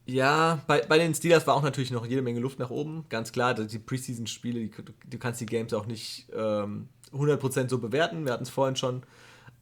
Ja, 0.06 0.63
bei, 0.65 0.82
bei 0.82 0.98
den 0.98 1.13
Steelers 1.13 1.45
war 1.45 1.56
auch 1.56 1.62
natürlich 1.62 1.91
noch 1.91 2.06
jede 2.06 2.21
Menge 2.21 2.39
Luft 2.39 2.58
nach 2.58 2.69
oben. 2.69 3.04
Ganz 3.10 3.34
klar, 3.34 3.54
die 3.54 3.80
Preseason-Spiele, 3.80 4.69
du 4.69 5.17
kannst 5.19 5.41
die 5.41 5.45
Games 5.45 5.74
auch 5.74 5.88
nicht 5.88 6.28
ähm, 6.34 6.88
100% 7.12 7.69
so 7.69 7.80
bewerten. 7.80 8.26
Wir 8.26 8.32
hatten 8.32 8.43
es 8.43 8.50
vorhin 8.50 8.78
schon. 8.78 9.04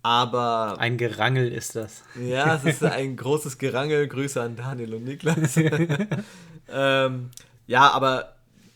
Aber 0.04 0.76
Ein 0.80 0.98
Gerangel 0.98 1.52
ist 1.52 1.78
das. 1.78 2.04
ja, 2.22 2.56
es 2.56 2.66
ist 2.66 2.84
ein 2.84 3.16
großes 3.18 3.58
Gerangel. 3.58 4.08
Grüße 4.08 4.42
an 4.42 4.56
Daniel 4.58 4.96
und 4.96 5.06
Niklas. 5.06 5.58
ähm, 6.70 7.32
ja, 7.68 7.90
aber 7.90 8.36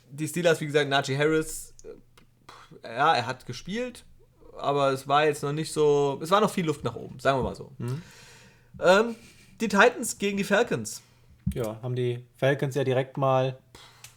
die 0.09 0.27
Steelers, 0.27 0.61
wie 0.61 0.67
gesagt, 0.67 0.89
Najee 0.89 1.17
Harris, 1.17 1.73
äh, 1.83 2.87
ja, 2.95 3.13
er 3.13 3.27
hat 3.27 3.45
gespielt, 3.45 4.05
aber 4.57 4.91
es 4.93 5.07
war 5.07 5.25
jetzt 5.25 5.43
noch 5.43 5.51
nicht 5.51 5.73
so, 5.73 6.17
es 6.23 6.31
war 6.31 6.39
noch 6.39 6.49
viel 6.49 6.65
Luft 6.65 6.85
nach 6.85 6.95
oben, 6.95 7.19
sagen 7.19 7.39
wir 7.39 7.43
mal 7.43 7.55
so. 7.55 7.71
Ähm, 8.79 9.15
die 9.59 9.67
Titans 9.67 10.17
gegen 10.17 10.37
die 10.37 10.45
Falcons. 10.45 11.01
Ja, 11.53 11.77
haben 11.81 11.95
die 11.95 12.23
Falcons 12.37 12.75
ja 12.75 12.85
direkt 12.85 13.17
mal 13.17 13.57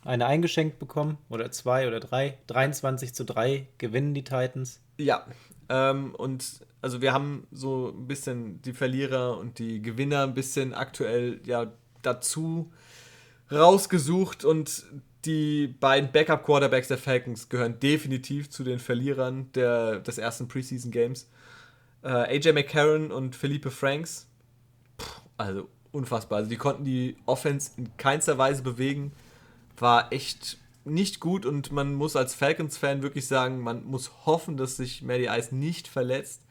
eine 0.05 0.27
eingeschenkt 0.27 0.79
bekommen. 0.79 1.19
Oder 1.29 1.51
zwei 1.51 1.87
oder 1.89 2.01
drei. 2.01 2.39
23 2.47 3.15
zu 3.15 3.25
3 3.25 3.67
gewinnen 3.79 4.15
die 4.15 4.25
Titans. 4.25 4.81
Ja, 4.97 5.27
ähm, 5.69 6.15
und 6.15 6.61
also 6.83 7.01
wir 7.01 7.13
haben 7.13 7.47
so 7.51 7.95
ein 7.97 8.07
bisschen 8.07 8.63
die 8.63 8.73
Verlierer 8.73 9.39
und 9.39 9.59
die 9.59 9.83
Gewinner 9.83 10.23
ein 10.23 10.35
bisschen 10.35 10.75
aktuell 10.75 11.41
ja 11.45 11.73
dazu 12.03 12.73
rausgesucht 13.51 14.45
und 14.45 14.85
die 15.25 15.67
beiden 15.67 16.13
Backup-Quarterbacks 16.13 16.89
der 16.89 16.99
Falcons 16.99 17.49
gehören 17.49 17.79
definitiv 17.79 18.49
zu 18.49 18.65
den 18.65 18.79
Verlierern 18.79 19.53
der, 19.53 20.01
des 20.01 20.17
ersten 20.17 20.49
Preseason-Games. 20.49 21.29
Äh, 22.03 22.09
AJ 22.09 22.53
McCarron 22.53 23.11
und 23.11 23.37
Felipe 23.37 23.71
Franks, 23.71 24.27
Puh, 24.97 25.05
also 25.37 25.69
unfassbar. 25.93 26.39
Also 26.39 26.51
die 26.51 26.57
konnten 26.57 26.85
die 26.85 27.17
Offense 27.27 27.73
in 27.77 27.95
keinster 27.99 28.39
Weise 28.39 28.63
bewegen. 28.63 29.13
War 29.77 30.11
echt 30.13 30.59
nicht 30.85 31.21
gut 31.21 31.45
und 31.45 31.73
man 31.73 31.95
muss 31.95 32.17
als 32.17 32.35
Falcons-Fan 32.35 33.03
wirklich 33.03 33.27
sagen, 33.27 33.61
man 33.61 33.85
muss 33.85 34.11
hoffen, 34.25 34.57
dass 34.57 34.79
sich 34.79 35.03
Matty 35.03 35.27
Ice 35.27 35.55
nicht 35.55 35.89
verletzt, 35.89 36.43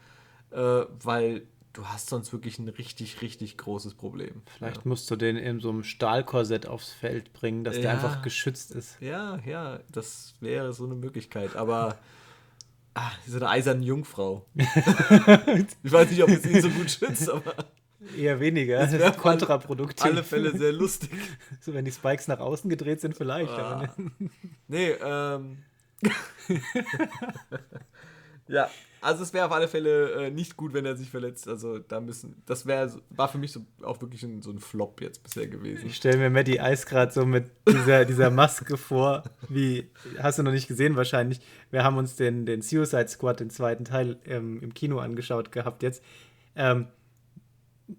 äh, 0.51 0.85
weil 1.03 1.43
du 1.73 1.85
hast 1.87 2.09
sonst 2.09 2.33
wirklich 2.33 2.59
ein 2.59 2.67
richtig, 2.67 3.21
richtig 3.21 3.57
großes 3.57 3.93
Problem. 3.93 4.41
Vielleicht 4.57 4.85
musst 4.85 5.09
du 5.11 5.15
den 5.15 5.37
in 5.37 5.59
so 5.59 5.69
einem 5.69 5.83
Stahlkorsett 5.83 6.65
aufs 6.67 6.91
Feld 6.91 7.31
bringen, 7.33 7.63
dass 7.63 7.75
der 7.75 7.83
Ja. 7.85 7.91
einfach 7.91 8.21
geschützt 8.21 8.71
ist. 8.71 8.97
Ja, 8.99 9.39
ja, 9.45 9.79
das 9.91 10.33
wäre 10.39 10.73
so 10.73 10.85
eine 10.85 10.95
Möglichkeit, 10.95 11.55
aber 11.55 11.97
ah, 12.95 13.11
so 13.27 13.37
eine 13.37 13.49
eiserne 13.49 13.85
Jungfrau. 13.85 14.45
ich 14.55 15.91
weiß 15.91 16.09
nicht, 16.11 16.23
ob 16.23 16.29
es 16.29 16.45
ihn 16.45 16.61
so 16.61 16.69
gut 16.69 16.89
schützt, 16.91 17.29
aber 17.29 17.53
Eher 18.17 18.39
weniger. 18.39 18.79
Das 18.79 18.93
ist 18.93 19.17
kontraproduktiv. 19.21 20.05
alle 20.05 20.23
Fälle 20.23 20.57
sehr 20.57 20.71
lustig. 20.71 21.11
So, 21.61 21.73
wenn 21.73 21.83
die 21.85 21.91
Spikes 21.91 22.27
nach 22.29 22.39
außen 22.39 22.69
gedreht 22.69 23.01
sind, 23.01 23.15
vielleicht. 23.15 23.51
Ah. 23.51 23.71
Aber 23.73 23.93
ne? 23.97 24.29
Nee, 24.67 24.91
ähm. 25.03 25.57
Ja, 28.49 28.69
also 29.01 29.23
es 29.23 29.33
wäre 29.33 29.45
auf 29.45 29.51
alle 29.51 29.67
Fälle 29.67 30.27
äh, 30.27 30.31
nicht 30.31 30.57
gut, 30.57 30.73
wenn 30.73 30.85
er 30.85 30.95
sich 30.95 31.09
verletzt. 31.09 31.47
Also 31.47 31.79
da 31.79 32.01
müssen, 32.01 32.41
das 32.45 32.65
wäre, 32.65 32.91
war 33.09 33.29
für 33.29 33.37
mich 33.37 33.51
so, 33.51 33.61
auch 33.81 34.01
wirklich 34.01 34.23
ein, 34.23 34.41
so 34.41 34.51
ein 34.51 34.59
Flop 34.59 35.01
jetzt 35.01 35.23
bisher 35.23 35.47
gewesen. 35.47 35.87
Ich 35.87 35.95
stelle 35.95 36.17
mir 36.17 36.29
Matty 36.29 36.59
Ice 36.61 36.85
gerade 36.85 37.11
so 37.11 37.25
mit 37.25 37.49
dieser, 37.67 38.03
dieser 38.05 38.29
Maske 38.29 38.75
vor, 38.75 39.23
wie, 39.47 39.89
hast 40.21 40.39
du 40.39 40.43
noch 40.43 40.51
nicht 40.51 40.67
gesehen 40.67 40.95
wahrscheinlich. 40.95 41.39
Wir 41.71 41.83
haben 41.83 41.97
uns 41.97 42.15
den, 42.15 42.45
den 42.45 42.61
Suicide 42.61 43.07
Squad, 43.07 43.39
den 43.39 43.49
zweiten 43.49 43.85
Teil, 43.85 44.17
ähm, 44.25 44.61
im 44.61 44.73
Kino 44.73 44.99
angeschaut 44.99 45.51
gehabt 45.51 45.81
jetzt. 45.81 46.03
Ähm, 46.55 46.87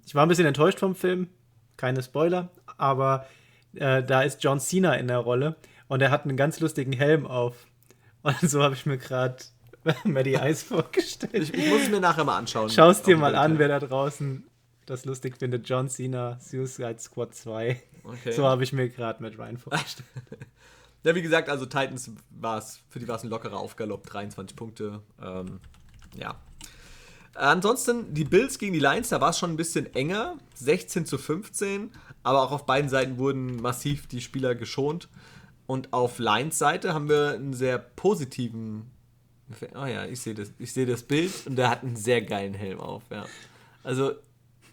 ich 0.05 0.15
war 0.15 0.25
ein 0.25 0.29
bisschen 0.29 0.47
enttäuscht 0.47 0.81
vom 0.81 0.95
Film, 0.95 1.29
keine 1.77 2.03
Spoiler, 2.03 2.51
aber 2.77 3.27
äh, 3.75 4.03
da 4.03 4.23
ist 4.23 4.45
John 4.45 4.61
Cena 4.61 4.95
in 4.95 5.09
der 5.09 5.19
Rolle 5.19 5.57
und 5.89 6.03
er 6.03 6.11
hat 6.11 6.25
einen 6.25 6.37
ganz 6.37 6.61
lustigen 6.61 6.93
Helm 6.93 7.27
auf. 7.27 7.67
Und 8.23 8.39
so 8.43 8.63
habe 8.63 8.75
ich 8.75 8.85
mir 8.85 8.99
gerade 8.99 9.37
Matty 10.05 10.35
Ice 10.35 10.65
vorgestellt. 10.65 11.35
Ich, 11.35 11.55
ich 11.55 11.69
muss 11.69 11.83
es 11.83 11.91
mir 11.91 12.01
nachher 12.01 12.25
mal 12.25 12.37
anschauen. 12.37 12.71
Schau 12.71 12.91
es 12.91 13.03
dir 13.03 13.17
mal 13.17 13.35
an, 13.35 13.59
wer 13.59 13.69
da 13.69 13.81
draußen 13.81 14.45
das 14.87 15.05
lustig 15.05 15.37
findet. 15.39 15.69
John 15.69 15.89
Cena, 15.89 16.39
Suicide 16.41 16.99
Squad 16.99 17.35
2. 17.35 17.81
Okay. 18.03 18.33
So 18.33 18.47
habe 18.47 18.65
ich 18.65 18.73
mir 18.73 18.89
gerade 18.89 19.23
mit 19.23 19.39
Ryan 19.39 19.57
vorgestellt. 19.57 20.09
Ja, 21.03 21.15
wie 21.15 21.23
gesagt, 21.23 21.49
also 21.49 21.65
Titans 21.65 22.11
war 22.29 22.59
es, 22.59 22.83
für 22.91 22.99
die 22.99 23.09
war 23.09 23.17
es 23.17 23.23
ein 23.23 23.31
lockerer 23.31 23.59
Aufgalopp, 23.59 24.07
23 24.07 24.55
Punkte. 24.55 25.01
Ähm, 25.19 25.61
ja. 26.15 26.35
Ansonsten 27.35 28.13
die 28.13 28.25
Bills 28.25 28.59
gegen 28.59 28.75
die 28.75 28.81
Lions, 28.81 29.09
da 29.09 29.21
war 29.21 29.31
es 29.31 29.39
schon 29.39 29.51
ein 29.51 29.57
bisschen 29.57 29.95
enger, 29.95 30.37
16 30.57 31.07
zu 31.07 31.17
15, 31.17 31.91
aber 32.23 32.43
auch 32.43 32.53
auf 32.53 32.67
beiden 32.67 32.91
Seiten 32.91 33.17
wurden 33.17 33.63
massiv 33.63 34.09
die 34.09 34.21
Spieler 34.21 34.55
geschont. 34.55 35.09
Und 35.67 35.93
auf 35.93 36.19
Lions 36.19 36.59
Seite 36.59 36.93
haben 36.93 37.09
wir 37.09 37.33
einen 37.35 37.55
sehr 37.55 37.79
positiven, 37.79 38.91
oh 39.75 39.87
ja, 39.87 40.07
ich 40.07 40.21
sehe 40.21 40.35
das, 40.35 40.53
ich 40.59 40.73
sehe 40.73 40.87
das 40.87 41.03
Bild 41.03 41.47
und 41.47 41.57
der 41.57 41.71
hat 41.71 41.83
einen 41.83 41.97
sehr 41.97 42.23
geilen 42.23 42.55
Helm 42.55 42.81
auf, 42.81 43.03
ja. 43.11 43.27
Also 43.83 44.13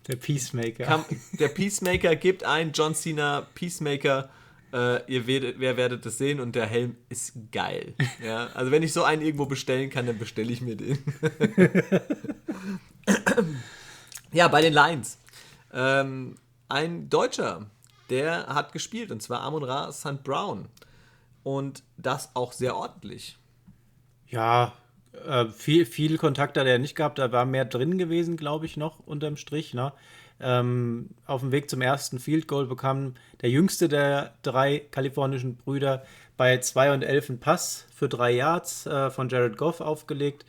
Der 0.08 0.16
Peacemaker. 0.16 0.86
Kam, 0.86 1.06
der 1.34 1.50
Peacemaker 1.50 2.16
gibt 2.16 2.44
ein, 2.44 2.72
John 2.72 2.96
Cena 2.96 3.48
Peacemaker. 3.56 4.30
Äh, 4.74 5.12
ihr 5.12 5.28
werdet, 5.28 5.60
wer 5.60 5.78
werdet 5.78 6.06
das 6.06 6.18
sehen 6.18 6.40
und 6.40 6.56
der 6.56 6.66
Helm 6.66 6.98
ist 7.10 7.34
geil. 7.52 7.94
Ja, 8.24 8.48
also 8.48 8.72
wenn 8.72 8.84
ich 8.84 8.92
so 8.92 9.04
einen 9.04 9.22
irgendwo 9.22 9.46
bestellen 9.46 9.90
kann, 9.90 10.06
dann 10.06 10.18
bestelle 10.18 10.52
ich 10.52 10.62
mir 10.62 10.76
den. 10.76 10.98
ja, 14.34 14.48
bei 14.50 14.62
den 14.62 14.74
Lions. 14.74 15.20
Ähm, 15.72 16.36
ein 16.68 17.10
Deutscher, 17.10 17.70
der 18.10 18.48
hat 18.48 18.74
gespielt 18.74 19.12
und 19.12 19.22
zwar 19.22 19.42
Amon 19.42 19.64
Ra 19.64 19.92
St. 19.92 20.24
Brown. 20.24 20.68
Und 21.44 21.84
das 21.96 22.36
auch 22.36 22.52
sehr 22.52 22.76
ordentlich. 22.76 23.38
Ja, 24.28 24.74
äh, 25.26 25.46
viel, 25.48 25.86
viel 25.86 26.18
Kontakt 26.18 26.58
hat 26.58 26.68
er 26.68 26.80
nicht 26.80 26.96
gehabt. 26.96 27.20
Da 27.20 27.32
war 27.32 27.46
mehr 27.46 27.66
drin 27.66 27.98
gewesen, 27.98 28.38
glaube 28.38 28.66
ich, 28.66 28.78
noch 28.78 29.00
unterm 29.00 29.38
Strich. 29.38 29.74
Ne? 29.74 29.94
Ähm, 30.40 31.10
auf 31.26 31.42
dem 31.42 31.52
Weg 31.52 31.70
zum 31.70 31.82
ersten 31.82 32.20
Field 32.20 32.48
Goal 32.48 32.68
bekam 32.68 33.16
der 33.42 33.50
jüngste 33.50 33.88
der 33.88 34.34
drei 34.44 34.80
kalifornischen 34.92 35.58
Brüder 35.58 36.04
bei 36.36 36.60
2 36.60 36.94
und 36.94 37.02
11 37.04 37.30
ein 37.30 37.40
Pass 37.40 37.88
für 37.94 38.08
3 38.08 38.32
Yards 38.32 38.86
äh, 38.86 39.10
von 39.10 39.30
Jared 39.30 39.58
Goff 39.58 39.82
aufgelegt. 39.82 40.46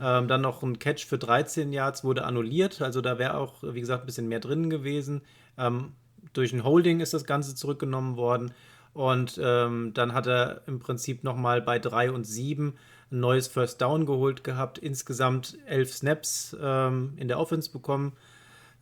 Ähm, 0.00 0.28
dann 0.28 0.40
noch 0.40 0.62
ein 0.62 0.78
Catch 0.78 1.06
für 1.06 1.18
13 1.18 1.72
Yards 1.72 2.04
wurde 2.04 2.24
annulliert. 2.24 2.80
Also 2.80 3.00
da 3.00 3.18
wäre 3.18 3.36
auch, 3.36 3.54
wie 3.62 3.80
gesagt, 3.80 4.04
ein 4.04 4.06
bisschen 4.06 4.28
mehr 4.28 4.40
drin 4.40 4.70
gewesen. 4.70 5.22
Ähm, 5.58 5.92
durch 6.32 6.52
ein 6.52 6.64
Holding 6.64 7.00
ist 7.00 7.12
das 7.12 7.24
Ganze 7.24 7.54
zurückgenommen 7.54 8.16
worden. 8.16 8.52
Und 8.94 9.40
ähm, 9.42 9.92
dann 9.94 10.12
hat 10.12 10.26
er 10.26 10.62
im 10.66 10.78
Prinzip 10.78 11.24
nochmal 11.24 11.62
bei 11.62 11.78
3 11.78 12.12
und 12.12 12.24
7 12.24 12.74
ein 13.12 13.20
neues 13.20 13.48
First 13.48 13.80
Down 13.80 14.06
geholt 14.06 14.42
gehabt. 14.44 14.78
Insgesamt 14.78 15.58
11 15.66 15.94
Snaps 15.94 16.56
ähm, 16.60 17.14
in 17.16 17.28
der 17.28 17.38
Offense 17.38 17.70
bekommen. 17.70 18.12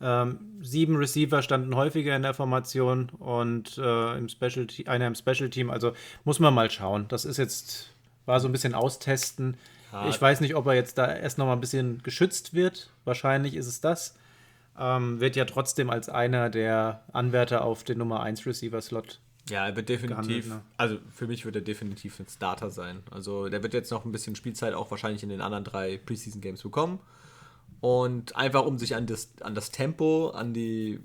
Ähm, 0.01 0.39
sieben 0.61 0.95
Receiver 0.95 1.41
standen 1.41 1.75
häufiger 1.75 2.15
in 2.15 2.23
der 2.23 2.33
Formation 2.33 3.09
und 3.19 3.77
äh, 3.77 4.17
im 4.17 4.29
Special 4.29 4.65
einer 4.87 5.07
im 5.07 5.15
Special 5.15 5.49
Team. 5.49 5.69
Also 5.69 5.93
muss 6.23 6.39
man 6.39 6.53
mal 6.53 6.71
schauen. 6.71 7.07
Das 7.07 7.25
ist 7.25 7.37
jetzt, 7.37 7.93
war 8.25 8.39
so 8.39 8.47
ein 8.47 8.51
bisschen 8.51 8.73
austesten. 8.73 9.57
Ja. 9.91 10.07
Ich 10.07 10.19
weiß 10.19 10.41
nicht, 10.41 10.55
ob 10.55 10.65
er 10.67 10.73
jetzt 10.73 10.97
da 10.97 11.13
erst 11.13 11.37
noch 11.37 11.45
mal 11.45 11.53
ein 11.53 11.61
bisschen 11.61 12.01
geschützt 12.01 12.53
wird. 12.53 12.89
Wahrscheinlich 13.05 13.55
ist 13.55 13.67
es 13.67 13.81
das. 13.81 14.15
Ähm, 14.79 15.19
wird 15.19 15.35
ja 15.35 15.45
trotzdem 15.45 15.89
als 15.89 16.09
einer 16.09 16.49
der 16.49 17.03
Anwärter 17.11 17.63
auf 17.63 17.83
den 17.83 17.97
Nummer 17.97 18.21
1 18.23 18.45
Receiver-Slot. 18.45 19.19
Ja, 19.51 19.67
er 19.67 19.75
wird 19.75 19.89
definitiv, 19.89 20.47
ne? 20.47 20.61
also 20.77 20.97
für 21.13 21.27
mich 21.27 21.45
wird 21.45 21.55
er 21.55 21.61
definitiv 21.61 22.19
ein 22.19 22.27
Starter 22.27 22.69
sein. 22.69 23.03
Also 23.11 23.49
der 23.49 23.61
wird 23.61 23.73
jetzt 23.73 23.91
noch 23.91 24.05
ein 24.05 24.11
bisschen 24.11 24.35
Spielzeit 24.35 24.73
auch 24.73 24.89
wahrscheinlich 24.91 25.23
in 25.23 25.29
den 25.29 25.41
anderen 25.41 25.65
drei 25.65 25.97
Preseason 25.97 26.41
Games 26.41 26.63
bekommen. 26.63 26.99
Und 27.81 28.35
einfach 28.35 28.65
um 28.65 28.77
sich 28.77 28.95
an 28.95 29.07
das, 29.07 29.33
an 29.41 29.53
das 29.53 29.71
Tempo, 29.71 30.29
an 30.29 30.53
die 30.53 31.01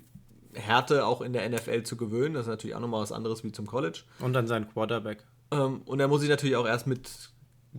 Härte 0.53 1.05
auch 1.05 1.21
in 1.21 1.33
der 1.33 1.47
NFL 1.49 1.83
zu 1.83 1.97
gewöhnen. 1.97 2.35
Das 2.35 2.43
ist 2.43 2.49
natürlich 2.49 2.75
auch 2.75 2.79
nochmal 2.79 3.01
was 3.01 3.11
anderes 3.11 3.43
wie 3.43 3.51
zum 3.51 3.67
College. 3.67 4.03
Und 4.19 4.37
an 4.37 4.47
seinen 4.47 4.69
Quarterback. 4.69 5.23
Ähm, 5.51 5.81
und 5.85 5.99
er 5.99 6.07
muss 6.07 6.21
sich 6.21 6.29
natürlich 6.29 6.55
auch 6.55 6.67
erst 6.67 6.87
mit 6.87 7.09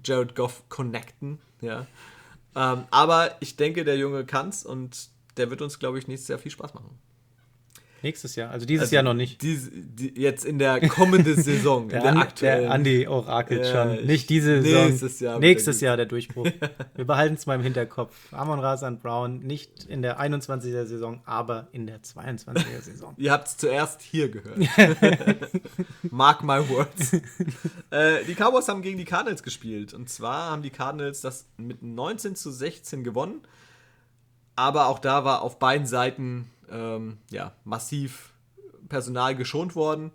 Jared 0.05 0.35
Goff 0.35 0.69
connecten. 0.69 1.39
Ja. 1.61 1.87
Ähm, 2.55 2.85
aber 2.91 3.37
ich 3.41 3.57
denke, 3.57 3.85
der 3.85 3.97
Junge 3.97 4.27
kann's 4.27 4.67
und 4.67 5.09
der 5.37 5.51
wird 5.51 5.63
uns, 5.63 5.79
glaube 5.79 5.99
ich, 5.99 6.09
nächstes 6.09 6.29
Jahr 6.29 6.39
viel 6.39 6.51
Spaß 6.53 6.75
machen. 6.75 6.99
Nächstes 8.03 8.37
Jahr, 8.37 8.51
also 8.51 8.65
dieses 8.65 8.85
also 8.85 8.95
Jahr 8.95 9.03
noch 9.03 9.15
nicht. 9.15 9.43
Dies, 9.43 9.71
die, 9.73 10.13
jetzt 10.21 10.45
in 10.45 10.59
der 10.59 10.87
kommenden 10.89 11.37
Saison, 11.43 11.89
der, 11.89 11.99
in 11.99 12.05
der 12.05 12.17
aktuellen. 12.17 12.63
Der 12.63 12.71
Andi 12.71 13.07
orakelt 13.09 13.67
ja, 13.67 13.73
schon. 13.73 14.07
Nicht 14.07 14.31
diese 14.31 14.63
Saison. 14.63 14.87
Nächstes 14.87 15.21
Jahr. 15.21 15.39
Nächstes 15.41 15.81
Jahr 15.81 15.97
der 15.97 16.07
Durchbruch. 16.07 16.47
Wir 16.95 17.05
behalten 17.05 17.35
es 17.35 17.47
mal 17.47 17.57
im 17.57 17.63
Hinterkopf. 17.63 18.15
Amon 18.33 18.61
Rasan 18.61 19.01
Brown 19.01 19.41
nicht 19.41 19.85
in 19.85 20.03
der 20.03 20.21
21er 20.21 20.85
Saison, 20.85 21.21
aber 21.25 21.69
in 21.73 21.87
der 21.87 22.01
22er 22.01 22.81
Saison. 22.83 23.15
Ihr 23.17 23.33
habt 23.33 23.49
es 23.49 23.57
zuerst 23.57 24.01
hier 24.01 24.29
gehört. 24.29 24.59
Mark 26.11 26.45
my 26.45 26.69
words. 26.69 27.15
äh, 27.91 28.25
die 28.29 28.35
Cowboys 28.35 28.69
haben 28.69 28.83
gegen 28.83 28.99
die 28.99 29.05
Cardinals 29.05 29.43
gespielt. 29.43 29.93
Und 29.93 30.09
zwar 30.09 30.51
haben 30.51 30.63
die 30.63 30.71
Cardinals 30.71 31.21
das 31.21 31.47
mit 31.57 31.83
19 31.83 32.37
zu 32.37 32.53
16 32.53 33.03
gewonnen. 33.03 33.43
Aber 34.55 34.87
auch 34.87 35.01
da 35.01 35.25
war 35.25 35.43
auf 35.43 35.59
beiden 35.59 35.87
Seiten 35.87 36.51
ähm, 36.71 37.19
ja, 37.31 37.55
massiv 37.65 38.33
Personal 38.89 39.37
geschont 39.37 39.75
worden. 39.75 40.13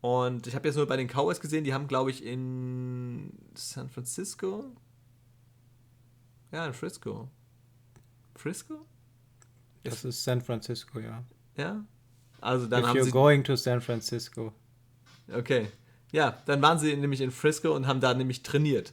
Und 0.00 0.46
ich 0.46 0.54
habe 0.54 0.66
jetzt 0.66 0.76
nur 0.76 0.86
bei 0.86 0.96
den 0.96 1.08
Cowboys 1.08 1.40
gesehen, 1.40 1.64
die 1.64 1.74
haben, 1.74 1.86
glaube 1.86 2.10
ich, 2.10 2.24
in 2.24 3.32
San 3.54 3.90
Francisco. 3.90 4.64
Ja, 6.52 6.66
in 6.66 6.72
Frisco. 6.72 7.28
Frisco? 8.34 8.86
Das 9.84 10.04
ist 10.04 10.24
San 10.24 10.40
Francisco, 10.40 10.98
ja. 10.98 11.22
Ja? 11.56 11.84
Also 12.40 12.66
dann 12.66 12.82
If 12.82 12.88
haben 12.88 12.98
you're 12.98 13.04
sie. 13.04 13.10
going 13.10 13.44
to 13.44 13.56
San 13.56 13.80
Francisco. 13.80 14.52
Okay. 15.32 15.68
Ja, 16.12 16.38
dann 16.46 16.60
waren 16.62 16.78
sie 16.78 16.96
nämlich 16.96 17.20
in 17.20 17.30
Frisco 17.30 17.74
und 17.74 17.86
haben 17.86 18.00
da 18.00 18.14
nämlich 18.14 18.42
trainiert. 18.42 18.92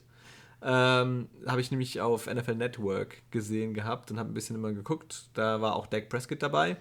Ähm, 0.62 1.30
habe 1.46 1.62
ich 1.62 1.72
nämlich 1.72 2.02
auf 2.02 2.26
NFL 2.26 2.56
Network 2.56 3.22
gesehen 3.32 3.74
gehabt 3.74 4.12
und 4.12 4.20
habe 4.20 4.32
ein 4.32 4.34
bisschen 4.34 4.56
immer 4.56 4.72
geguckt. 4.72 5.30
Da 5.34 5.62
war 5.62 5.76
auch 5.76 5.88
Dak 5.88 6.10
Prescott 6.10 6.42
dabei. 6.42 6.78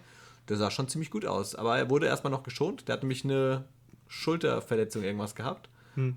Der 0.49 0.57
sah 0.57 0.71
schon 0.71 0.89
ziemlich 0.89 1.11
gut 1.11 1.27
aus. 1.27 1.55
Aber 1.55 1.77
er 1.77 1.91
wurde 1.91 2.07
erstmal 2.07 2.31
noch 2.31 2.43
geschont. 2.43 2.89
Der 2.89 2.95
hat 2.95 3.03
nämlich 3.03 3.25
eine 3.25 3.65
Schulterverletzung 4.09 5.03
irgendwas 5.03 5.35
gehabt. 5.35 5.69
Hm. 5.95 6.17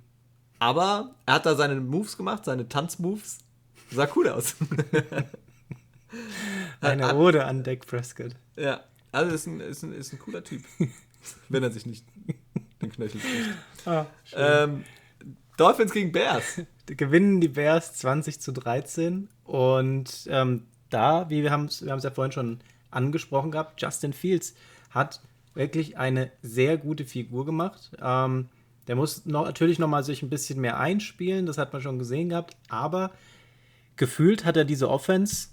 Aber 0.59 1.15
er 1.25 1.35
hat 1.35 1.45
da 1.45 1.55
seine 1.55 1.75
Moves 1.75 2.17
gemacht, 2.17 2.45
seine 2.45 2.67
Tanzmoves. 2.67 3.39
Sah 3.91 4.07
cool 4.15 4.29
aus. 4.29 4.55
Eine 6.81 7.15
Ode 7.15 7.45
an 7.45 7.63
Dak 7.63 7.85
Prescott. 7.85 8.35
Ja, 8.55 8.81
also 9.11 9.33
ist 9.33 9.47
ein, 9.47 9.59
ist 9.59 9.83
ein, 9.83 9.93
ist 9.93 10.11
ein 10.11 10.19
cooler 10.19 10.43
Typ. 10.43 10.63
wenn 11.49 11.63
er 11.63 11.71
sich 11.71 11.85
nicht 11.85 12.05
den 12.81 12.91
Knöchel 12.91 13.19
bricht. 13.19 13.49
Ah, 13.85 14.05
ähm, 14.33 14.85
Dolphins 15.57 15.91
gegen 15.91 16.11
Bears. 16.11 16.61
Gewinnen 16.97 17.41
die 17.41 17.47
Bears 17.47 17.93
20 17.95 18.39
zu 18.39 18.51
13. 18.51 19.29
Und 19.43 20.27
ähm, 20.29 20.65
da, 20.89 21.29
wie 21.29 21.43
wir 21.43 21.51
haben 21.51 21.65
es 21.65 21.85
wir 21.85 21.95
ja 21.95 22.11
vorhin 22.11 22.31
schon 22.31 22.59
angesprochen 22.91 23.51
gehabt, 23.51 23.81
Justin 23.81 24.13
Fields 24.13 24.55
hat 24.89 25.21
wirklich 25.53 25.97
eine 25.97 26.31
sehr 26.41 26.77
gute 26.77 27.05
Figur 27.05 27.45
gemacht. 27.45 27.91
Ähm, 28.01 28.49
der 28.87 28.95
muss 28.95 29.25
noch, 29.25 29.45
natürlich 29.45 29.77
noch 29.77 29.87
mal 29.87 30.03
sich 30.03 30.23
ein 30.23 30.29
bisschen 30.29 30.59
mehr 30.61 30.79
einspielen, 30.79 31.45
das 31.45 31.57
hat 31.57 31.73
man 31.73 31.81
schon 31.81 31.99
gesehen 31.99 32.29
gehabt, 32.29 32.57
aber 32.69 33.11
gefühlt 33.97 34.45
hat 34.45 34.57
er 34.57 34.65
diese 34.65 34.89
Offense 34.89 35.49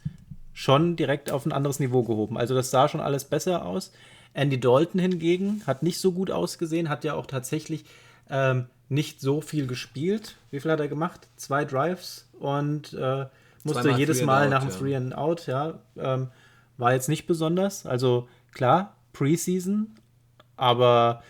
schon 0.54 0.96
direkt 0.96 1.30
auf 1.30 1.44
ein 1.44 1.52
anderes 1.52 1.80
Niveau 1.80 2.02
gehoben. 2.02 2.38
Also 2.38 2.54
das 2.54 2.70
sah 2.70 2.88
schon 2.88 3.00
alles 3.00 3.24
besser 3.24 3.66
aus. 3.66 3.92
Andy 4.32 4.58
Dalton 4.58 5.00
hingegen 5.00 5.62
hat 5.66 5.82
nicht 5.82 5.98
so 5.98 6.12
gut 6.12 6.30
ausgesehen, 6.30 6.88
hat 6.88 7.04
ja 7.04 7.12
auch 7.12 7.26
tatsächlich 7.26 7.84
ähm, 8.30 8.66
nicht 8.88 9.20
so 9.20 9.40
viel 9.40 9.66
gespielt. 9.66 10.36
Wie 10.50 10.60
viel 10.60 10.70
hat 10.70 10.80
er 10.80 10.88
gemacht? 10.88 11.28
Zwei 11.36 11.64
Drives 11.64 12.28
und 12.38 12.92
äh, 12.94 13.26
musste 13.64 13.82
Zweimal 13.82 13.98
jedes 13.98 14.22
Mal 14.22 14.48
nach 14.48 14.60
dem 14.60 14.70
ja. 14.70 14.76
Three 14.76 14.96
and 14.96 15.14
Out, 15.14 15.46
ja. 15.46 15.80
Ähm, 15.96 16.28
war 16.78 16.92
jetzt 16.92 17.08
nicht 17.08 17.26
besonders. 17.26 17.86
Also 17.86 18.28
klar, 18.52 18.96
Preseason, 19.12 19.94
aber 20.56 21.22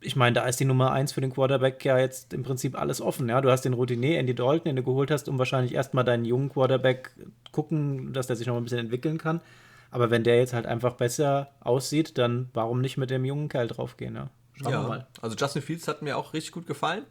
ich 0.00 0.16
meine, 0.16 0.34
da 0.34 0.46
ist 0.46 0.58
die 0.58 0.64
Nummer 0.64 0.92
1 0.92 1.12
für 1.12 1.20
den 1.20 1.32
Quarterback 1.32 1.84
ja 1.84 1.98
jetzt 1.98 2.32
im 2.32 2.42
Prinzip 2.42 2.78
alles 2.78 3.00
offen. 3.00 3.28
Ja? 3.28 3.40
Du 3.40 3.50
hast 3.50 3.64
den 3.64 3.74
Routinier 3.74 4.18
Andy 4.18 4.34
Dalton, 4.34 4.64
den 4.64 4.76
du 4.76 4.82
geholt 4.82 5.10
hast, 5.10 5.28
um 5.28 5.38
wahrscheinlich 5.38 5.74
erstmal 5.74 6.04
deinen 6.04 6.24
jungen 6.24 6.48
Quarterback 6.48 7.12
gucken, 7.52 8.12
dass 8.12 8.26
der 8.26 8.36
sich 8.36 8.46
noch 8.46 8.56
ein 8.56 8.62
bisschen 8.62 8.78
entwickeln 8.78 9.18
kann. 9.18 9.40
Aber 9.90 10.10
wenn 10.10 10.24
der 10.24 10.38
jetzt 10.38 10.54
halt 10.54 10.66
einfach 10.66 10.94
besser 10.94 11.50
aussieht, 11.60 12.16
dann 12.16 12.48
warum 12.54 12.80
nicht 12.80 12.96
mit 12.96 13.10
dem 13.10 13.24
jungen 13.24 13.48
Kerl 13.48 13.66
draufgehen? 13.66 14.14
Ja? 14.14 14.30
Schauen 14.60 14.72
ja, 14.72 14.82
wir 14.82 14.88
mal. 14.88 15.06
Also 15.22 15.36
Justin 15.36 15.62
Fields 15.62 15.88
hat 15.88 16.02
mir 16.02 16.16
auch 16.16 16.32
richtig 16.34 16.52
gut 16.52 16.66
gefallen. 16.66 17.06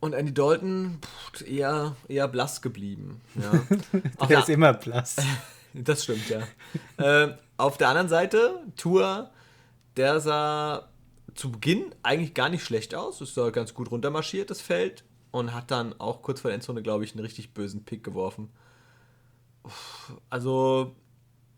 Und 0.00 0.14
Andy 0.14 0.34
Dalton 0.34 0.98
pff, 1.00 1.46
eher, 1.46 1.96
eher 2.08 2.28
blass 2.28 2.60
geblieben. 2.60 3.20
Ja. 3.36 4.26
der 4.28 4.40
ist 4.40 4.48
immer 4.48 4.74
blass. 4.74 5.16
das 5.74 6.04
stimmt, 6.04 6.28
ja. 6.28 6.42
äh, 6.96 7.36
auf 7.56 7.78
der 7.78 7.88
anderen 7.88 8.08
Seite, 8.08 8.60
Tour, 8.76 9.30
der 9.96 10.20
sah 10.20 10.88
zu 11.34 11.52
Beginn 11.52 11.94
eigentlich 12.02 12.34
gar 12.34 12.48
nicht 12.48 12.64
schlecht 12.64 12.94
aus. 12.94 13.20
Ist 13.20 13.36
da 13.36 13.50
ganz 13.50 13.74
gut 13.74 13.90
runtermarschiert, 13.90 14.50
das 14.50 14.60
Feld. 14.60 15.04
Und 15.30 15.54
hat 15.54 15.70
dann 15.70 15.98
auch 15.98 16.20
kurz 16.20 16.42
vor 16.42 16.50
der 16.50 16.56
Endzone, 16.56 16.82
glaube 16.82 17.04
ich, 17.04 17.14
einen 17.14 17.24
richtig 17.24 17.54
bösen 17.54 17.84
Pick 17.84 18.04
geworfen. 18.04 18.50
Also, 20.28 20.94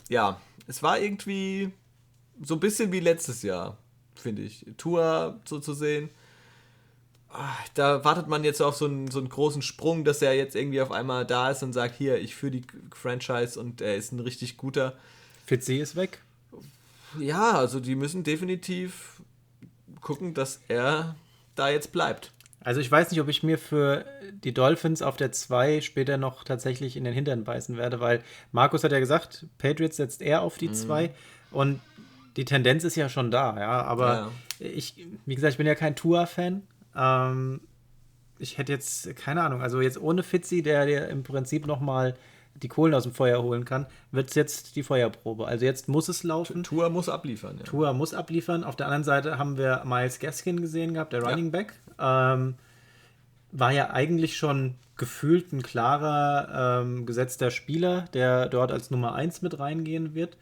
ja, 0.08 0.40
es 0.68 0.80
war 0.82 1.00
irgendwie 1.00 1.72
so 2.40 2.54
ein 2.54 2.60
bisschen 2.60 2.92
wie 2.92 3.00
letztes 3.00 3.42
Jahr 3.42 3.78
finde 4.24 4.42
ich. 4.42 4.66
Tour 4.76 5.38
so 5.44 5.60
zu 5.60 5.74
sehen. 5.74 6.10
Ah, 7.28 7.54
da 7.74 8.04
wartet 8.04 8.26
man 8.26 8.42
jetzt 8.42 8.62
auf 8.62 8.76
so 8.76 8.86
einen, 8.86 9.10
so 9.10 9.18
einen 9.18 9.28
großen 9.28 9.62
Sprung, 9.62 10.04
dass 10.04 10.22
er 10.22 10.34
jetzt 10.34 10.56
irgendwie 10.56 10.80
auf 10.80 10.90
einmal 10.90 11.24
da 11.26 11.50
ist 11.50 11.62
und 11.62 11.72
sagt, 11.72 11.96
hier, 11.96 12.18
ich 12.18 12.34
führe 12.34 12.52
die 12.52 12.62
Franchise 12.94 13.58
und 13.58 13.80
er 13.80 13.96
ist 13.96 14.12
ein 14.12 14.20
richtig 14.20 14.56
guter. 14.56 14.94
Fitzy 15.44 15.78
ist 15.78 15.94
weg. 15.94 16.20
Ja, 17.18 17.52
also 17.52 17.80
die 17.80 17.96
müssen 17.96 18.24
definitiv 18.24 19.22
gucken, 20.00 20.34
dass 20.34 20.60
er 20.68 21.16
da 21.54 21.68
jetzt 21.68 21.92
bleibt. 21.92 22.32
Also 22.60 22.80
ich 22.80 22.90
weiß 22.90 23.10
nicht, 23.10 23.20
ob 23.20 23.28
ich 23.28 23.42
mir 23.42 23.58
für 23.58 24.06
die 24.42 24.54
Dolphins 24.54 25.02
auf 25.02 25.16
der 25.16 25.32
2 25.32 25.82
später 25.82 26.16
noch 26.16 26.44
tatsächlich 26.44 26.96
in 26.96 27.04
den 27.04 27.12
Hintern 27.12 27.44
beißen 27.44 27.76
werde, 27.76 28.00
weil 28.00 28.22
Markus 28.52 28.84
hat 28.84 28.92
ja 28.92 29.00
gesagt, 29.00 29.46
Patriots 29.58 29.98
setzt 29.98 30.22
er 30.22 30.40
auf 30.42 30.56
die 30.56 30.72
2 30.72 31.08
mhm. 31.08 31.12
und 31.50 31.80
die 32.36 32.44
Tendenz 32.44 32.84
ist 32.84 32.96
ja 32.96 33.08
schon 33.08 33.30
da, 33.30 33.58
ja. 33.58 33.82
Aber 33.82 34.30
ja. 34.60 34.66
ich, 34.66 35.06
wie 35.26 35.34
gesagt, 35.34 35.52
ich 35.52 35.58
bin 35.58 35.66
ja 35.66 35.74
kein 35.74 35.96
Tour-Fan. 35.96 36.62
Ähm, 36.96 37.60
ich 38.38 38.58
hätte 38.58 38.72
jetzt, 38.72 39.14
keine 39.16 39.42
Ahnung, 39.42 39.62
also 39.62 39.80
jetzt 39.80 40.00
ohne 40.00 40.22
Fitzi, 40.22 40.62
der 40.62 40.86
dir 40.86 41.08
im 41.08 41.22
Prinzip 41.22 41.66
nochmal 41.66 42.14
die 42.56 42.68
Kohlen 42.68 42.94
aus 42.94 43.02
dem 43.02 43.12
Feuer 43.12 43.42
holen 43.42 43.64
kann, 43.64 43.86
wird 44.12 44.30
es 44.30 44.36
jetzt 44.36 44.76
die 44.76 44.82
Feuerprobe. 44.82 45.46
Also 45.46 45.64
jetzt 45.64 45.88
muss 45.88 46.08
es 46.08 46.22
laufen. 46.22 46.62
Tour 46.62 46.88
muss 46.88 47.08
abliefern, 47.08 47.58
ja. 47.58 47.64
Tour 47.64 47.92
muss 47.92 48.14
abliefern. 48.14 48.64
Auf 48.64 48.76
der 48.76 48.86
anderen 48.86 49.04
Seite 49.04 49.38
haben 49.38 49.56
wir 49.56 49.82
Miles 49.84 50.20
Gaskin 50.20 50.60
gesehen 50.60 50.94
gehabt, 50.94 51.12
der 51.12 51.22
Running 51.22 51.46
ja. 51.46 51.50
Back. 51.50 51.72
Ähm, 51.98 52.54
war 53.50 53.72
ja 53.72 53.90
eigentlich 53.90 54.36
schon 54.36 54.74
gefühlt 54.96 55.52
ein 55.52 55.62
klarer 55.62 56.82
ähm, 56.82 57.06
gesetzter 57.06 57.50
Spieler, 57.50 58.02
der 58.12 58.48
dort 58.48 58.70
als 58.70 58.90
Nummer 58.90 59.14
1 59.14 59.42
mit 59.42 59.58
reingehen 59.58 60.14
wird. 60.14 60.36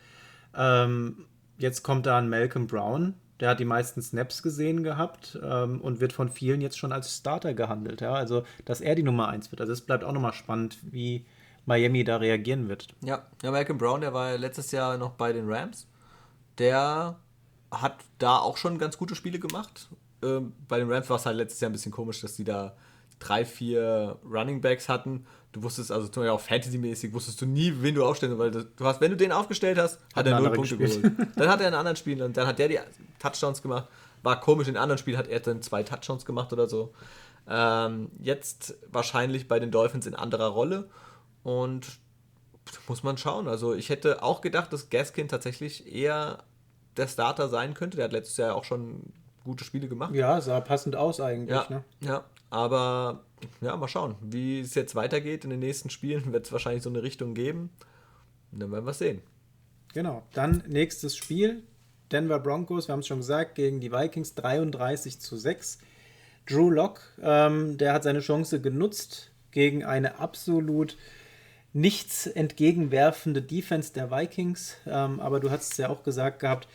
Ähm, 0.55 1.25
Jetzt 1.59 1.83
kommt 1.83 2.07
da 2.07 2.19
ein 2.19 2.29
Malcolm 2.29 2.67
Brown, 2.67 3.15
Der 3.41 3.51
hat 3.51 3.61
die 3.61 3.65
meisten 3.65 4.03
Snaps 4.03 4.43
gesehen 4.43 4.83
gehabt 4.83 5.39
ähm, 5.43 5.81
und 5.81 6.01
wird 6.01 6.13
von 6.13 6.29
vielen 6.29 6.61
jetzt 6.61 6.79
schon 6.79 6.93
als 6.93 7.17
Starter 7.17 7.55
gehandelt. 7.55 8.01
Ja? 8.01 8.15
Also, 8.15 8.45
dass 8.65 8.81
er 8.81 8.95
die 8.95 9.03
Nummer 9.03 9.29
1 9.29 9.51
wird. 9.51 9.61
Also, 9.61 9.73
es 9.73 9.81
bleibt 9.81 10.05
auch 10.05 10.13
nochmal 10.13 10.33
spannend, 10.33 10.79
wie 10.83 11.27
Miami 11.67 12.05
da 12.05 12.17
reagieren 12.17 12.69
wird. 12.69 12.89
Ja, 13.03 13.27
ja 13.43 13.51
Malcolm 13.51 13.79
Brown, 13.79 14.01
der 14.01 14.13
war 14.13 14.37
letztes 14.37 14.71
Jahr 14.73 14.97
noch 14.97 15.13
bei 15.13 15.33
den 15.33 15.51
Rams. 15.51 15.87
Der 16.59 17.17
hat 17.71 17.97
da 18.19 18.39
auch 18.39 18.57
schon 18.57 18.79
ganz 18.79 18.99
gute 18.99 19.15
Spiele 19.15 19.39
gemacht. 19.39 19.89
Ähm, 20.23 20.53
bei 20.69 20.79
den 20.79 20.91
Rams 20.91 21.09
war 21.11 21.17
es 21.17 21.27
halt 21.27 21.37
letztes 21.37 21.61
Jahr 21.61 21.71
ein 21.71 21.73
bisschen 21.73 21.93
komisch, 21.93 22.21
dass 22.21 22.37
die 22.37 22.45
da 22.45 22.77
drei, 23.19 23.45
vier 23.45 24.19
Running 24.25 24.61
Backs 24.61 24.89
hatten. 24.89 25.27
Du 25.53 25.63
wusstest 25.63 25.93
also 25.93 26.09
zum 26.09 26.23
Beispiel 26.23 26.31
auch 26.31 26.41
Fantasy-mäßig, 26.41 27.13
wusstest 27.13 27.41
du 27.43 27.47
nie, 27.47 27.75
wen 27.81 27.95
du 27.95 28.05
aufstellen 28.05 28.39
weil 28.39 28.51
du 28.51 28.65
hast, 28.81 29.01
wenn 29.03 29.11
du 29.11 29.17
den 29.17 29.33
aufgestellt 29.33 29.79
hast, 29.79 30.01
hat, 30.15 30.25
hat 30.25 30.27
er 30.27 30.41
null 30.41 30.53
Punkte 30.53 30.79
gespielt. 30.79 31.17
geholt. 31.17 31.29
Dann 31.37 31.49
hat 31.49 31.61
er 31.61 31.69
in 31.69 31.75
anderen 31.75 31.97
Spielen 31.97 32.23
und 32.23 32.37
dann 32.37 32.47
hat 32.47 32.59
der 32.59 32.69
die 32.69 32.79
Touchdowns 33.19 33.61
gemacht. 33.61 33.89
War 34.23 34.41
komisch, 34.41 34.69
in 34.69 34.77
anderen 34.77 34.99
Spielen 34.99 35.19
hat 35.19 35.29
er 35.29 35.41
dann 35.41 35.63
zwei 35.63 35.83
Touchdowns 35.83 36.25
gemacht 36.25 36.53
oder 36.53 36.69
so. 36.69 36.95
Ähm, 37.49 38.11
jetzt 38.21 38.77
wahrscheinlich 38.91 39.49
bei 39.49 39.59
den 39.59 39.71
Dolphins 39.71 40.07
in 40.07 40.15
anderer 40.15 40.47
Rolle 40.47 40.89
und 41.43 41.87
muss 42.89 43.03
man 43.03 43.19
schauen. 43.19 43.49
Also 43.49 43.75
ich 43.75 43.89
hätte 43.89 44.23
auch 44.23 44.41
gedacht, 44.41 44.73
dass 44.73 44.91
Gaskin 44.91 45.29
tatsächlich 45.29 45.93
eher 45.93 46.45
der 46.97 47.09
Starter 47.09 47.49
sein 47.49 47.75
könnte. 47.75 47.97
Der 47.97 48.05
hat 48.05 48.13
letztes 48.13 48.37
Jahr 48.37 48.55
auch 48.55 48.65
schon 48.65 49.03
gute 49.45 49.65
Spiele 49.65 49.89
gemacht. 49.89 50.15
Ja, 50.15 50.41
sah 50.41 50.61
passend 50.61 50.95
aus 50.95 51.21
eigentlich. 51.21 51.51
Ja, 51.51 51.67
ne? 51.69 51.85
ja 52.01 52.25
aber 52.53 53.25
ja, 53.63 53.75
mal 53.79 53.89
schauen, 53.89 54.15
wie 54.21 54.61
es 54.61 54.75
jetzt 54.75 54.95
weitergeht 54.95 55.45
in 55.45 55.51
den 55.51 55.61
nächsten 55.61 55.89
Spielen. 55.89 56.33
Wird 56.35 56.45
es 56.45 56.53
wahrscheinlich 56.53 56.83
so 56.83 56.91
eine 56.91 57.03
Richtung 57.03 57.33
geben. 57.33 57.71
Und 58.53 58.61
dann 58.61 58.71
werden 58.71 58.85
wir 58.85 58.93
sehen. 58.93 59.23
Genau. 59.95 60.23
Dann 60.35 60.63
nächstes 60.69 61.17
Spiel. 61.17 61.63
Denver 62.13 62.39
Broncos, 62.39 62.89
wir 62.89 62.93
haben 62.93 63.01
es 63.01 63.07
schon 63.07 63.21
gesagt, 63.21 63.55
gegen 63.55 63.81
die 63.81 63.91
Vikings 63.91 64.35
33 64.35 65.19
zu 65.19 65.39
6. 65.39 65.79
Drew 66.47 66.69
Locke, 66.69 67.01
ähm, 67.23 67.79
der 67.79 67.95
hat 67.95 68.03
seine 68.03 68.21
Chance 68.21 68.61
genutzt 68.61 69.31
gegen 69.51 69.83
eine 69.83 70.19
absolut 70.19 70.99
nichts 71.73 72.27
entgegenwerfende 72.27 73.41
Defense 73.41 73.95
der 73.95 74.11
Vikings. 74.11 74.77
Ähm, 74.87 75.21
aber 75.21 75.41
du 75.41 75.51
hast 75.51 75.73
es 75.73 75.79
ja 75.79 75.89
auch 75.89 76.03
gesagt 76.03 76.41
gehabt, 76.41 76.69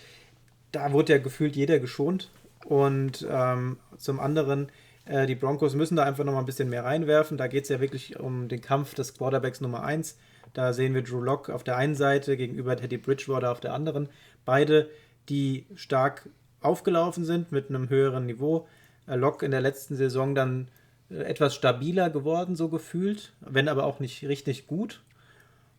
da 0.72 0.92
wurde 0.92 1.14
ja 1.14 1.20
gefühlt 1.20 1.56
jeder 1.56 1.78
geschont. 1.78 2.32
Und 2.66 3.28
ähm, 3.30 3.78
zum 3.98 4.20
anderen, 4.20 4.72
die 5.10 5.36
Broncos 5.36 5.74
müssen 5.74 5.96
da 5.96 6.04
einfach 6.04 6.24
nochmal 6.24 6.42
ein 6.42 6.46
bisschen 6.46 6.70
mehr 6.70 6.84
reinwerfen. 6.84 7.38
Da 7.38 7.48
geht 7.48 7.64
es 7.64 7.70
ja 7.70 7.80
wirklich 7.80 8.20
um 8.20 8.50
den 8.50 8.62
Kampf 8.62 8.94
des 8.94 9.14
Quarterbacks 9.14 9.62
Nummer 9.62 9.84
1. 9.84 10.18
Da 10.54 10.74
sehen 10.74 10.94
wir 10.94 11.04
Drew 11.04 11.22
Locke 11.22 11.54
auf 11.54 11.64
der 11.64 11.78
einen 11.78 11.96
Seite 11.96 12.38
gegenüber 12.38 12.76
Teddy 12.76 12.98
Bridgewater 12.98 13.52
auf 13.52 13.60
der 13.60 13.74
anderen. 13.74 14.10
Beide, 14.46 14.90
die 15.30 15.66
stark 15.76 16.30
aufgelaufen 16.62 17.26
sind 17.26 17.52
mit 17.52 17.70
einem 17.70 17.90
höheren 17.90 18.26
Niveau. 18.26 18.68
Äh, 19.08 19.16
Locke 19.16 19.46
in 19.46 19.52
der 19.52 19.62
letzten 19.62 19.96
Saison 19.96 20.36
dann 20.36 20.70
äh, 21.10 21.20
etwas 21.24 21.56
stabiler 21.56 22.10
geworden, 22.10 22.56
so 22.56 22.70
gefühlt, 22.70 23.34
wenn 23.40 23.68
aber 23.68 23.86
auch 23.86 24.00
nicht 24.00 24.24
richtig 24.24 24.68
gut. 24.68 25.02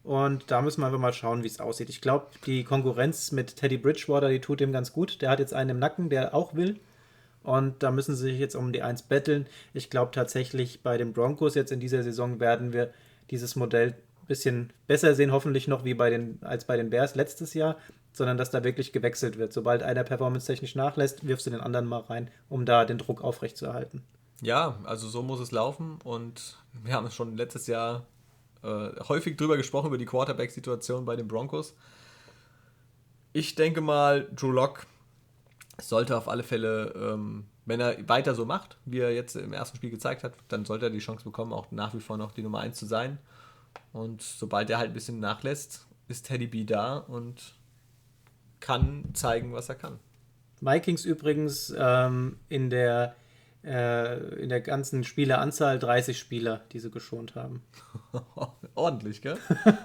Und 0.04 0.50
da 0.50 0.62
müssen 0.62 0.80
wir 0.80 0.86
einfach 0.86 1.00
mal 1.00 1.12
schauen, 1.12 1.42
wie 1.42 1.48
es 1.48 1.60
aussieht. 1.60 1.90
Ich 1.90 2.00
glaube, 2.00 2.28
die 2.46 2.64
Konkurrenz 2.64 3.32
mit 3.32 3.56
Teddy 3.56 3.76
Bridgewater, 3.76 4.30
die 4.30 4.40
tut 4.40 4.60
ihm 4.60 4.72
ganz 4.72 4.92
gut. 4.92 5.20
Der 5.20 5.30
hat 5.30 5.38
jetzt 5.38 5.52
einen 5.52 5.70
im 5.70 5.78
Nacken, 5.78 6.08
der 6.08 6.34
auch 6.34 6.54
will. 6.54 6.80
Und 7.48 7.82
da 7.82 7.90
müssen 7.90 8.14
sie 8.14 8.24
sich 8.24 8.38
jetzt 8.38 8.56
um 8.56 8.74
die 8.74 8.82
Eins 8.82 9.00
betteln. 9.00 9.46
Ich 9.72 9.88
glaube 9.88 10.10
tatsächlich, 10.12 10.82
bei 10.82 10.98
den 10.98 11.14
Broncos 11.14 11.54
jetzt 11.54 11.72
in 11.72 11.80
dieser 11.80 12.02
Saison 12.02 12.40
werden 12.40 12.74
wir 12.74 12.92
dieses 13.30 13.56
Modell 13.56 13.94
ein 14.20 14.26
bisschen 14.26 14.70
besser 14.86 15.14
sehen, 15.14 15.32
hoffentlich 15.32 15.66
noch 15.66 15.82
wie 15.82 15.94
bei 15.94 16.10
den, 16.10 16.40
als 16.42 16.66
bei 16.66 16.76
den 16.76 16.90
Bears 16.90 17.14
letztes 17.14 17.54
Jahr, 17.54 17.78
sondern 18.12 18.36
dass 18.36 18.50
da 18.50 18.64
wirklich 18.64 18.92
gewechselt 18.92 19.38
wird. 19.38 19.54
Sobald 19.54 19.82
einer 19.82 20.04
performance-technisch 20.04 20.74
nachlässt, 20.74 21.26
wirfst 21.26 21.46
du 21.46 21.50
den 21.50 21.62
anderen 21.62 21.86
mal 21.86 22.00
rein, 22.00 22.30
um 22.50 22.66
da 22.66 22.84
den 22.84 22.98
Druck 22.98 23.24
aufrechtzuerhalten. 23.24 24.02
Ja, 24.42 24.78
also 24.84 25.08
so 25.08 25.22
muss 25.22 25.40
es 25.40 25.50
laufen. 25.50 26.00
Und 26.04 26.58
wir 26.84 26.92
haben 26.92 27.10
schon 27.10 27.38
letztes 27.38 27.66
Jahr 27.66 28.04
äh, 28.62 28.90
häufig 29.08 29.38
drüber 29.38 29.56
gesprochen, 29.56 29.86
über 29.86 29.96
die 29.96 30.04
Quarterback-Situation 30.04 31.06
bei 31.06 31.16
den 31.16 31.28
Broncos. 31.28 31.74
Ich 33.32 33.54
denke 33.54 33.80
mal, 33.80 34.28
Drew 34.36 34.50
Lock 34.50 34.86
sollte 35.80 36.16
auf 36.16 36.28
alle 36.28 36.42
Fälle, 36.42 36.92
ähm, 36.96 37.46
wenn 37.64 37.80
er 37.80 38.08
weiter 38.08 38.34
so 38.34 38.44
macht, 38.44 38.78
wie 38.84 38.98
er 38.98 39.12
jetzt 39.12 39.36
im 39.36 39.52
ersten 39.52 39.76
Spiel 39.76 39.90
gezeigt 39.90 40.24
hat, 40.24 40.34
dann 40.48 40.64
sollte 40.64 40.86
er 40.86 40.90
die 40.90 40.98
Chance 40.98 41.24
bekommen, 41.24 41.52
auch 41.52 41.70
nach 41.70 41.94
wie 41.94 42.00
vor 42.00 42.16
noch 42.16 42.32
die 42.32 42.42
Nummer 42.42 42.60
1 42.60 42.78
zu 42.78 42.86
sein. 42.86 43.18
Und 43.92 44.22
sobald 44.22 44.70
er 44.70 44.78
halt 44.78 44.90
ein 44.90 44.94
bisschen 44.94 45.20
nachlässt, 45.20 45.86
ist 46.08 46.26
Teddy 46.26 46.46
B 46.46 46.64
da 46.64 46.98
und 46.98 47.54
kann 48.60 49.04
zeigen, 49.14 49.52
was 49.52 49.68
er 49.68 49.76
kann. 49.76 49.98
Vikings 50.60 51.04
übrigens 51.04 51.72
ähm, 51.78 52.38
in 52.48 52.70
der 52.70 53.14
äh, 53.64 54.18
in 54.36 54.48
der 54.48 54.60
ganzen 54.60 55.04
Spieleranzahl 55.04 55.78
30 55.78 56.18
Spieler, 56.18 56.62
die 56.72 56.78
sie 56.78 56.90
geschont 56.90 57.34
haben. 57.34 57.62
Ordentlich, 58.74 59.22
gell? 59.22 59.36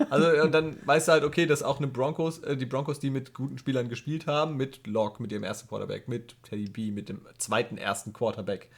Also 0.09 0.43
und 0.43 0.51
dann 0.51 0.77
weißt 0.85 1.07
du 1.07 1.11
halt, 1.13 1.23
okay, 1.23 1.45
dass 1.45 1.63
auch 1.63 1.77
eine 1.77 1.87
Broncos, 1.87 2.39
äh, 2.39 2.55
die 2.55 2.65
Broncos, 2.65 2.99
die 2.99 3.09
mit 3.09 3.33
guten 3.33 3.57
Spielern 3.57 3.89
gespielt 3.89 4.27
haben, 4.27 4.57
mit 4.57 4.85
Locke, 4.85 5.21
mit 5.21 5.31
ihrem 5.31 5.43
ersten 5.43 5.67
Quarterback, 5.67 6.07
mit 6.07 6.35
Teddy 6.43 6.69
B, 6.69 6.91
mit 6.91 7.09
dem 7.09 7.21
zweiten 7.37 7.77
ersten 7.77 8.13
Quarterback, 8.13 8.69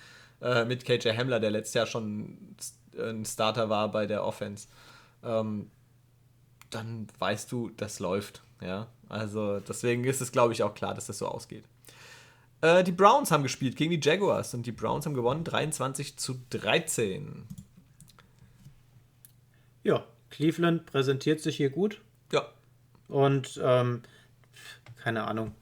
äh, 0.42 0.66
mit 0.66 0.86
KJ 0.86 1.10
Hamler, 1.10 1.40
der 1.40 1.52
letztes 1.52 1.74
Jahr 1.74 1.86
schon 1.86 2.56
ein 2.98 3.26
Starter 3.26 3.70
war 3.70 3.92
bei 3.92 4.06
der 4.06 4.24
Offense, 4.24 4.68
ähm, 5.24 5.70
dann 6.70 7.08
weißt 7.20 7.52
du, 7.52 7.70
das 7.76 8.00
läuft. 8.00 8.44
Ja, 8.62 8.88
also 9.10 9.60
deswegen 9.60 10.06
ist 10.06 10.22
es, 10.22 10.32
glaube 10.32 10.54
ich, 10.54 10.64
auch 10.64 10.74
klar, 10.74 10.94
dass 10.94 11.08
das 11.08 11.18
so 11.18 11.28
ausgeht. 11.28 11.66
Äh, 12.66 12.84
die 12.84 12.92
Browns 12.92 13.32
haben 13.32 13.44
gespielt 13.44 13.76
gegen 13.76 13.92
die 13.92 14.00
Jaguars 14.02 14.56
und 14.56 14.66
die 14.66 14.72
Browns 14.72 15.06
haben 15.06 15.14
gewonnen 15.14 15.44
23 15.44 16.18
zu 16.18 16.42
13. 16.50 17.44
Ja, 19.84 20.04
Cleveland 20.32 20.88
präsentiert 20.88 21.42
sich 21.42 21.58
hier 21.58 21.70
gut. 21.70 22.02
Ja. 22.32 22.48
Und 23.08 23.62
ähm, 23.64 24.02
keine 25.04 25.28
Ahnung, 25.28 25.54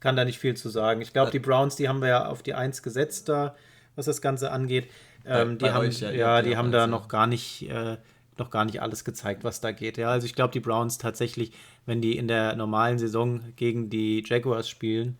kann 0.00 0.16
da 0.16 0.26
nicht 0.26 0.38
viel 0.38 0.54
zu 0.54 0.68
sagen. 0.68 1.00
Ich 1.00 1.14
glaube, 1.14 1.30
die 1.30 1.38
Browns, 1.38 1.76
die 1.76 1.88
haben 1.88 2.02
wir 2.02 2.08
ja 2.08 2.26
auf 2.26 2.42
die 2.42 2.52
1 2.52 2.82
gesetzt 2.82 3.30
da, 3.30 3.56
was 3.96 4.04
das 4.04 4.20
Ganze 4.20 4.52
angeht. 4.52 4.90
Ähm, 5.24 5.56
die 5.56 5.70
haben, 5.70 5.90
ja, 5.90 6.10
ja, 6.10 6.42
die 6.42 6.58
haben 6.58 6.72
da 6.72 6.86
noch 6.86 7.08
gar 7.08 7.26
nicht 7.26 7.70
äh, 7.70 7.96
noch 8.36 8.50
gar 8.50 8.66
nicht 8.66 8.82
alles 8.82 9.04
gezeigt, 9.04 9.44
was 9.44 9.62
da 9.62 9.72
geht. 9.72 9.96
Ja, 9.96 10.10
also 10.10 10.26
ich 10.26 10.34
glaube, 10.34 10.52
die 10.52 10.60
Browns 10.60 10.98
tatsächlich, 10.98 11.52
wenn 11.86 12.02
die 12.02 12.18
in 12.18 12.28
der 12.28 12.54
normalen 12.56 12.98
Saison 12.98 13.40
gegen 13.56 13.88
die 13.88 14.22
Jaguars 14.26 14.68
spielen, 14.68 15.16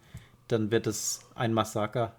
dann 0.48 0.70
wird 0.70 0.86
es 0.86 1.20
ein 1.34 1.52
Massaker. 1.52 2.14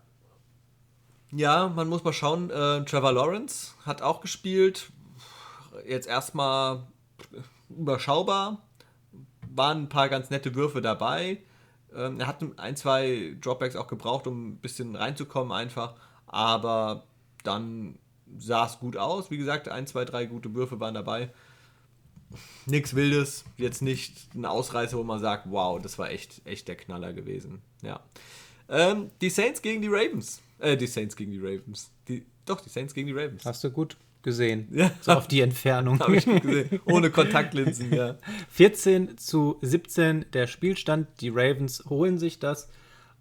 Ja, 1.32 1.68
man 1.68 1.90
muss 1.90 2.04
mal 2.04 2.14
schauen. 2.14 2.50
Äh, 2.50 2.86
Trevor 2.86 3.12
Lawrence 3.12 3.74
hat 3.86 4.02
auch 4.02 4.22
gespielt. 4.22 4.92
Jetzt 5.88 6.08
erstmal 6.08 6.84
überschaubar. 7.70 8.62
Waren 9.54 9.84
ein 9.84 9.90
paar 9.90 10.10
ganz 10.10 10.30
nette 10.30 10.56
Würfe 10.56 10.82
dabei. 10.82 11.42
Ähm, 11.96 12.20
er 12.20 12.28
hat 12.28 12.44
ein, 12.58 12.76
zwei 12.76 13.36
Dropbacks 13.42 13.76
auch 13.76 13.88
gebraucht, 13.88 14.28
um 14.28 14.50
ein 14.50 14.58
bisschen 14.58 14.96
reinzukommen, 14.96 15.52
einfach. 15.52 15.96
Aber 16.28 17.04
dann 17.44 18.00
sah 18.38 18.66
es 18.66 18.80
gut 18.80 18.98
aus. 18.98 19.32
Wie 19.32 19.38
gesagt, 19.38 19.70
ein, 19.70 19.88
zwei, 19.88 20.06
drei 20.06 20.26
gute 20.26 20.54
Würfe 20.54 20.80
waren 20.80 20.94
dabei. 20.94 21.32
Nichts 22.66 22.96
Wildes, 22.96 23.46
jetzt 23.58 23.82
nicht 23.82 24.34
ein 24.34 24.46
Ausreißer, 24.46 24.98
wo 24.98 25.04
man 25.04 25.20
sagt, 25.20 25.46
wow, 25.50 25.82
das 25.82 25.98
war 26.00 26.10
echt, 26.10 26.42
echt 26.46 26.68
der 26.68 26.76
Knaller 26.76 27.14
gewesen. 27.14 27.62
Ja. 27.82 28.02
Ähm, 28.68 29.12
die 29.22 29.30
Saints 29.30 29.62
gegen 29.62 29.82
die 29.82 29.88
Ravens. 29.88 30.42
Äh, 30.60 30.78
die 30.78 30.88
Saints 30.88 31.16
gegen 31.16 31.32
die 31.32 31.40
Ravens. 31.40 31.92
Die, 32.08 32.26
doch, 32.46 32.62
die 32.62 32.70
Saints 32.70 32.94
gegen 32.94 33.08
die 33.08 33.14
Ravens. 33.14 33.46
Hast 33.46 33.64
du 33.64 33.70
gut 33.70 33.98
gesehen. 34.24 34.68
Ja. 34.72 34.92
So 35.02 35.12
auf 35.14 35.28
die 35.28 35.42
Entfernung. 35.42 36.00
Habe 36.00 36.18
ich 36.18 36.26
gut 36.26 36.42
gesehen. 36.42 36.82
Ohne 36.86 37.12
Kontaktlinsen, 37.12 37.94
ja. 37.94 38.18
14 38.50 39.18
zu 39.18 39.58
17 39.62 40.26
der 40.34 40.48
Spielstand. 40.48 41.08
Die 41.22 41.30
Ravens 41.30 41.84
holen 41.88 42.18
sich 42.18 42.40
das. 42.40 42.70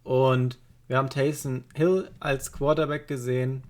Und 0.02 0.58
wir 0.88 0.96
haben 0.96 1.10
Taysom 1.10 1.64
Hill 1.74 2.10
als 2.20 2.52
Quarterback 2.52 3.06
gesehen. 3.06 3.62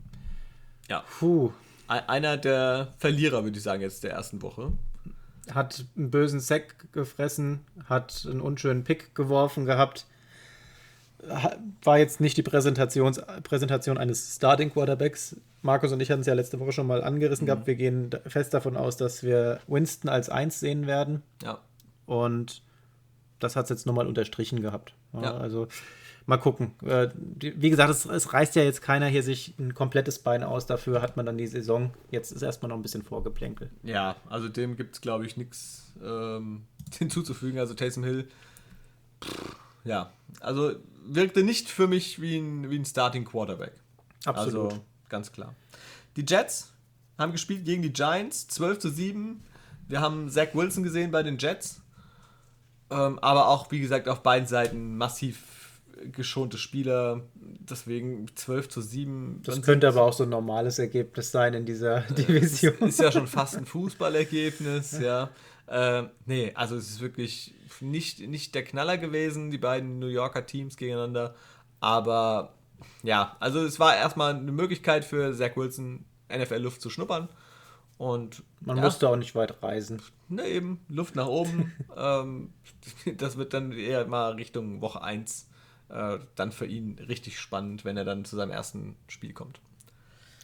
Ja. 0.88 1.04
Puh. 1.18 1.52
Einer 1.86 2.38
der 2.38 2.94
Verlierer, 2.98 3.44
würde 3.44 3.58
ich 3.58 3.62
sagen, 3.62 3.82
jetzt 3.82 4.04
der 4.04 4.12
ersten 4.12 4.40
Woche 4.40 4.72
hat 5.52 5.84
einen 5.96 6.10
bösen 6.10 6.40
Sack 6.40 6.92
gefressen, 6.92 7.60
hat 7.88 8.26
einen 8.28 8.40
unschönen 8.40 8.84
Pick 8.84 9.14
geworfen 9.14 9.64
gehabt. 9.64 10.06
War 11.82 11.98
jetzt 11.98 12.20
nicht 12.20 12.36
die 12.36 12.42
Präsentation, 12.42 13.16
Präsentation 13.42 13.98
eines 13.98 14.36
Starting 14.36 14.72
Quarterbacks. 14.72 15.36
Markus 15.62 15.92
und 15.92 16.00
ich 16.00 16.10
hatten 16.10 16.20
es 16.20 16.26
ja 16.26 16.34
letzte 16.34 16.60
Woche 16.60 16.72
schon 16.72 16.86
mal 16.86 17.02
angerissen 17.02 17.44
mhm. 17.44 17.46
gehabt. 17.46 17.66
Wir 17.66 17.76
gehen 17.76 18.10
fest 18.26 18.52
davon 18.52 18.76
aus, 18.76 18.96
dass 18.96 19.22
wir 19.22 19.60
Winston 19.66 20.10
als 20.10 20.28
Eins 20.28 20.60
sehen 20.60 20.86
werden. 20.86 21.22
Ja. 21.42 21.58
Und 22.06 22.62
das 23.38 23.56
hat 23.56 23.64
es 23.64 23.70
jetzt 23.70 23.86
nochmal 23.86 24.06
unterstrichen 24.06 24.60
gehabt. 24.60 24.94
Ja. 25.14 25.36
Also 25.36 25.68
mal 26.26 26.38
gucken. 26.38 26.74
Äh, 26.84 27.08
wie 27.14 27.70
gesagt, 27.70 27.90
es, 27.90 28.06
es, 28.06 28.32
reißt 28.32 28.56
ja 28.56 28.62
jetzt 28.62 28.82
keiner 28.82 29.06
hier 29.06 29.22
sich 29.22 29.54
ein 29.58 29.74
komplettes 29.74 30.18
Bein 30.18 30.42
aus. 30.42 30.66
Dafür 30.66 31.02
hat 31.02 31.16
man 31.16 31.26
dann 31.26 31.38
die 31.38 31.46
Saison. 31.46 31.92
Jetzt 32.10 32.30
ist 32.30 32.42
erstmal 32.42 32.68
noch 32.70 32.76
ein 32.76 32.82
bisschen 32.82 33.02
Vorgeplänkel. 33.02 33.70
Ja, 33.82 34.16
also 34.28 34.48
dem 34.48 34.76
gibt 34.76 34.94
es, 34.94 35.00
glaube 35.00 35.26
ich, 35.26 35.36
nichts 35.36 35.92
ähm, 36.02 36.64
hinzuzufügen. 36.98 37.58
Also 37.58 37.74
Taysom 37.74 38.04
Hill, 38.04 38.28
pff, 39.22 39.56
ja, 39.84 40.12
also 40.40 40.72
wirkte 41.06 41.42
nicht 41.42 41.68
für 41.68 41.86
mich 41.86 42.20
wie 42.20 42.38
ein, 42.38 42.70
wie 42.70 42.78
ein 42.78 42.84
Starting 42.84 43.24
Quarterback. 43.24 43.74
Absolut. 44.24 44.72
Also 44.72 44.84
ganz 45.08 45.30
klar. 45.32 45.54
Die 46.16 46.24
Jets 46.26 46.72
haben 47.18 47.32
gespielt 47.32 47.64
gegen 47.64 47.82
die 47.82 47.92
Giants, 47.92 48.48
12 48.48 48.78
zu 48.78 48.90
7. 48.90 49.42
Wir 49.86 50.00
haben 50.00 50.30
Zach 50.30 50.48
Wilson 50.54 50.82
gesehen 50.82 51.10
bei 51.10 51.22
den 51.22 51.36
Jets. 51.38 51.82
Ähm, 52.90 53.18
aber 53.18 53.48
auch, 53.48 53.70
wie 53.70 53.80
gesagt, 53.80 54.08
auf 54.08 54.22
beiden 54.22 54.48
Seiten 54.48 54.96
massiv 54.96 55.54
geschonte 56.12 56.58
Spieler. 56.58 57.22
Deswegen 57.34 58.26
12 58.34 58.68
zu 58.68 58.80
7. 58.80 59.40
Das 59.44 59.62
könnte 59.62 59.88
aber 59.88 60.02
auch 60.02 60.12
so 60.12 60.24
ein 60.24 60.30
normales 60.30 60.78
Ergebnis 60.78 61.30
sein 61.30 61.54
in 61.54 61.66
dieser 61.66 62.08
äh, 62.08 62.12
Division. 62.12 62.74
Ist 62.88 63.00
ja 63.00 63.12
schon 63.12 63.26
fast 63.26 63.56
ein 63.56 63.66
Fußballergebnis, 63.66 64.98
ja. 65.00 65.30
Äh, 65.66 66.04
nee, 66.26 66.52
also 66.54 66.76
es 66.76 66.90
ist 66.90 67.00
wirklich 67.00 67.54
nicht, 67.80 68.20
nicht 68.20 68.54
der 68.54 68.64
Knaller 68.64 68.98
gewesen, 68.98 69.50
die 69.50 69.58
beiden 69.58 69.98
New 69.98 70.08
Yorker 70.08 70.46
Teams 70.46 70.76
gegeneinander. 70.76 71.34
Aber 71.80 72.54
ja, 73.02 73.36
also 73.40 73.64
es 73.64 73.80
war 73.80 73.96
erstmal 73.96 74.34
eine 74.34 74.52
Möglichkeit 74.52 75.04
für 75.04 75.34
Zach 75.34 75.56
Wilson, 75.56 76.04
NFL-Luft 76.30 76.80
zu 76.80 76.90
schnuppern. 76.90 77.28
Und 77.96 78.42
man 78.60 78.76
ja, 78.76 78.82
musste 78.82 79.08
auch 79.08 79.16
nicht 79.16 79.34
weit 79.34 79.62
reisen. 79.62 80.02
Ne, 80.28 80.46
eben, 80.46 80.80
Luft 80.88 81.14
nach 81.14 81.28
oben. 81.28 81.72
ähm, 81.96 82.52
das 83.16 83.36
wird 83.36 83.54
dann 83.54 83.72
eher 83.72 84.06
mal 84.06 84.32
Richtung 84.32 84.80
Woche 84.80 85.02
1 85.02 85.48
äh, 85.94 86.18
dann 86.34 86.52
für 86.52 86.66
ihn 86.66 86.98
richtig 87.08 87.38
spannend, 87.38 87.84
wenn 87.84 87.96
er 87.96 88.04
dann 88.04 88.24
zu 88.24 88.36
seinem 88.36 88.50
ersten 88.50 88.96
Spiel 89.06 89.32
kommt. 89.32 89.60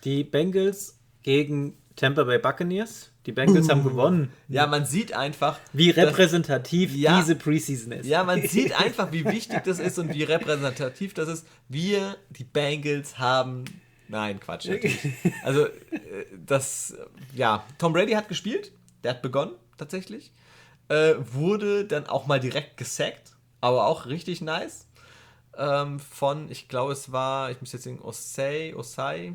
Die 0.04 0.24
Bengals 0.24 0.98
gegen 1.22 1.76
Tampa 1.96 2.24
Bay 2.24 2.38
Buccaneers. 2.38 3.10
Die 3.26 3.32
Bengals 3.32 3.66
uh. 3.66 3.70
haben 3.70 3.84
gewonnen. 3.84 4.32
Ja, 4.48 4.66
man 4.66 4.86
sieht 4.86 5.12
einfach, 5.12 5.58
wie 5.72 5.90
repräsentativ 5.90 6.90
dass, 6.92 7.00
ja, 7.00 7.20
diese 7.20 7.36
Preseason 7.36 7.92
ist. 7.92 8.06
Ja, 8.06 8.24
man 8.24 8.42
sieht 8.46 8.78
einfach, 8.80 9.12
wie 9.12 9.24
wichtig 9.24 9.62
das 9.64 9.78
ist 9.78 9.98
und 9.98 10.14
wie 10.14 10.22
repräsentativ 10.22 11.12
das 11.12 11.28
ist. 11.28 11.46
Wir, 11.68 12.16
die 12.30 12.44
Bengals, 12.44 13.18
haben. 13.18 13.64
Nein, 14.08 14.40
Quatsch. 14.40 14.66
Natürlich. 14.66 14.98
Also, 15.44 15.66
äh, 15.66 15.70
das. 16.46 16.96
Ja, 17.34 17.64
Tom 17.78 17.92
Brady 17.92 18.12
hat 18.12 18.28
gespielt. 18.28 18.72
Der 19.04 19.12
hat 19.12 19.22
begonnen, 19.22 19.52
tatsächlich. 19.76 20.32
Äh, 20.88 21.14
wurde 21.18 21.84
dann 21.84 22.06
auch 22.06 22.26
mal 22.26 22.40
direkt 22.40 22.76
gesackt. 22.76 23.32
Aber 23.60 23.86
auch 23.86 24.06
richtig 24.06 24.40
nice 24.40 24.86
ähm, 25.56 25.98
von, 25.98 26.50
ich 26.50 26.68
glaube, 26.68 26.92
es 26.92 27.12
war, 27.12 27.50
ich 27.50 27.60
muss 27.60 27.72
jetzt 27.72 27.84
sagen, 27.84 28.00
Osei, 28.00 28.74
Osei, 28.76 29.34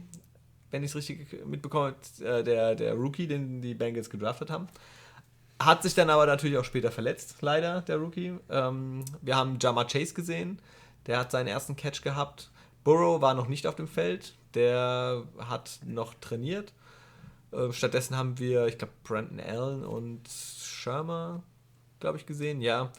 wenn 0.72 0.84
ich 0.84 0.92
es 0.92 0.96
richtig 0.96 1.46
mitbekomme, 1.46 1.96
äh, 2.22 2.44
der, 2.44 2.76
der 2.76 2.94
Rookie, 2.94 3.28
den 3.28 3.62
die 3.62 3.74
Bengals 3.74 4.10
gedraftet 4.10 4.50
haben. 4.50 4.68
Hat 5.60 5.84
sich 5.84 5.94
dann 5.94 6.10
aber 6.10 6.26
natürlich 6.26 6.58
auch 6.58 6.66
später 6.66 6.92
verletzt, 6.92 7.38
leider, 7.42 7.82
der 7.82 7.98
Rookie. 7.98 8.38
Ähm, 8.50 9.06
wir 9.22 9.36
haben 9.36 9.58
Jama 9.62 9.86
Chase 9.86 10.14
gesehen, 10.14 10.60
der 11.08 11.20
hat 11.20 11.32
seinen 11.32 11.48
ersten 11.48 11.76
Catch 11.76 12.02
gehabt. 12.02 12.50
Burrow 12.84 13.22
war 13.22 13.34
noch 13.34 13.48
nicht 13.48 13.68
auf 13.68 13.76
dem 13.76 13.88
Feld, 13.88 14.36
der 14.54 15.24
hat 15.40 15.80
noch 15.86 16.14
trainiert. 16.16 16.74
Äh, 17.52 17.72
stattdessen 17.72 18.18
haben 18.18 18.38
wir, 18.38 18.68
ich 18.68 18.78
glaube, 18.78 18.94
Brandon 19.04 19.40
Allen 19.40 19.86
und 19.86 20.28
Shermer, 20.28 21.42
glaube 22.00 22.18
ich, 22.18 22.26
gesehen, 22.26 22.62
ja. 22.62 22.92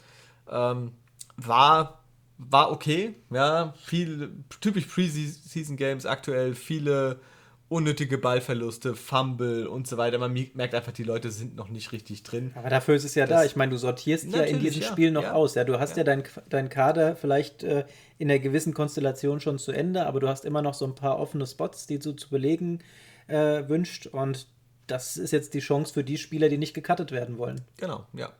Ähm, 0.49 0.93
war 1.37 2.03
war 2.39 2.71
okay. 2.71 3.15
Ja, 3.31 3.75
viel 3.85 4.31
typisch 4.61 4.87
Preseason 4.87 5.77
Games 5.77 6.07
aktuell, 6.07 6.55
viele 6.55 7.21
unnötige 7.69 8.19
Ballverluste, 8.19 8.95
Fumble 8.95 9.67
und 9.69 9.89
so 9.89 9.97
weiter. 9.97 10.19
Man 10.19 10.33
merkt 10.55 10.75
einfach, 10.75 10.93
die 10.93 11.03
Leute 11.03 11.31
sind 11.31 11.57
noch 11.57 11.69
nicht 11.69 11.91
richtig 11.91 12.23
drin. 12.23 12.53
Aber 12.55 12.71
dafür 12.71 12.95
ist 12.95 13.05
es 13.05 13.15
ja 13.17 13.27
das, 13.27 13.41
da. 13.41 13.45
Ich 13.45 13.57
meine, 13.57 13.73
du 13.73 13.77
sortierst 13.77 14.33
ja 14.33 14.43
in 14.43 14.61
diesem 14.61 14.83
ja, 14.83 14.89
Spiel 14.89 15.11
noch 15.11 15.25
ja, 15.25 15.33
aus. 15.33 15.57
Ja, 15.57 15.65
du 15.65 15.81
hast 15.81 15.93
ja, 15.93 15.99
ja 15.99 16.05
deinen 16.05 16.23
dein 16.49 16.69
Kader 16.69 17.17
vielleicht 17.17 17.65
äh, 17.65 17.85
in 18.19 18.31
einer 18.31 18.39
gewissen 18.39 18.73
Konstellation 18.73 19.41
schon 19.41 19.59
zu 19.59 19.73
Ende, 19.73 20.07
aber 20.07 20.21
du 20.21 20.29
hast 20.29 20.45
immer 20.45 20.63
noch 20.63 20.75
so 20.75 20.85
ein 20.85 20.95
paar 20.95 21.19
offene 21.19 21.47
Spots, 21.47 21.87
die 21.87 21.99
du 21.99 22.13
zu 22.13 22.29
belegen 22.31 22.81
äh, 23.27 23.69
wünscht. 23.69 24.07
Und 24.07 24.47
das 24.87 25.17
ist 25.17 25.33
jetzt 25.33 25.55
die 25.55 25.59
Chance 25.59 25.93
für 25.93 26.05
die 26.05 26.19
Spieler, 26.19 26.49
die 26.49 26.59
nicht 26.59 26.75
gecuttet 26.75 27.11
werden 27.11 27.39
wollen. 27.39 27.63
Genau, 27.79 28.07
ja 28.13 28.31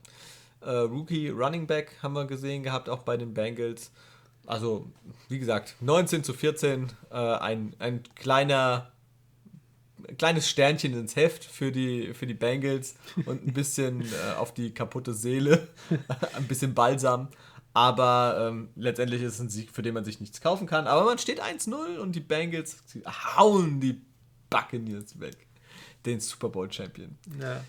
äh, 0.67 0.71
Rookie 0.71 1.29
Running 1.29 1.67
Back 1.67 1.97
haben 2.03 2.15
wir 2.15 2.27
gesehen 2.27 2.63
gehabt, 2.63 2.89
auch 2.89 3.03
bei 3.03 3.17
den 3.17 3.33
Bengals. 3.33 3.91
Also, 4.47 4.87
wie 5.29 5.39
gesagt, 5.39 5.77
19 5.81 6.23
zu 6.25 6.33
14, 6.33 6.93
äh, 7.11 7.15
ein, 7.15 7.75
ein 7.79 8.03
kleiner, 8.15 8.93
kleines 10.19 10.49
Sternchen 10.49 10.93
ins 10.93 11.17
Heft 11.17 11.45
für 11.45 11.73
die, 11.73 12.15
für 12.15 12.27
die 12.27 12.35
Bengals 12.35 12.97
und 13.25 13.47
ein 13.47 13.53
bisschen 13.53 14.03
äh, 14.13 14.37
auf 14.37 14.55
die 14.55 14.73
kaputte 14.73 15.15
Seele, 15.15 15.69
ein 16.37 16.47
bisschen 16.47 16.75
Balsam. 16.75 17.29
Aber 17.73 18.49
ähm, 18.49 18.71
letztendlich 18.75 19.21
ist 19.21 19.35
es 19.35 19.41
ein 19.41 19.51
Sieg, 19.51 19.71
für 19.71 19.83
den 19.83 19.93
man 19.93 20.05
sich 20.05 20.19
nichts 20.21 20.41
kaufen 20.41 20.67
kann. 20.67 20.87
Aber 20.87 21.05
man 21.05 21.19
steht 21.19 21.43
1-0 21.43 21.99
und 21.99 22.13
die 22.13 22.21
Bengals 22.21 22.83
hauen 23.37 23.81
die 23.81 24.01
Buccaneers 24.49 25.21
weg. 25.21 25.37
Den 26.07 26.21
Super 26.21 26.49
Bowl 26.49 26.73
Champion. 26.73 27.19
Ja. 27.39 27.63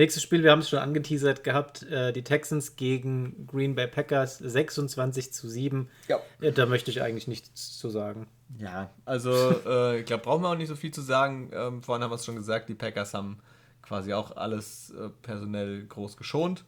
Nächstes 0.00 0.22
Spiel, 0.22 0.42
wir 0.42 0.50
haben 0.50 0.60
es 0.60 0.70
schon 0.70 0.78
angeteasert 0.78 1.44
gehabt, 1.44 1.82
äh, 1.82 2.14
die 2.14 2.24
Texans 2.24 2.76
gegen 2.76 3.46
Green 3.46 3.74
Bay 3.74 3.86
Packers 3.86 4.38
26 4.38 5.30
zu 5.30 5.46
7. 5.46 5.90
Ja. 6.08 6.18
Äh, 6.40 6.52
da 6.52 6.64
möchte 6.64 6.90
ich 6.90 7.02
eigentlich 7.02 7.28
nichts 7.28 7.76
zu 7.76 7.90
sagen. 7.90 8.26
Ja, 8.56 8.88
also 9.04 9.30
äh, 9.66 10.00
ich 10.00 10.06
glaube, 10.06 10.22
brauchen 10.22 10.42
wir 10.42 10.48
auch 10.48 10.56
nicht 10.56 10.68
so 10.68 10.74
viel 10.74 10.90
zu 10.90 11.02
sagen. 11.02 11.50
Ähm, 11.52 11.82
vorhin 11.82 12.02
haben 12.02 12.10
wir 12.10 12.14
es 12.14 12.24
schon 12.24 12.36
gesagt, 12.36 12.70
die 12.70 12.74
Packers 12.74 13.12
haben 13.12 13.40
quasi 13.82 14.14
auch 14.14 14.34
alles 14.38 14.88
äh, 14.92 15.10
personell 15.20 15.84
groß 15.84 16.16
geschont. 16.16 16.64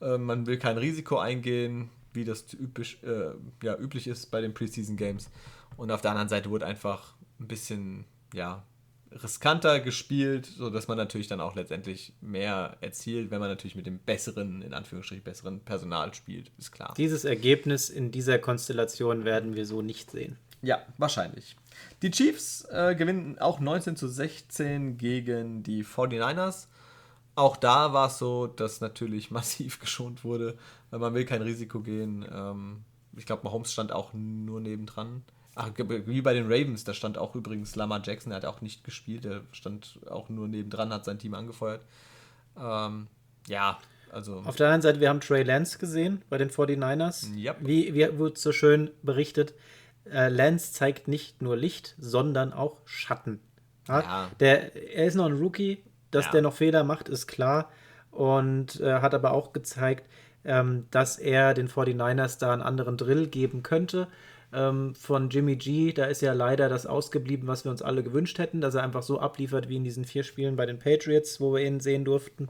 Ähm, 0.00 0.24
man 0.24 0.46
will 0.46 0.56
kein 0.56 0.78
Risiko 0.78 1.18
eingehen, 1.18 1.90
wie 2.14 2.24
das 2.24 2.50
üblich, 2.54 3.02
äh, 3.02 3.32
ja, 3.62 3.76
üblich 3.76 4.06
ist 4.06 4.30
bei 4.30 4.40
den 4.40 4.54
Preseason 4.54 4.96
Games. 4.96 5.30
Und 5.76 5.90
auf 5.90 6.00
der 6.00 6.12
anderen 6.12 6.30
Seite 6.30 6.48
wurde 6.48 6.64
einfach 6.64 7.12
ein 7.38 7.46
bisschen, 7.46 8.06
ja, 8.32 8.62
riskanter 9.22 9.80
gespielt, 9.80 10.46
sodass 10.46 10.88
man 10.88 10.96
natürlich 10.96 11.28
dann 11.28 11.40
auch 11.40 11.54
letztendlich 11.54 12.12
mehr 12.20 12.76
erzielt, 12.80 13.30
wenn 13.30 13.40
man 13.40 13.48
natürlich 13.48 13.76
mit 13.76 13.86
dem 13.86 13.98
besseren, 13.98 14.62
in 14.62 14.74
Anführungsstrichen 14.74 15.24
besseren 15.24 15.60
Personal 15.60 16.12
spielt, 16.14 16.50
ist 16.58 16.72
klar. 16.72 16.94
Dieses 16.96 17.24
Ergebnis 17.24 17.90
in 17.90 18.10
dieser 18.10 18.38
Konstellation 18.38 19.24
werden 19.24 19.54
wir 19.54 19.66
so 19.66 19.82
nicht 19.82 20.10
sehen. 20.10 20.36
Ja, 20.62 20.82
wahrscheinlich. 20.98 21.56
Die 22.02 22.10
Chiefs 22.10 22.66
äh, 22.70 22.94
gewinnen 22.94 23.38
auch 23.38 23.60
19 23.60 23.96
zu 23.96 24.08
16 24.08 24.96
gegen 24.96 25.62
die 25.62 25.84
49ers. 25.84 26.68
Auch 27.34 27.56
da 27.56 27.92
war 27.92 28.08
es 28.08 28.18
so, 28.18 28.46
dass 28.46 28.80
natürlich 28.80 29.30
massiv 29.30 29.78
geschont 29.78 30.24
wurde, 30.24 30.56
weil 30.90 31.00
man 31.00 31.14
will 31.14 31.24
kein 31.24 31.42
Risiko 31.42 31.80
gehen. 31.80 32.24
Ähm, 32.32 32.84
ich 33.16 33.26
glaube, 33.26 33.44
Mahomes 33.44 33.72
stand 33.72 33.92
auch 33.92 34.12
nur 34.12 34.60
nebendran. 34.60 35.22
Ach, 35.56 35.70
wie 35.76 36.20
bei 36.20 36.34
den 36.34 36.46
Ravens, 36.46 36.84
da 36.84 36.94
stand 36.94 37.16
auch 37.16 37.34
übrigens 37.34 37.76
Lamar 37.76 38.00
Jackson, 38.04 38.30
der 38.30 38.38
hat 38.38 38.44
auch 38.44 38.60
nicht 38.60 38.82
gespielt, 38.82 39.24
der 39.24 39.42
stand 39.52 40.00
auch 40.10 40.28
nur 40.28 40.48
nebendran, 40.48 40.92
hat 40.92 41.04
sein 41.04 41.18
Team 41.18 41.34
angefeuert. 41.34 41.82
Ähm, 42.58 43.06
ja, 43.46 43.78
also. 44.10 44.42
Auf 44.44 44.56
der 44.56 44.66
anderen 44.66 44.82
Seite, 44.82 45.00
wir 45.00 45.08
haben 45.08 45.20
Trey 45.20 45.44
Lance 45.44 45.78
gesehen 45.78 46.22
bei 46.28 46.38
den 46.38 46.50
49ers. 46.50 47.34
Yep. 47.36 47.56
Wie, 47.60 47.94
wie 47.94 48.18
wird 48.18 48.38
so 48.38 48.52
schön 48.52 48.90
berichtet, 49.02 49.54
äh, 50.10 50.28
Lance 50.28 50.72
zeigt 50.72 51.08
nicht 51.08 51.40
nur 51.40 51.56
Licht, 51.56 51.94
sondern 51.98 52.52
auch 52.52 52.78
Schatten. 52.84 53.40
Ja? 53.88 54.00
ja. 54.00 54.30
Der, 54.40 54.94
er 54.94 55.06
ist 55.06 55.14
noch 55.14 55.26
ein 55.26 55.38
Rookie, 55.38 55.82
dass 56.10 56.26
ja. 56.26 56.32
der 56.32 56.42
noch 56.42 56.54
Fehler 56.54 56.84
macht, 56.84 57.08
ist 57.08 57.26
klar. 57.26 57.70
Und 58.10 58.80
äh, 58.80 59.00
hat 59.00 59.14
aber 59.14 59.32
auch 59.32 59.52
gezeigt, 59.52 60.08
ähm, 60.44 60.86
dass 60.90 61.18
er 61.18 61.54
den 61.54 61.68
49ers 61.68 62.38
da 62.38 62.52
einen 62.52 62.62
anderen 62.62 62.96
Drill 62.96 63.26
geben 63.26 63.62
könnte 63.62 64.08
ähm, 64.54 64.94
von 64.94 65.30
Jimmy 65.30 65.56
G, 65.56 65.92
da 65.92 66.04
ist 66.04 66.22
ja 66.22 66.32
leider 66.32 66.68
das 66.68 66.86
ausgeblieben, 66.86 67.48
was 67.48 67.64
wir 67.64 67.70
uns 67.70 67.82
alle 67.82 68.02
gewünscht 68.02 68.38
hätten, 68.38 68.60
dass 68.60 68.74
er 68.74 68.82
einfach 68.82 69.02
so 69.02 69.18
abliefert 69.18 69.68
wie 69.68 69.76
in 69.76 69.84
diesen 69.84 70.04
vier 70.04 70.22
Spielen 70.22 70.56
bei 70.56 70.66
den 70.66 70.78
Patriots, 70.78 71.40
wo 71.40 71.52
wir 71.52 71.64
ihn 71.64 71.80
sehen 71.80 72.04
durften. 72.04 72.48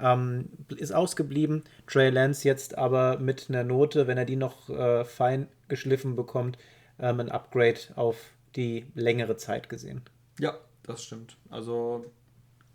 Ähm, 0.00 0.50
ist 0.76 0.92
ausgeblieben. 0.92 1.64
Trey 1.86 2.10
Lance 2.10 2.46
jetzt 2.46 2.78
aber 2.78 3.18
mit 3.18 3.46
einer 3.48 3.64
Note, 3.64 4.06
wenn 4.06 4.18
er 4.18 4.24
die 4.24 4.36
noch 4.36 4.68
äh, 4.68 5.04
fein 5.04 5.48
geschliffen 5.66 6.14
bekommt, 6.14 6.58
ähm, 7.00 7.20
ein 7.20 7.30
Upgrade 7.30 7.80
auf 7.96 8.16
die 8.54 8.86
längere 8.94 9.36
Zeit 9.36 9.68
gesehen. 9.68 10.02
Ja, 10.38 10.54
das 10.84 11.02
stimmt. 11.02 11.36
Also 11.50 12.04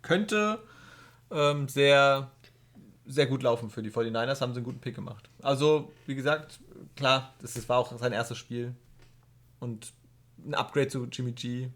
könnte 0.02 0.58
ähm, 1.30 1.68
sehr, 1.68 2.30
sehr 3.06 3.26
gut 3.26 3.42
laufen 3.42 3.70
für 3.70 3.82
die 3.82 3.90
49ers, 3.90 4.40
haben 4.40 4.52
sie 4.52 4.58
einen 4.58 4.64
guten 4.64 4.80
Pick 4.80 4.94
gemacht. 4.94 5.30
Also, 5.42 5.92
wie 6.06 6.14
gesagt, 6.14 6.60
klar, 6.96 7.34
das 7.40 7.68
war 7.68 7.78
auch 7.78 7.96
sein 7.98 8.12
erstes 8.12 8.38
Spiel. 8.38 8.74
Und 9.60 9.92
ein 10.44 10.54
Upgrade 10.54 10.88
zu 10.88 11.04
Jimmy 11.06 11.32
G. 11.32 11.68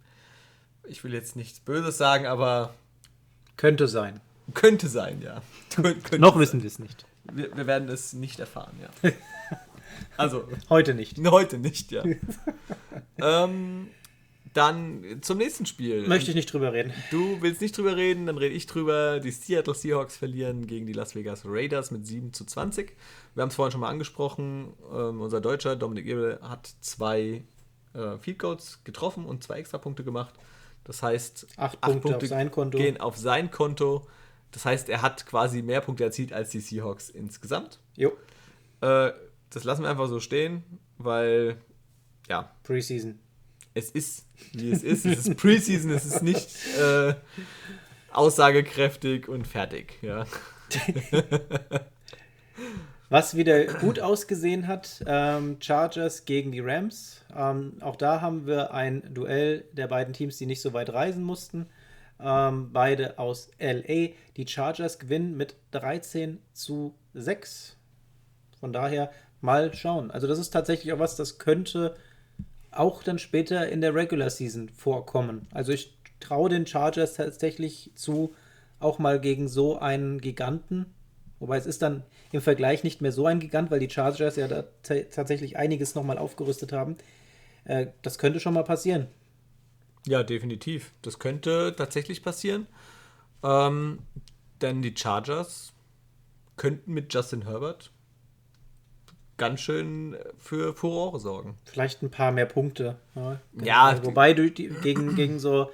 Ich 0.85 1.05
will 1.05 1.13
jetzt 1.13 1.37
nichts 1.37 1.61
Böses 1.61 1.99
sagen, 1.99 2.27
aber. 2.27 2.75
Könnte 3.57 3.89
sein. 3.89 4.21
Könnte 4.55 4.89
sein, 4.89 5.21
ja. 5.21 5.43
könnte 5.75 6.19
Noch 6.19 6.33
sein. 6.33 6.41
wissen 6.41 6.63
wir 6.63 6.69
es 6.69 6.79
nicht. 6.79 7.07
Wir, 7.31 7.55
wir, 7.57 7.67
werden 7.67 7.89
es 7.89 8.13
nicht 8.13 8.41
erfahren, 8.41 8.79
ja. 8.81 9.11
Also. 10.17 10.49
Heute 10.69 10.95
nicht. 10.95 11.19
Heute 11.19 11.59
nicht, 11.59 11.91
ja. 11.91 12.05
ähm, 13.19 13.89
Dann 14.59 15.21
zum 15.21 15.39
nächsten 15.39 15.67
Spiel. 15.67 16.09
Möchte 16.09 16.31
ich 16.31 16.35
nicht 16.35 16.53
drüber 16.53 16.73
reden. 16.73 16.93
Du 17.13 17.41
willst 17.41 17.61
nicht 17.61 17.79
drüber 17.79 17.95
reden, 17.95 18.27
dann 18.27 18.39
rede 18.39 18.57
ich 18.57 18.67
drüber. 18.67 19.21
Die 19.21 19.31
Seattle 19.31 19.73
Seahawks 19.73 20.17
verlieren 20.17 20.67
gegen 20.67 20.85
die 20.85 20.93
Las 20.93 21.15
Vegas 21.15 21.43
Raiders 21.45 21.93
mit 21.93 22.05
7 22.05 22.33
zu 22.33 22.45
20. 22.45 22.97
Wir 23.37 23.43
haben 23.43 23.51
es 23.51 23.55
vorhin 23.55 23.71
schon 23.71 23.83
mal 23.83 23.89
angesprochen. 23.89 24.73
Ähm, 24.93 25.21
unser 25.21 25.41
Deutscher 25.41 25.77
Dominik 25.77 26.07
Ebel 26.07 26.41
hat 26.43 26.69
zwei 26.81 27.45
äh, 27.95 28.19
Field 28.19 28.41
Goals 28.41 28.81
getroffen 28.83 29.27
und 29.27 29.45
zwei 29.45 29.61
Extrapunkte 29.61 30.03
gemacht. 30.03 30.35
Das 30.83 31.05
heißt, 31.05 31.47
acht, 31.57 31.79
acht 31.81 31.93
Punkte, 31.93 32.09
Punkte, 32.09 32.17
auf 32.25 32.29
sein 32.29 32.51
Konto. 32.51 32.79
gehen 32.79 33.01
auf 33.01 33.17
sein 33.17 33.53
Konto. 33.53 34.09
Das 34.51 34.65
heißt, 34.65 34.89
er 34.89 35.03
hat 35.03 35.25
quasi 35.27 35.63
mehr 35.63 35.83
Punkte 35.83 36.03
erzielt 36.03 36.33
als 36.33 36.51
die 36.51 36.59
Seahawks 36.59 37.11
insgesamt. 37.11 37.79
Jo. 37.95 38.09
Äh, 38.81 39.13
das 39.51 39.63
lassen 39.63 39.83
wir 39.83 39.91
einfach 39.91 40.09
so 40.09 40.19
stehen, 40.19 40.65
weil, 40.97 41.59
ja. 42.29 42.51
Preseason. 42.65 43.21
Es 43.75 43.91
ist, 43.91 44.27
wie 44.53 44.71
es 44.71 44.83
ist. 44.83 45.07
Es 45.07 45.27
ist 45.27 45.37
Preseason, 45.37 45.91
es 45.91 46.05
ist 46.05 46.23
nicht 46.23 46.49
äh, 46.79 47.15
aussagekräftig 48.13 49.29
und 49.29 49.47
fertig, 49.47 49.99
ja. 50.03 50.27
Was 53.11 53.37
wieder 53.37 53.65
gut 53.65 54.01
ausgesehen 54.01 54.67
hat, 54.67 55.03
ähm, 55.07 55.57
Chargers 55.61 56.27
gegen 56.27 56.53
die 56.53 56.61
Rams. 56.61 57.25
Ähm, 57.35 57.79
auch 57.81 57.97
da 57.97 58.21
haben 58.21 58.47
wir 58.47 58.75
ein 58.75 59.15
Duell 59.15 59.65
der 59.73 59.87
beiden 59.87 60.13
Teams, 60.13 60.37
die 60.37 60.45
nicht 60.45 60.61
so 60.61 60.75
weit 60.75 60.93
reisen 60.93 61.23
mussten. 61.23 61.67
Ähm, 62.21 62.71
beide 62.71 63.19
aus 63.19 63.51
LA. 63.59 64.11
Die 64.37 64.47
Chargers 64.47 64.99
gewinnen 64.99 65.39
mit 65.39 65.57
13 65.71 66.39
zu 66.53 66.95
6. 67.15 67.79
Von 68.61 68.75
daher 68.75 69.11
mal 69.41 69.73
schauen. 69.73 70.11
Also 70.11 70.27
das 70.27 70.39
ist 70.39 70.51
tatsächlich 70.51 70.93
auch 70.93 70.99
was, 70.99 71.17
das 71.17 71.39
könnte 71.39 71.97
auch 72.71 73.03
dann 73.03 73.19
später 73.19 73.69
in 73.69 73.81
der 73.81 73.95
Regular 73.95 74.31
Season 74.31 74.69
vorkommen. 74.69 75.47
Also 75.53 75.73
ich 75.73 75.97
traue 76.21 76.51
den 76.51 76.67
Chargers 76.67 77.15
tatsächlich 77.15 77.91
zu, 77.95 78.35
auch 78.81 78.99
mal 78.99 79.21
gegen 79.21 79.49
so 79.49 79.79
einen 79.79 80.21
Giganten 80.21 80.87
Wobei 81.41 81.57
es 81.57 81.67
ist 81.67 81.83
dann 81.83 82.03
im 82.33 82.41
Vergleich 82.41 82.85
nicht 82.85 83.01
mehr 83.01 83.13
so 83.13 83.27
ein 83.27 83.41
Gigant, 83.41 83.71
weil 83.71 83.81
die 83.81 83.91
Chargers 83.91 84.37
ja 84.37 84.49
da 84.49 84.65
tatsächlich 84.83 85.57
einiges 85.57 85.95
nochmal 85.95 86.19
aufgerüstet 86.19 86.73
haben. 86.73 86.97
Äh, 87.65 87.89
das 88.03 88.19
könnte 88.19 88.41
schon 88.41 88.55
mal 88.55 88.65
passieren. 88.65 89.07
Ja, 90.07 90.23
definitiv. 90.23 90.93
Das 91.03 91.19
könnte 91.19 91.75
tatsächlich 91.77 92.23
passieren. 92.23 92.67
Ähm, 93.43 94.01
denn 94.61 94.83
die 94.83 94.95
Chargers 94.97 95.73
könnten 96.57 96.93
mit 96.93 97.15
Justin 97.15 97.43
Herbert 97.43 97.93
ganz 99.39 99.61
schön 99.61 100.17
für 100.39 100.75
Furore 100.75 101.19
sorgen. 101.19 101.57
Vielleicht 101.65 102.03
ein 102.03 102.11
paar 102.11 102.33
mehr 102.33 102.47
Punkte. 102.47 102.97
Ja, 103.15 103.41
ja 103.63 103.83
also, 103.85 104.05
wobei 104.05 104.35
die, 104.35 104.69
gegen, 104.83 105.15
gegen 105.15 105.39
so 105.39 105.71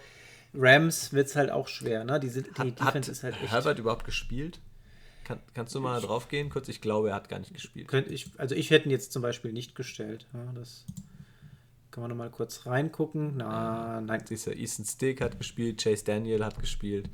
Rams 0.54 1.12
wird 1.12 1.26
es 1.26 1.36
halt 1.36 1.50
auch 1.50 1.66
schwer. 1.66 2.04
Ne? 2.04 2.20
Die, 2.20 2.30
die 2.30 2.44
hat, 2.58 2.78
Defense 2.78 2.94
hat 2.94 3.08
ist 3.08 3.22
halt 3.24 3.34
echt. 3.42 3.50
Herbert 3.50 3.78
überhaupt 3.78 4.04
gespielt? 4.04 4.60
Kann, 5.24 5.40
kannst 5.54 5.74
du 5.74 5.80
mal 5.80 5.98
ich, 5.98 6.04
drauf 6.04 6.28
gehen 6.28 6.50
kurz? 6.50 6.68
Ich 6.68 6.80
glaube, 6.80 7.08
er 7.08 7.14
hat 7.14 7.28
gar 7.28 7.38
nicht 7.38 7.54
gespielt. 7.54 7.92
Ich, 8.08 8.30
also 8.38 8.54
ich 8.54 8.70
hätte 8.70 8.88
ihn 8.88 8.90
jetzt 8.90 9.12
zum 9.12 9.22
Beispiel 9.22 9.52
nicht 9.52 9.74
gestellt. 9.74 10.26
Ja, 10.34 10.52
das 10.54 10.84
kann 11.90 12.02
man 12.02 12.10
nochmal 12.10 12.30
kurz 12.30 12.66
reingucken. 12.66 13.38
Na, 13.38 14.00
nein. 14.00 14.22
Siehst 14.26 14.46
du, 14.46 14.52
Easton 14.52 14.84
Stick 14.84 15.20
hat 15.20 15.38
gespielt, 15.38 15.82
Chase 15.82 16.04
Daniel 16.04 16.44
hat 16.44 16.58
gespielt. 16.58 17.08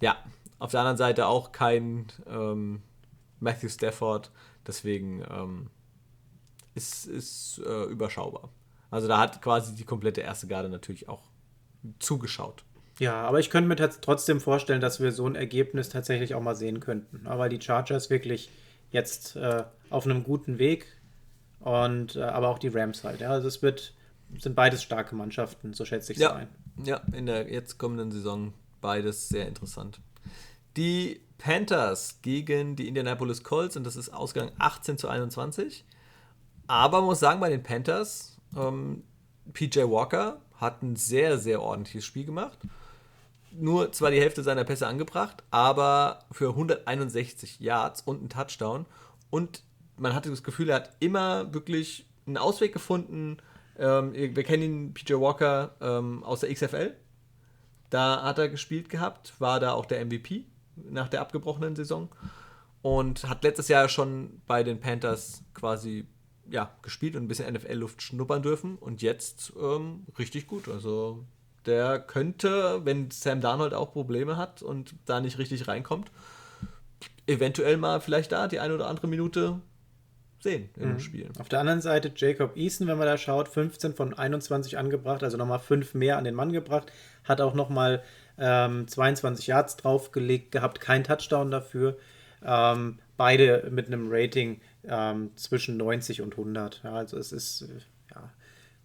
Ja, 0.00 0.16
auf 0.58 0.70
der 0.70 0.80
anderen 0.80 0.98
Seite 0.98 1.26
auch 1.26 1.50
kein 1.50 2.06
ähm, 2.26 2.82
Matthew 3.40 3.68
Stafford. 3.68 4.30
Deswegen 4.66 5.24
ähm, 5.30 5.70
ist 6.74 7.06
es 7.06 7.60
äh, 7.64 7.84
überschaubar. 7.84 8.50
Also 8.90 9.08
da 9.08 9.18
hat 9.18 9.40
quasi 9.42 9.74
die 9.74 9.84
komplette 9.84 10.20
erste 10.20 10.46
Garde 10.46 10.68
natürlich 10.68 11.08
auch 11.08 11.22
zugeschaut. 11.98 12.64
Ja, 12.98 13.22
aber 13.22 13.40
ich 13.40 13.50
könnte 13.50 13.68
mir 13.68 13.76
trotzdem 13.76 14.40
vorstellen, 14.40 14.80
dass 14.80 15.00
wir 15.00 15.12
so 15.12 15.26
ein 15.26 15.34
Ergebnis 15.34 15.88
tatsächlich 15.88 16.34
auch 16.34 16.42
mal 16.42 16.54
sehen 16.54 16.80
könnten. 16.80 17.22
weil 17.24 17.48
die 17.48 17.60
Chargers 17.60 18.10
wirklich 18.10 18.50
jetzt 18.90 19.36
äh, 19.36 19.64
auf 19.90 20.04
einem 20.04 20.22
guten 20.22 20.58
Weg 20.58 20.86
und 21.60 22.16
äh, 22.16 22.22
aber 22.22 22.48
auch 22.48 22.58
die 22.58 22.68
Rams 22.68 23.02
halt. 23.04 23.20
Ja, 23.20 23.30
also 23.30 23.48
es 23.48 23.62
wird 23.62 23.94
sind 24.38 24.54
beides 24.54 24.82
starke 24.82 25.14
Mannschaften, 25.14 25.74
so 25.74 25.84
schätze 25.84 26.12
ich 26.12 26.18
es 26.18 26.22
ja. 26.22 26.34
ein. 26.34 26.48
Ja, 26.84 27.02
in 27.12 27.26
der 27.26 27.50
jetzt 27.50 27.78
kommenden 27.78 28.10
Saison 28.12 28.54
beides 28.80 29.28
sehr 29.28 29.46
interessant. 29.46 30.00
Die 30.76 31.20
Panthers 31.38 32.20
gegen 32.22 32.76
die 32.76 32.88
Indianapolis 32.88 33.42
Colts 33.42 33.76
und 33.76 33.84
das 33.84 33.96
ist 33.96 34.10
Ausgang 34.10 34.52
18 34.58 34.98
zu 34.98 35.08
21. 35.08 35.84
Aber 36.66 36.98
man 36.98 37.06
muss 37.06 37.20
sagen, 37.20 37.40
bei 37.40 37.50
den 37.50 37.62
Panthers, 37.62 38.38
ähm, 38.56 39.04
PJ 39.52 39.80
Walker 39.80 40.40
hat 40.54 40.82
ein 40.82 40.96
sehr, 40.96 41.38
sehr 41.38 41.60
ordentliches 41.60 42.04
Spiel 42.04 42.24
gemacht 42.24 42.58
nur 43.52 43.92
zwar 43.92 44.10
die 44.10 44.20
Hälfte 44.20 44.42
seiner 44.42 44.64
Pässe 44.64 44.86
angebracht, 44.86 45.42
aber 45.50 46.20
für 46.30 46.50
161 46.50 47.60
Yards 47.60 48.02
und 48.02 48.20
einen 48.20 48.28
Touchdown. 48.28 48.86
Und 49.30 49.62
man 49.96 50.14
hatte 50.14 50.30
das 50.30 50.42
Gefühl, 50.42 50.70
er 50.70 50.76
hat 50.76 50.96
immer 51.00 51.52
wirklich 51.52 52.06
einen 52.26 52.38
Ausweg 52.38 52.72
gefunden. 52.72 53.38
Ähm, 53.78 54.12
wir 54.14 54.42
kennen 54.44 54.62
ihn, 54.62 54.94
PJ 54.94 55.14
Walker, 55.14 55.74
ähm, 55.80 56.24
aus 56.24 56.40
der 56.40 56.52
XFL. 56.52 56.94
Da 57.90 58.22
hat 58.22 58.38
er 58.38 58.48
gespielt 58.48 58.88
gehabt, 58.88 59.34
war 59.38 59.60
da 59.60 59.72
auch 59.72 59.84
der 59.84 60.04
MVP 60.04 60.46
nach 60.76 61.08
der 61.08 61.20
abgebrochenen 61.20 61.76
Saison 61.76 62.08
und 62.82 63.28
hat 63.28 63.44
letztes 63.44 63.68
Jahr 63.68 63.88
schon 63.88 64.40
bei 64.46 64.62
den 64.62 64.80
Panthers 64.80 65.44
quasi 65.54 66.06
ja, 66.50 66.74
gespielt 66.82 67.16
und 67.16 67.24
ein 67.24 67.28
bisschen 67.28 67.52
NFL-Luft 67.52 68.02
schnuppern 68.02 68.42
dürfen 68.42 68.76
und 68.76 69.02
jetzt 69.02 69.52
ähm, 69.60 70.04
richtig 70.18 70.46
gut. 70.46 70.68
Also 70.68 71.24
der 71.66 72.00
könnte, 72.00 72.80
wenn 72.84 73.10
Sam 73.10 73.40
Darnold 73.40 73.74
auch 73.74 73.92
Probleme 73.92 74.36
hat 74.36 74.62
und 74.62 74.94
da 75.06 75.20
nicht 75.20 75.38
richtig 75.38 75.68
reinkommt, 75.68 76.10
eventuell 77.26 77.76
mal 77.76 78.00
vielleicht 78.00 78.32
da 78.32 78.48
die 78.48 78.58
eine 78.58 78.74
oder 78.74 78.88
andere 78.88 79.06
Minute 79.06 79.60
sehen 80.40 80.70
im 80.76 80.94
mhm. 80.94 81.00
Spiel. 81.00 81.28
Auf 81.38 81.48
der 81.48 81.60
anderen 81.60 81.80
Seite 81.80 82.12
Jacob 82.14 82.56
Eason, 82.56 82.88
wenn 82.88 82.98
man 82.98 83.06
da 83.06 83.16
schaut, 83.16 83.48
15 83.48 83.94
von 83.94 84.12
21 84.12 84.76
angebracht, 84.76 85.22
also 85.22 85.36
nochmal 85.36 85.60
5 85.60 85.94
mehr 85.94 86.18
an 86.18 86.24
den 86.24 86.34
Mann 86.34 86.52
gebracht, 86.52 86.90
hat 87.24 87.40
auch 87.40 87.54
nochmal 87.54 88.02
ähm, 88.38 88.88
22 88.88 89.46
Yards 89.46 89.76
draufgelegt 89.76 90.52
gehabt, 90.52 90.80
kein 90.80 91.04
Touchdown 91.04 91.50
dafür. 91.50 91.98
Ähm, 92.44 92.98
beide 93.16 93.68
mit 93.70 93.86
einem 93.86 94.08
Rating 94.10 94.60
ähm, 94.84 95.30
zwischen 95.36 95.76
90 95.76 96.22
und 96.22 96.32
100. 96.32 96.80
Ja, 96.82 96.94
also 96.94 97.16
es 97.18 97.32
ist, 97.32 97.68
ja, 98.12 98.30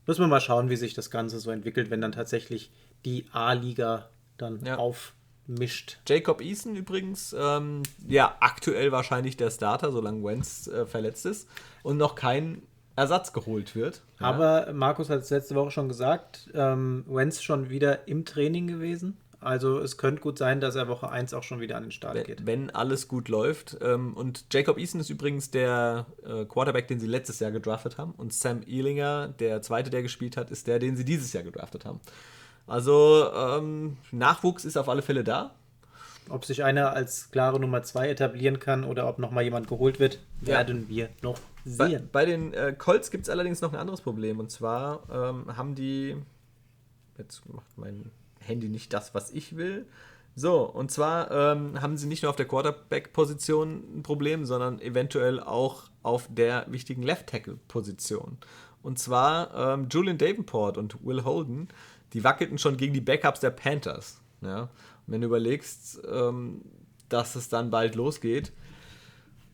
Müssen 0.07 0.21
wir 0.21 0.27
mal 0.27 0.39
schauen, 0.39 0.69
wie 0.69 0.77
sich 0.77 0.93
das 0.93 1.11
Ganze 1.11 1.37
so 1.39 1.51
entwickelt, 1.51 1.89
wenn 1.91 1.99
dann 1.99 2.13
tatsächlich 2.13 2.71
die 3.03 3.25
A-Liga 3.33 4.07
dann 4.37 4.63
ja. 4.63 4.77
aufmischt. 4.77 5.97
Jacob 6.07 6.41
Eason 6.41 6.77
übrigens, 6.77 7.35
ähm, 7.37 7.83
ja, 8.07 8.37
aktuell 8.39 8.93
wahrscheinlich 8.93 9.35
der 9.35 9.51
Starter, 9.51 9.91
solange 9.91 10.23
Wentz 10.23 10.67
äh, 10.67 10.85
verletzt 10.85 11.25
ist 11.25 11.49
und 11.83 11.97
noch 11.97 12.15
kein 12.15 12.61
Ersatz 12.95 13.33
geholt 13.33 13.75
wird. 13.75 14.01
Aber 14.17 14.71
Markus 14.71 15.09
hat 15.09 15.19
es 15.19 15.29
letzte 15.29 15.55
Woche 15.55 15.71
schon 15.71 15.89
gesagt, 15.89 16.49
ähm, 16.53 17.03
Wentz 17.07 17.41
schon 17.41 17.69
wieder 17.69 18.07
im 18.07 18.23
Training 18.23 18.67
gewesen. 18.67 19.17
Also 19.39 19.79
es 19.79 19.97
könnte 19.97 20.21
gut 20.21 20.37
sein, 20.37 20.59
dass 20.59 20.75
er 20.75 20.87
Woche 20.87 21.09
1 21.09 21.33
auch 21.33 21.43
schon 21.43 21.59
wieder 21.59 21.77
an 21.77 21.83
den 21.83 21.91
Start 21.91 22.15
wenn, 22.15 22.23
geht. 22.23 22.45
Wenn 22.45 22.69
alles 22.71 23.07
gut 23.07 23.29
läuft. 23.29 23.77
Ähm, 23.81 24.13
und 24.13 24.45
Jacob 24.51 24.79
Eason 24.79 24.99
ist 24.99 25.09
übrigens 25.09 25.51
der 25.51 26.07
äh, 26.25 26.45
Quarterback, 26.45 26.87
den 26.87 26.99
sie 26.99 27.07
letztes 27.07 27.39
Jahr 27.39 27.51
gedraftet 27.51 27.97
haben. 27.97 28.13
Und 28.17 28.33
Sam 28.33 28.63
Ehlinger, 28.65 29.27
der 29.27 29.61
zweite, 29.61 29.89
der 29.89 30.01
gespielt 30.01 30.37
hat, 30.37 30.49
ist 30.49 30.65
der, 30.67 30.79
den 30.79 30.97
sie 30.97 31.05
dieses 31.05 31.33
Jahr 31.33 31.43
gedraftet 31.43 31.85
haben. 31.85 31.99
Also 32.65 33.31
ähm, 33.33 33.97
Nachwuchs 34.11 34.65
ist 34.65 34.75
auf 34.75 34.89
alle 34.89 35.03
Fälle 35.03 35.23
da. 35.23 35.51
Ob 36.29 36.43
sich 36.43 36.63
einer 36.63 36.91
als 36.91 37.31
klare 37.31 37.59
Nummer 37.59 37.83
2 37.83 38.09
etablieren 38.09 38.59
kann 38.59 38.83
oder 38.83 39.07
ob 39.07 39.19
nochmal 39.19 39.43
jemand 39.43 39.67
geholt 39.67 39.99
wird, 39.99 40.19
werden 40.41 40.81
ja. 40.83 40.89
wir 40.89 41.09
noch 41.21 41.39
sehen. 41.63 42.09
Bei, 42.11 42.23
bei 42.23 42.25
den 42.25 42.53
äh, 42.53 42.73
Colts 42.77 43.11
gibt 43.11 43.23
es 43.23 43.29
allerdings 43.29 43.61
noch 43.61 43.71
ein 43.71 43.79
anderes 43.79 44.01
Problem. 44.01 44.39
Und 44.39 44.51
zwar 44.51 45.03
ähm, 45.11 45.55
haben 45.55 45.75
die. 45.75 46.17
Jetzt 47.17 47.47
macht 47.49 47.77
mein 47.77 48.11
Handy 48.47 48.69
nicht 48.69 48.93
das, 48.93 49.13
was 49.13 49.31
ich 49.31 49.55
will. 49.55 49.85
So, 50.35 50.61
und 50.61 50.91
zwar 50.91 51.31
ähm, 51.31 51.81
haben 51.81 51.97
sie 51.97 52.07
nicht 52.07 52.21
nur 52.21 52.29
auf 52.29 52.35
der 52.35 52.47
Quarterback-Position 52.47 53.97
ein 53.97 54.03
Problem, 54.03 54.45
sondern 54.45 54.79
eventuell 54.79 55.39
auch 55.39 55.85
auf 56.03 56.27
der 56.29 56.65
wichtigen 56.69 57.01
Left-Tackle-Position. 57.01 58.37
Und 58.83 58.99
zwar 58.99 59.73
ähm, 59.73 59.87
Julian 59.89 60.19
Davenport 60.19 60.77
und 60.77 61.03
Will 61.03 61.23
Holden, 61.23 61.69
die 62.13 62.23
wackelten 62.23 62.59
schon 62.59 62.77
gegen 62.77 62.93
die 62.93 63.01
Backups 63.01 63.39
der 63.39 63.49
Panthers. 63.49 64.21
Ja? 64.41 64.61
Und 64.61 64.69
wenn 65.07 65.21
du 65.21 65.27
überlegst, 65.27 66.01
ähm, 66.07 66.61
dass 67.09 67.35
es 67.35 67.49
dann 67.49 67.71
bald 67.71 67.95
losgeht, 67.95 68.51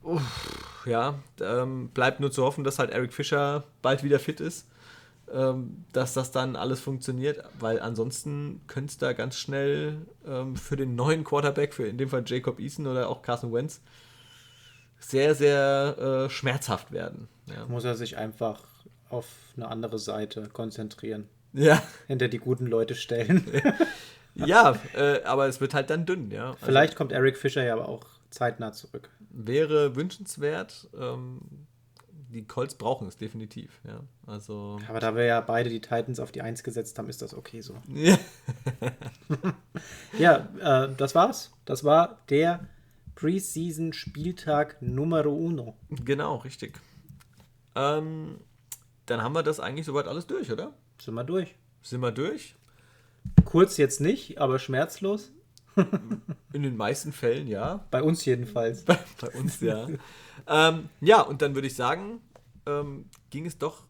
uff, 0.02 0.84
ja, 0.86 1.16
ähm, 1.40 1.90
bleibt 1.94 2.20
nur 2.20 2.32
zu 2.32 2.44
hoffen, 2.44 2.66
dass 2.66 2.78
halt 2.78 2.92
Eric 2.92 3.14
Fischer 3.14 3.64
bald 3.82 4.04
wieder 4.04 4.20
fit 4.20 4.42
ist 4.42 4.68
ähm, 5.34 5.86
dass 5.92 6.14
das 6.14 6.32
dann 6.32 6.56
alles 6.56 6.80
funktioniert, 6.80 7.44
weil 7.60 7.80
ansonsten 7.80 8.62
könnte 8.68 8.92
es 8.92 8.98
da 8.98 9.14
ganz 9.14 9.36
schnell 9.38 10.06
ähm, 10.26 10.56
für 10.56 10.76
den 10.76 10.96
neuen 10.96 11.24
Quarterback, 11.24 11.74
für 11.74 11.88
in 11.88 11.98
dem 11.98 12.10
Fall 12.10 12.24
Jacob 12.26 12.60
Eason 12.60 12.88
oder 12.88 13.10
auch 13.10 13.22
Carson 13.22 13.52
Wentz, 13.54 13.82
sehr, 15.00 15.36
sehr 15.36 16.26
äh, 16.26 16.30
schmerzhaft 16.30 16.92
werden. 16.92 17.28
Ja. 17.48 17.66
Muss 17.66 17.84
er 17.84 17.96
sich 17.96 18.18
einfach 18.18 18.64
auf 19.10 19.28
eine 19.58 19.68
andere 19.68 20.00
Seite 20.00 20.48
konzentrieren. 20.50 21.28
Ja. 21.54 21.84
hinter 22.08 22.30
die 22.30 22.40
guten 22.40 22.66
Leute 22.68 22.96
stellen. 22.96 23.46
Ja, 24.36 24.76
äh, 24.96 25.22
aber 25.24 25.48
es 25.48 25.62
wird 25.62 25.74
halt 25.74 25.90
dann 25.90 26.06
dünn, 26.06 26.32
ja. 26.32 26.52
Also 26.54 26.66
Vielleicht 26.66 26.96
kommt 26.96 27.12
Eric 27.12 27.38
Fischer 27.38 27.64
ja 27.64 27.74
aber 27.74 27.88
auch 27.88 28.04
zeitnah 28.32 28.72
zurück. 28.72 29.10
wäre 29.30 29.96
wünschenswert. 29.96 30.88
Ähm, 31.00 31.42
die 32.34 32.46
Colts 32.46 32.76
brauchen 32.76 33.08
es 33.08 33.16
definitiv, 33.16 33.80
ja. 33.88 34.02
Also. 34.26 34.80
Aber 34.90 35.00
da 35.00 35.16
wir 35.16 35.24
ja 35.24 35.40
beide 35.40 35.70
die 35.70 35.80
Titans 35.80 36.20
auf 36.20 36.32
die 36.32 36.42
Eins 36.42 36.64
gesetzt 36.64 36.98
haben, 37.00 37.08
ist 37.08 37.22
das 37.22 37.34
okay 37.34 37.62
so. 37.62 37.76
Ja. 37.94 38.18
Ja, 40.20 40.86
äh, 40.86 40.96
das 40.96 41.16
war's. 41.16 41.52
Das 41.66 41.84
war 41.84 42.20
der 42.30 42.68
Preseason-Spieltag 43.16 44.82
Numero 44.82 45.34
Uno. 45.34 45.76
Genau, 45.90 46.38
richtig. 46.38 46.80
Ähm, 47.76 48.40
dann 49.06 49.22
haben 49.22 49.34
wir 49.34 49.44
das 49.44 49.60
eigentlich 49.60 49.86
soweit 49.86 50.08
alles 50.08 50.28
durch, 50.28 50.52
oder? 50.52 50.74
Sind 51.00 51.14
wir 51.16 51.24
durch. 51.24 51.56
Sind 51.82 52.02
wir 52.02 52.12
durch? 52.12 52.56
Kurz 53.46 53.78
jetzt 53.78 54.02
nicht, 54.02 54.40
aber 54.40 54.60
schmerzlos. 54.60 55.32
In 56.54 56.64
den 56.64 56.78
meisten 56.78 57.12
Fällen 57.12 57.48
ja. 57.48 57.86
Bei 57.92 58.04
uns 58.04 58.26
jedenfalls. 58.26 58.84
Bei, 58.84 58.98
bei 59.22 59.30
uns 59.30 59.60
ja. 59.60 59.88
ähm, 60.48 60.90
ja, 61.02 61.22
und 61.22 61.42
dann 61.42 61.56
würde 61.56 61.68
ich 61.68 61.76
sagen, 61.76 62.22
ähm, 62.66 63.10
ging 63.30 63.46
es 63.46 63.58
doch 63.58 63.86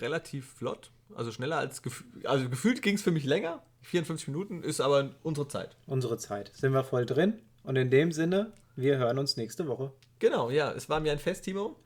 relativ 0.00 0.52
flott. 0.54 0.90
Also 1.14 1.32
schneller 1.32 1.58
als 1.58 1.82
gefühlt. 1.82 2.26
Also 2.26 2.48
gefühlt 2.48 2.82
ging 2.82 2.96
es 2.96 3.02
für 3.02 3.12
mich 3.12 3.24
länger. 3.24 3.62
54 3.82 4.28
Minuten 4.28 4.62
ist 4.62 4.80
aber 4.80 5.14
unsere 5.22 5.48
Zeit. 5.48 5.76
Unsere 5.86 6.18
Zeit. 6.18 6.50
Sind 6.54 6.72
wir 6.72 6.84
voll 6.84 7.06
drin. 7.06 7.40
Und 7.62 7.76
in 7.76 7.90
dem 7.90 8.12
Sinne, 8.12 8.52
wir 8.74 8.98
hören 8.98 9.18
uns 9.18 9.36
nächste 9.36 9.66
Woche. 9.68 9.92
Genau, 10.18 10.50
ja, 10.50 10.72
es 10.72 10.88
war 10.88 11.00
mir 11.00 11.12
ein 11.12 11.18
Fest, 11.18 11.44
Timo. 11.44 11.76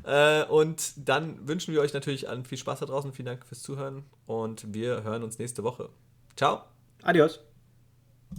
Äh, 0.04 0.44
und 0.44 1.08
dann 1.08 1.46
wünschen 1.46 1.74
wir 1.74 1.82
euch 1.82 1.92
natürlich 1.92 2.26
viel 2.44 2.56
Spaß 2.56 2.80
da 2.80 2.86
draußen. 2.86 3.12
Vielen 3.12 3.26
Dank 3.26 3.44
fürs 3.44 3.60
Zuhören 3.60 4.04
und 4.24 4.72
wir 4.72 5.02
hören 5.02 5.22
uns 5.22 5.38
nächste 5.38 5.62
Woche. 5.62 5.90
Ciao. 6.34 6.62
Adios. 7.02 7.40